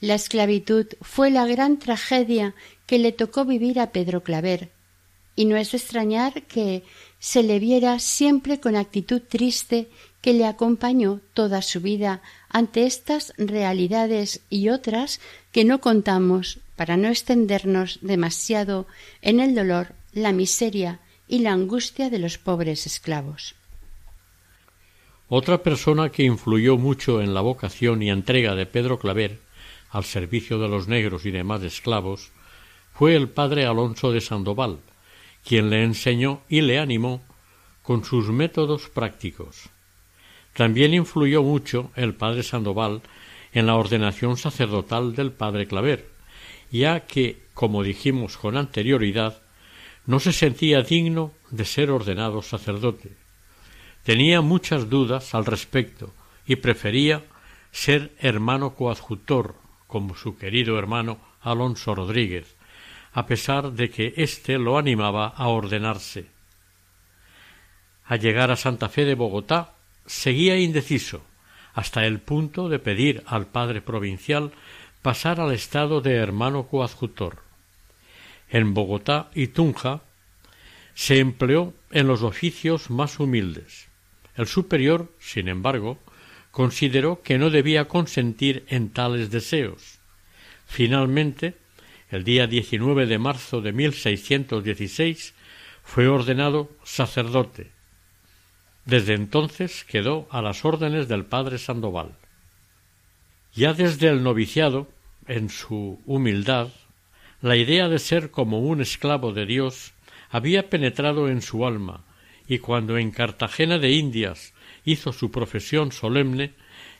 La 0.00 0.14
esclavitud 0.14 0.86
fue 1.00 1.30
la 1.30 1.46
gran 1.46 1.78
tragedia 1.78 2.54
que 2.86 2.98
le 2.98 3.12
tocó 3.12 3.44
vivir 3.44 3.78
a 3.78 3.92
Pedro 3.92 4.22
Claver, 4.22 4.70
y 5.36 5.44
no 5.44 5.56
es 5.56 5.70
de 5.70 5.78
extrañar 5.78 6.42
que 6.42 6.82
se 7.20 7.44
le 7.44 7.60
viera 7.60 8.00
siempre 8.00 8.58
con 8.58 8.74
actitud 8.74 9.22
triste 9.22 9.88
que 10.20 10.32
le 10.32 10.44
acompañó 10.44 11.20
toda 11.34 11.62
su 11.62 11.80
vida 11.80 12.20
ante 12.48 12.86
estas 12.86 13.32
realidades 13.38 14.40
y 14.50 14.70
otras 14.70 15.20
que 15.52 15.64
no 15.64 15.80
contamos 15.80 16.58
para 16.74 16.96
no 16.96 17.08
extendernos 17.08 18.00
demasiado 18.02 18.88
en 19.22 19.38
el 19.38 19.54
dolor, 19.54 19.94
la 20.12 20.32
miseria 20.32 20.98
y 21.28 21.40
la 21.40 21.52
angustia 21.52 22.10
de 22.10 22.18
los 22.18 22.38
pobres 22.38 22.86
esclavos. 22.86 23.54
Otra 25.30 25.62
persona 25.62 26.08
que 26.08 26.22
influyó 26.22 26.78
mucho 26.78 27.20
en 27.20 27.34
la 27.34 27.42
vocación 27.42 28.02
y 28.02 28.08
entrega 28.08 28.54
de 28.54 28.64
Pedro 28.64 28.98
Claver 28.98 29.40
al 29.90 30.04
servicio 30.04 30.58
de 30.58 30.68
los 30.68 30.88
negros 30.88 31.26
y 31.26 31.30
demás 31.30 31.62
esclavos 31.62 32.30
fue 32.94 33.14
el 33.14 33.28
padre 33.28 33.66
Alonso 33.66 34.10
de 34.10 34.22
Sandoval, 34.22 34.78
quien 35.44 35.68
le 35.68 35.84
enseñó 35.84 36.40
y 36.48 36.62
le 36.62 36.78
animó 36.78 37.22
con 37.82 38.06
sus 38.06 38.30
métodos 38.30 38.88
prácticos. 38.88 39.68
También 40.54 40.94
influyó 40.94 41.42
mucho 41.42 41.90
el 41.94 42.14
padre 42.14 42.42
Sandoval 42.42 43.02
en 43.52 43.66
la 43.66 43.76
ordenación 43.76 44.38
sacerdotal 44.38 45.14
del 45.14 45.32
padre 45.32 45.66
Claver, 45.66 46.08
ya 46.70 47.00
que, 47.00 47.42
como 47.52 47.82
dijimos 47.82 48.38
con 48.38 48.56
anterioridad, 48.56 49.42
no 50.06 50.20
se 50.20 50.32
sentía 50.32 50.80
digno 50.80 51.32
de 51.50 51.66
ser 51.66 51.90
ordenado 51.90 52.40
sacerdote. 52.40 53.17
Tenía 54.04 54.40
muchas 54.40 54.88
dudas 54.88 55.34
al 55.34 55.44
respecto 55.44 56.12
y 56.46 56.56
prefería 56.56 57.24
ser 57.70 58.12
hermano 58.18 58.74
coadjutor, 58.74 59.56
como 59.86 60.14
su 60.14 60.36
querido 60.36 60.78
hermano 60.78 61.18
Alonso 61.40 61.94
Rodríguez, 61.94 62.56
a 63.12 63.26
pesar 63.26 63.72
de 63.72 63.90
que 63.90 64.14
éste 64.16 64.58
lo 64.58 64.78
animaba 64.78 65.28
a 65.28 65.48
ordenarse. 65.48 66.26
Al 68.04 68.20
llegar 68.20 68.50
a 68.50 68.56
Santa 68.56 68.88
Fe 68.88 69.04
de 69.04 69.14
Bogotá, 69.14 69.74
seguía 70.06 70.58
indeciso, 70.58 71.22
hasta 71.74 72.06
el 72.06 72.20
punto 72.20 72.68
de 72.68 72.78
pedir 72.78 73.22
al 73.26 73.46
padre 73.46 73.82
provincial 73.82 74.52
pasar 75.02 75.40
al 75.40 75.52
estado 75.52 76.00
de 76.00 76.14
hermano 76.14 76.66
coadjutor. 76.66 77.42
En 78.50 78.74
Bogotá 78.74 79.30
y 79.34 79.48
Tunja 79.48 80.00
se 80.94 81.18
empleó 81.18 81.74
en 81.90 82.08
los 82.08 82.22
oficios 82.22 82.90
más 82.90 83.20
humildes. 83.20 83.87
El 84.38 84.46
superior, 84.46 85.12
sin 85.18 85.48
embargo, 85.48 85.98
consideró 86.52 87.22
que 87.22 87.38
no 87.38 87.50
debía 87.50 87.88
consentir 87.88 88.64
en 88.68 88.90
tales 88.90 89.30
deseos. 89.32 89.98
Finalmente, 90.64 91.56
el 92.08 92.22
día 92.22 92.46
19 92.46 93.06
de 93.06 93.18
marzo 93.18 93.60
de 93.60 93.72
1616 93.72 95.34
fue 95.82 96.06
ordenado 96.06 96.70
sacerdote. 96.84 97.72
Desde 98.84 99.14
entonces 99.14 99.84
quedó 99.84 100.28
a 100.30 100.40
las 100.40 100.64
órdenes 100.64 101.08
del 101.08 101.24
padre 101.24 101.58
Sandoval. 101.58 102.16
Ya 103.54 103.74
desde 103.74 104.08
el 104.08 104.22
noviciado, 104.22 104.88
en 105.26 105.50
su 105.50 106.00
humildad, 106.06 106.68
la 107.42 107.56
idea 107.56 107.88
de 107.88 107.98
ser 107.98 108.30
como 108.30 108.60
un 108.60 108.80
esclavo 108.82 109.32
de 109.32 109.46
Dios 109.46 109.94
había 110.30 110.70
penetrado 110.70 111.28
en 111.28 111.42
su 111.42 111.66
alma, 111.66 112.04
y 112.48 112.58
cuando 112.58 112.96
en 112.96 113.10
Cartagena 113.10 113.78
de 113.78 113.92
Indias 113.92 114.54
hizo 114.84 115.12
su 115.12 115.30
profesión 115.30 115.92
solemne, 115.92 116.54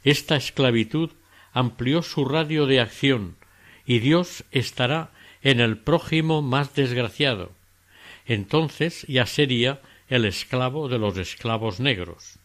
esta 0.05 0.37
esclavitud 0.37 1.11
amplió 1.53 2.03
su 2.03 2.27
radio 2.27 2.67
de 2.67 2.81
acción 2.81 3.37
y 3.87 4.01
Dios 4.01 4.45
estará 4.51 5.11
en 5.43 5.61
el 5.61 5.79
prójimo 5.79 6.43
más 6.43 6.75
desgraciado. 6.75 7.53
Entonces 8.27 9.07
ya 9.09 9.25
sería 9.25 9.81
el 10.09 10.27
esclavo 10.27 10.89
de 10.89 10.99
los 10.99 11.17
esclavos 11.17 11.81
negros. 11.81 12.39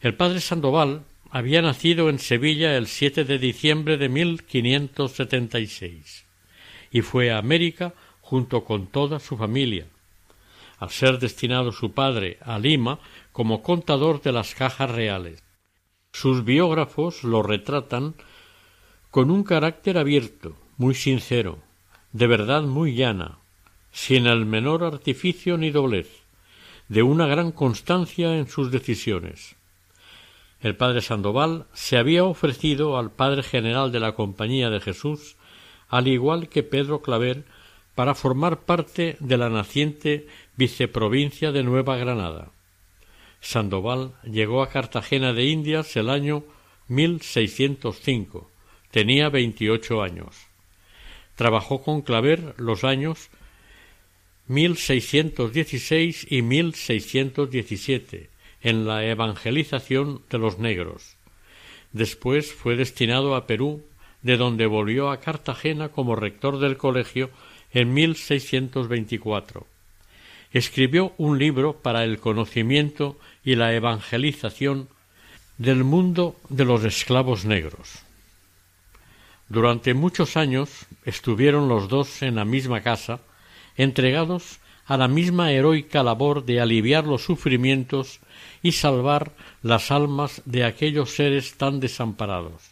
El 0.00 0.14
padre 0.14 0.40
Sandoval 0.40 1.04
había 1.30 1.62
nacido 1.62 2.10
en 2.10 2.18
Sevilla 2.18 2.76
el 2.76 2.86
7 2.86 3.24
de 3.24 3.38
diciembre 3.38 3.96
de 3.96 4.10
1576 4.10 6.26
y 6.90 7.00
fue 7.00 7.32
a 7.32 7.38
América 7.38 7.94
junto 8.20 8.64
con 8.64 8.86
toda 8.86 9.18
su 9.18 9.38
familia. 9.38 9.86
Ser 10.88 11.18
destinado 11.18 11.72
su 11.72 11.92
padre 11.92 12.38
a 12.42 12.58
Lima 12.58 12.98
como 13.32 13.62
contador 13.62 14.22
de 14.22 14.32
las 14.32 14.54
cajas 14.54 14.90
reales. 14.90 15.42
Sus 16.12 16.44
biógrafos 16.44 17.24
lo 17.24 17.42
retratan 17.42 18.14
con 19.10 19.30
un 19.30 19.44
carácter 19.44 19.98
abierto, 19.98 20.56
muy 20.76 20.94
sincero, 20.94 21.58
de 22.12 22.26
verdad 22.26 22.62
muy 22.62 22.94
llana, 22.94 23.38
sin 23.92 24.26
el 24.26 24.44
menor 24.44 24.84
artificio 24.84 25.56
ni 25.56 25.70
doblez, 25.70 26.24
de 26.88 27.02
una 27.02 27.26
gran 27.26 27.52
constancia 27.52 28.36
en 28.36 28.48
sus 28.48 28.70
decisiones. 28.70 29.56
El 30.60 30.76
padre 30.76 31.00
Sandoval 31.00 31.66
se 31.74 31.96
había 31.96 32.24
ofrecido 32.24 32.96
al 32.96 33.10
padre 33.10 33.42
general 33.42 33.92
de 33.92 34.00
la 34.00 34.14
Compañía 34.14 34.70
de 34.70 34.80
Jesús, 34.80 35.36
al 35.88 36.08
igual 36.08 36.48
que 36.48 36.62
Pedro 36.62 37.02
Claver, 37.02 37.44
para 37.94 38.14
formar 38.14 38.60
parte 38.60 39.16
de 39.20 39.36
la 39.36 39.50
naciente 39.50 40.26
viceprovincia 40.56 41.52
de 41.52 41.62
Nueva 41.62 41.96
Granada. 41.96 42.52
Sandoval 43.40 44.14
llegó 44.24 44.62
a 44.62 44.70
Cartagena 44.70 45.32
de 45.32 45.44
Indias 45.44 45.96
el 45.96 46.08
año 46.08 46.44
1605 46.88 48.50
Tenía 48.94 49.28
veintiocho 49.28 50.02
años. 50.02 50.46
Trabajó 51.34 51.82
con 51.82 52.02
Claver 52.02 52.54
los 52.58 52.84
años 52.84 53.28
1616 54.46 56.28
y 56.30 56.42
1617 56.42 58.30
en 58.62 58.86
la 58.86 59.04
evangelización 59.04 60.22
de 60.30 60.38
los 60.38 60.60
negros. 60.60 61.16
Después 61.90 62.52
fue 62.52 62.76
destinado 62.76 63.34
a 63.34 63.48
Perú, 63.48 63.82
de 64.22 64.36
donde 64.36 64.66
volvió 64.66 65.10
a 65.10 65.18
Cartagena 65.18 65.88
como 65.88 66.14
rector 66.14 66.60
del 66.60 66.76
colegio 66.76 67.30
en 67.72 67.92
1624. 67.94 69.66
Escribió 70.54 71.12
un 71.18 71.40
libro 71.40 71.82
para 71.82 72.04
el 72.04 72.20
conocimiento 72.20 73.18
y 73.44 73.56
la 73.56 73.74
evangelización 73.74 74.88
del 75.58 75.82
mundo 75.82 76.36
de 76.48 76.64
los 76.64 76.84
esclavos 76.84 77.44
negros. 77.44 78.04
Durante 79.48 79.94
muchos 79.94 80.36
años 80.36 80.86
estuvieron 81.04 81.68
los 81.68 81.88
dos 81.88 82.22
en 82.22 82.36
la 82.36 82.44
misma 82.44 82.82
casa, 82.82 83.18
entregados 83.76 84.60
a 84.86 84.96
la 84.96 85.08
misma 85.08 85.50
heroica 85.50 86.04
labor 86.04 86.44
de 86.44 86.60
aliviar 86.60 87.04
los 87.04 87.24
sufrimientos 87.24 88.20
y 88.62 88.70
salvar 88.72 89.32
las 89.60 89.90
almas 89.90 90.40
de 90.44 90.64
aquellos 90.64 91.16
seres 91.16 91.56
tan 91.56 91.80
desamparados. 91.80 92.62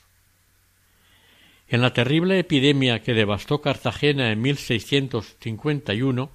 En 1.66 1.80
la 1.80 1.92
terrible 1.92 2.38
epidemia 2.38 3.02
que 3.02 3.12
devastó 3.12 3.60
Cartagena 3.60 4.30
en 4.30 4.40
1651, 4.40 6.30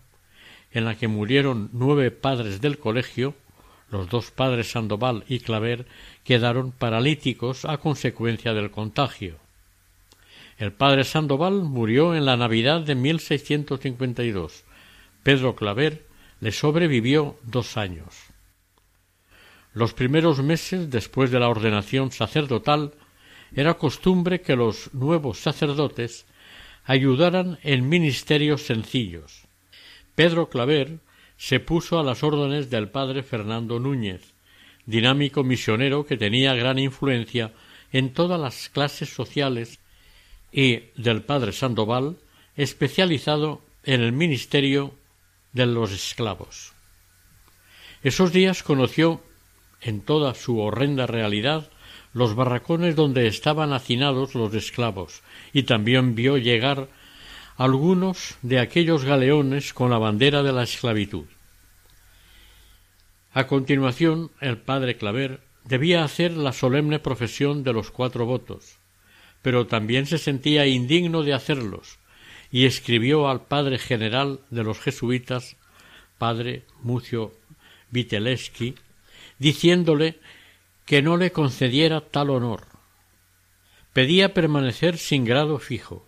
en 0.77 0.85
la 0.85 0.95
que 0.95 1.07
murieron 1.07 1.71
nueve 1.73 2.11
padres 2.11 2.61
del 2.61 2.77
colegio, 2.77 3.33
los 3.89 4.07
dos 4.09 4.29
padres 4.29 4.69
Sandoval 4.69 5.23
y 5.27 5.39
Claver 5.39 5.87
quedaron 6.23 6.71
paralíticos 6.71 7.65
a 7.65 7.79
consecuencia 7.79 8.53
del 8.53 8.69
contagio. 8.69 9.37
El 10.59 10.71
padre 10.73 11.03
Sandoval 11.03 11.63
murió 11.63 12.13
en 12.13 12.25
la 12.25 12.37
Navidad 12.37 12.81
de 12.81 12.93
1652. 12.93 14.65
Pedro 15.23 15.55
Claver 15.55 16.05
le 16.41 16.51
sobrevivió 16.51 17.37
dos 17.41 17.75
años. 17.75 18.13
Los 19.73 19.95
primeros 19.95 20.43
meses 20.43 20.91
después 20.91 21.31
de 21.31 21.39
la 21.39 21.49
ordenación 21.49 22.11
sacerdotal 22.11 22.93
era 23.55 23.79
costumbre 23.79 24.41
que 24.41 24.55
los 24.55 24.93
nuevos 24.93 25.39
sacerdotes 25.39 26.27
ayudaran 26.85 27.57
en 27.63 27.89
ministerios 27.89 28.61
sencillos. 28.61 29.46
Pedro 30.17 30.49
Claver 30.49 30.97
se 31.37 31.59
puso 31.59 31.99
a 31.99 32.03
las 32.03 32.23
órdenes 32.23 32.71
del 32.71 32.89
padre 32.89 33.21
Fernando 33.21 33.79
Núñez, 33.79 34.33
dinámico 34.87 35.43
misionero 35.43 36.07
que 36.07 36.17
tenía 36.17 36.55
gran 36.55 36.79
influencia 36.79 37.53
en 37.91 38.13
todas 38.13 38.39
las 38.41 38.69
clases 38.69 39.13
sociales, 39.13 39.79
y 40.51 40.85
del 40.95 41.21
padre 41.21 41.51
Sandoval, 41.51 42.17
especializado 42.55 43.61
en 43.83 44.01
el 44.01 44.11
ministerio 44.11 44.95
de 45.53 45.67
los 45.67 45.91
esclavos. 45.91 46.73
Esos 48.01 48.33
días 48.33 48.63
conoció 48.63 49.21
en 49.81 50.01
toda 50.01 50.33
su 50.33 50.59
horrenda 50.59 51.05
realidad 51.05 51.69
los 52.13 52.33
barracones 52.33 52.95
donde 52.95 53.27
estaban 53.27 53.71
hacinados 53.71 54.33
los 54.33 54.51
esclavos, 54.55 55.21
y 55.53 55.61
también 55.61 56.15
vio 56.15 56.39
llegar 56.39 56.89
algunos 57.57 58.37
de 58.43 58.59
aquellos 58.59 59.03
galeones 59.03 59.73
con 59.73 59.89
la 59.89 59.97
bandera 59.97 60.43
de 60.43 60.53
la 60.53 60.61
esclavitud. 60.61 61.25
A 63.33 63.47
continuación, 63.47 64.29
el 64.41 64.59
padre 64.59 64.95
Claver 64.97 65.41
debía 65.63 66.03
hacer 66.03 66.37
la 66.37 66.53
solemne 66.53 66.99
profesión 66.99 67.63
de 67.63 67.73
los 67.73 67.89
cuatro 67.89 68.27
votos, 68.27 68.77
pero 69.41 69.65
también 69.65 70.05
se 70.05 70.19
sentía 70.19 70.67
indigno 70.67 71.23
de 71.23 71.33
hacerlos, 71.33 71.97
y 72.51 72.65
escribió 72.65 73.27
al 73.27 73.45
padre 73.45 73.79
general 73.79 74.39
de 74.51 74.63
los 74.63 74.79
jesuitas, 74.79 75.57
padre 76.19 76.63
Mucio 76.83 77.33
Viteleski, 77.89 78.75
diciéndole 79.39 80.19
que 80.85 81.01
no 81.01 81.17
le 81.17 81.31
concediera 81.31 82.01
tal 82.01 82.29
honor. 82.29 82.67
Pedía 83.93 84.35
permanecer 84.35 84.97
sin 84.99 85.25
grado 85.25 85.57
fijo. 85.57 86.07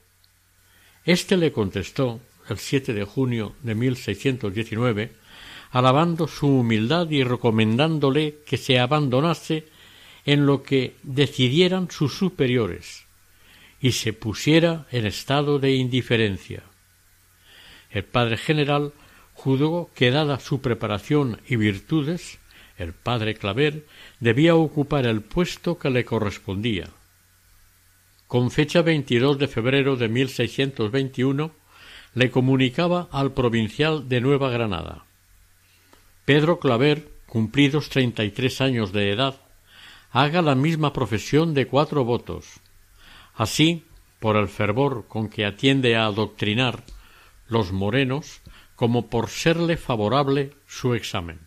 Este 1.10 1.38
le 1.38 1.51
contestó, 1.51 2.20
el 2.49 2.60
7 2.60 2.93
de 2.93 3.03
junio 3.03 3.55
de 3.64 3.74
1619, 3.74 5.12
alabando 5.72 6.28
su 6.28 6.60
humildad 6.60 7.10
y 7.10 7.24
recomendándole 7.24 8.36
que 8.45 8.57
se 8.57 8.78
abandonase 8.78 9.66
en 10.24 10.45
lo 10.45 10.62
que 10.62 10.93
decidieran 11.01 11.89
sus 11.89 12.14
superiores 12.14 13.07
y 13.82 13.93
se 13.93 14.14
pusiera 14.14 14.86
en 14.91 15.07
estado 15.07 15.57
de 15.57 15.74
indiferencia. 15.74 16.62
El 17.89 18.03
padre 18.03 18.38
general 18.38 18.93
juzgó 19.34 19.89
que 19.95 20.12
dada 20.12 20.39
su 20.39 20.62
preparación 20.62 21.41
y 21.47 21.55
virtudes, 21.55 22.38
el 22.78 22.93
padre 22.93 23.34
Claver 23.34 23.84
debía 24.20 24.53
ocupar 24.53 25.07
el 25.07 25.22
puesto 25.22 25.80
que 25.80 25.89
le 25.89 26.05
correspondía. 26.05 26.88
Con 28.30 28.51
fecha 28.51 28.84
22 28.84 29.39
de 29.39 29.47
febrero 29.47 29.95
de 29.95 30.07
1621 30.07 31.51
le 32.13 32.30
comunicaba 32.30 33.09
al 33.11 33.34
provincial 33.34 34.07
de 34.07 34.21
Nueva 34.21 34.51
Granada 34.51 35.03
Pedro 36.25 36.59
Claver, 36.59 37.09
cumplidos 37.25 37.89
treinta 37.89 38.23
y 38.23 38.30
tres 38.30 38.61
años 38.61 38.93
de 38.93 39.11
edad, 39.11 39.41
haga 40.11 40.43
la 40.43 40.53
misma 40.53 40.93
profesión 40.93 41.55
de 41.55 41.65
cuatro 41.65 42.05
votos. 42.05 42.59
Así, 43.34 43.84
por 44.19 44.38
el 44.38 44.47
fervor 44.47 45.07
con 45.07 45.27
que 45.27 45.43
atiende 45.43 45.95
a 45.95 46.05
adoctrinar 46.05 46.84
los 47.47 47.71
morenos, 47.71 48.41
como 48.75 49.09
por 49.09 49.30
serle 49.30 49.75
favorable 49.75 50.53
su 50.67 50.93
examen. 50.93 51.39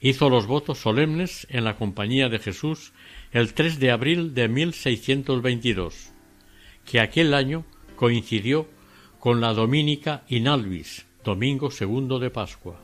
Hizo 0.00 0.30
los 0.30 0.46
votos 0.46 0.78
solemnes 0.78 1.46
en 1.50 1.64
la 1.64 1.76
Compañía 1.76 2.30
de 2.30 2.38
Jesús 2.38 2.94
el 3.32 3.54
3 3.54 3.78
de 3.78 3.90
abril 3.92 4.34
de 4.34 4.48
1622, 4.48 6.10
que 6.84 7.00
aquel 7.00 7.32
año 7.32 7.64
coincidió 7.94 8.66
con 9.20 9.40
la 9.40 9.52
dominica 9.52 10.24
Inalvis, 10.28 11.06
domingo 11.24 11.70
segundo 11.70 12.18
de 12.18 12.30
Pascua. 12.30 12.80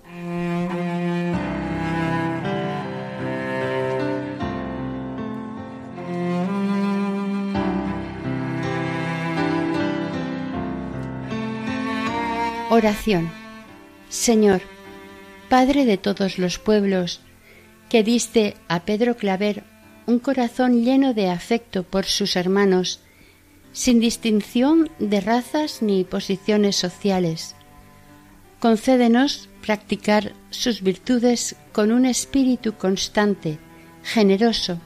Oración. 12.71 13.31
Señor, 14.09 14.61
Padre 15.49 15.87
de 15.87 15.97
todos 15.97 16.39
los 16.39 16.59
pueblos, 16.59 17.21
que 17.89 18.03
diste 18.05 18.55
a 18.69 18.85
Pedro 18.85 19.17
Claver 19.17 19.65
un 20.07 20.19
corazón 20.19 20.85
lleno 20.85 21.15
de 21.15 21.29
afecto 21.29 21.83
por 21.83 22.05
sus 22.05 22.37
hermanos, 22.37 23.01
sin 23.73 24.01
distinción 24.01 24.89
de 24.99 25.21
razas 25.21 25.83
ni 25.83 26.05
posiciones 26.05 26.77
sociales. 26.77 27.55
Concédenos 28.61 29.49
practicar 29.61 30.33
sus 30.51 30.81
virtudes 30.81 31.57
con 31.73 31.93
un 31.93 32.07
espíritu 32.07 32.75
constante, 32.75 33.59
generoso, 34.03 34.81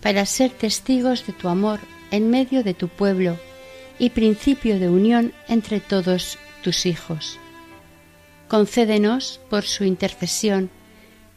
para 0.00 0.26
ser 0.26 0.50
testigos 0.50 1.26
de 1.26 1.32
tu 1.32 1.48
amor 1.48 1.80
en 2.10 2.30
medio 2.30 2.62
de 2.62 2.74
tu 2.74 2.88
pueblo 2.88 3.38
y 3.98 4.10
principio 4.10 4.78
de 4.78 4.88
unión 4.88 5.32
entre 5.48 5.80
todos 5.80 6.38
tus 6.62 6.86
hijos. 6.86 7.38
Concédenos, 8.48 9.40
por 9.48 9.64
su 9.64 9.84
intercesión, 9.84 10.70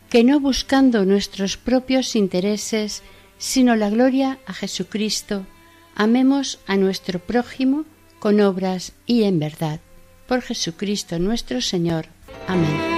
que 0.10 0.24
no 0.24 0.40
buscando 0.40 1.06
nuestros 1.06 1.58
propios 1.58 2.16
intereses, 2.16 3.04
sino 3.38 3.76
la 3.76 3.90
gloria 3.90 4.40
a 4.46 4.54
Jesucristo, 4.54 5.46
amemos 5.96 6.60
a 6.68 6.78
nuestro 6.78 7.20
prójimo 7.20 7.86
con 8.20 8.42
obras 8.42 8.94
y 9.06 9.24
en 9.24 9.40
verdad. 9.40 9.80
Por 10.28 10.42
Jesucristo 10.42 11.20
nuestro 11.20 11.62
Señor. 11.62 12.08
Amén. 12.48 12.98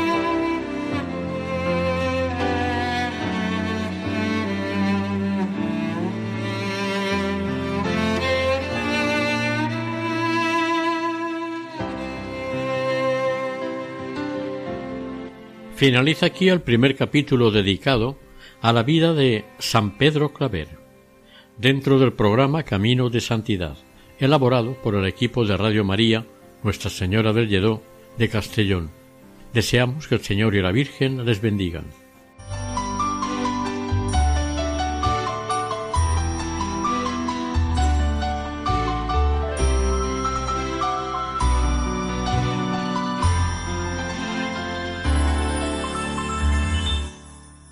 Finaliza 15.76 16.26
aquí 16.26 16.50
el 16.50 16.62
primer 16.62 16.98
capítulo 16.98 17.52
dedicado 17.52 18.18
a 18.62 18.74
la 18.74 18.84
vida 18.84 19.14
de 19.14 19.46
San 19.58 19.98
Pedro 19.98 20.34
Claver, 20.34 20.68
dentro 21.58 21.98
del 22.00 22.14
programa 22.14 22.64
Camino 22.64 23.10
de 23.10 23.22
Santidad, 23.22 23.78
elaborado 24.20 24.74
por 24.82 24.96
el 24.96 25.06
equipo 25.06 25.46
de 25.46 25.56
Radio 25.56 25.86
María 25.86 26.26
Nuestra 26.64 26.90
Señora 26.90 27.32
del 27.32 27.48
Lledó 27.48 27.82
de 28.18 28.28
Castellón. 28.28 28.92
Deseamos 29.54 30.08
que 30.08 30.16
el 30.16 30.22
Señor 30.22 30.56
y 30.56 30.62
la 30.62 30.72
Virgen 30.72 31.26
les 31.26 31.42
bendigan. 31.42 31.86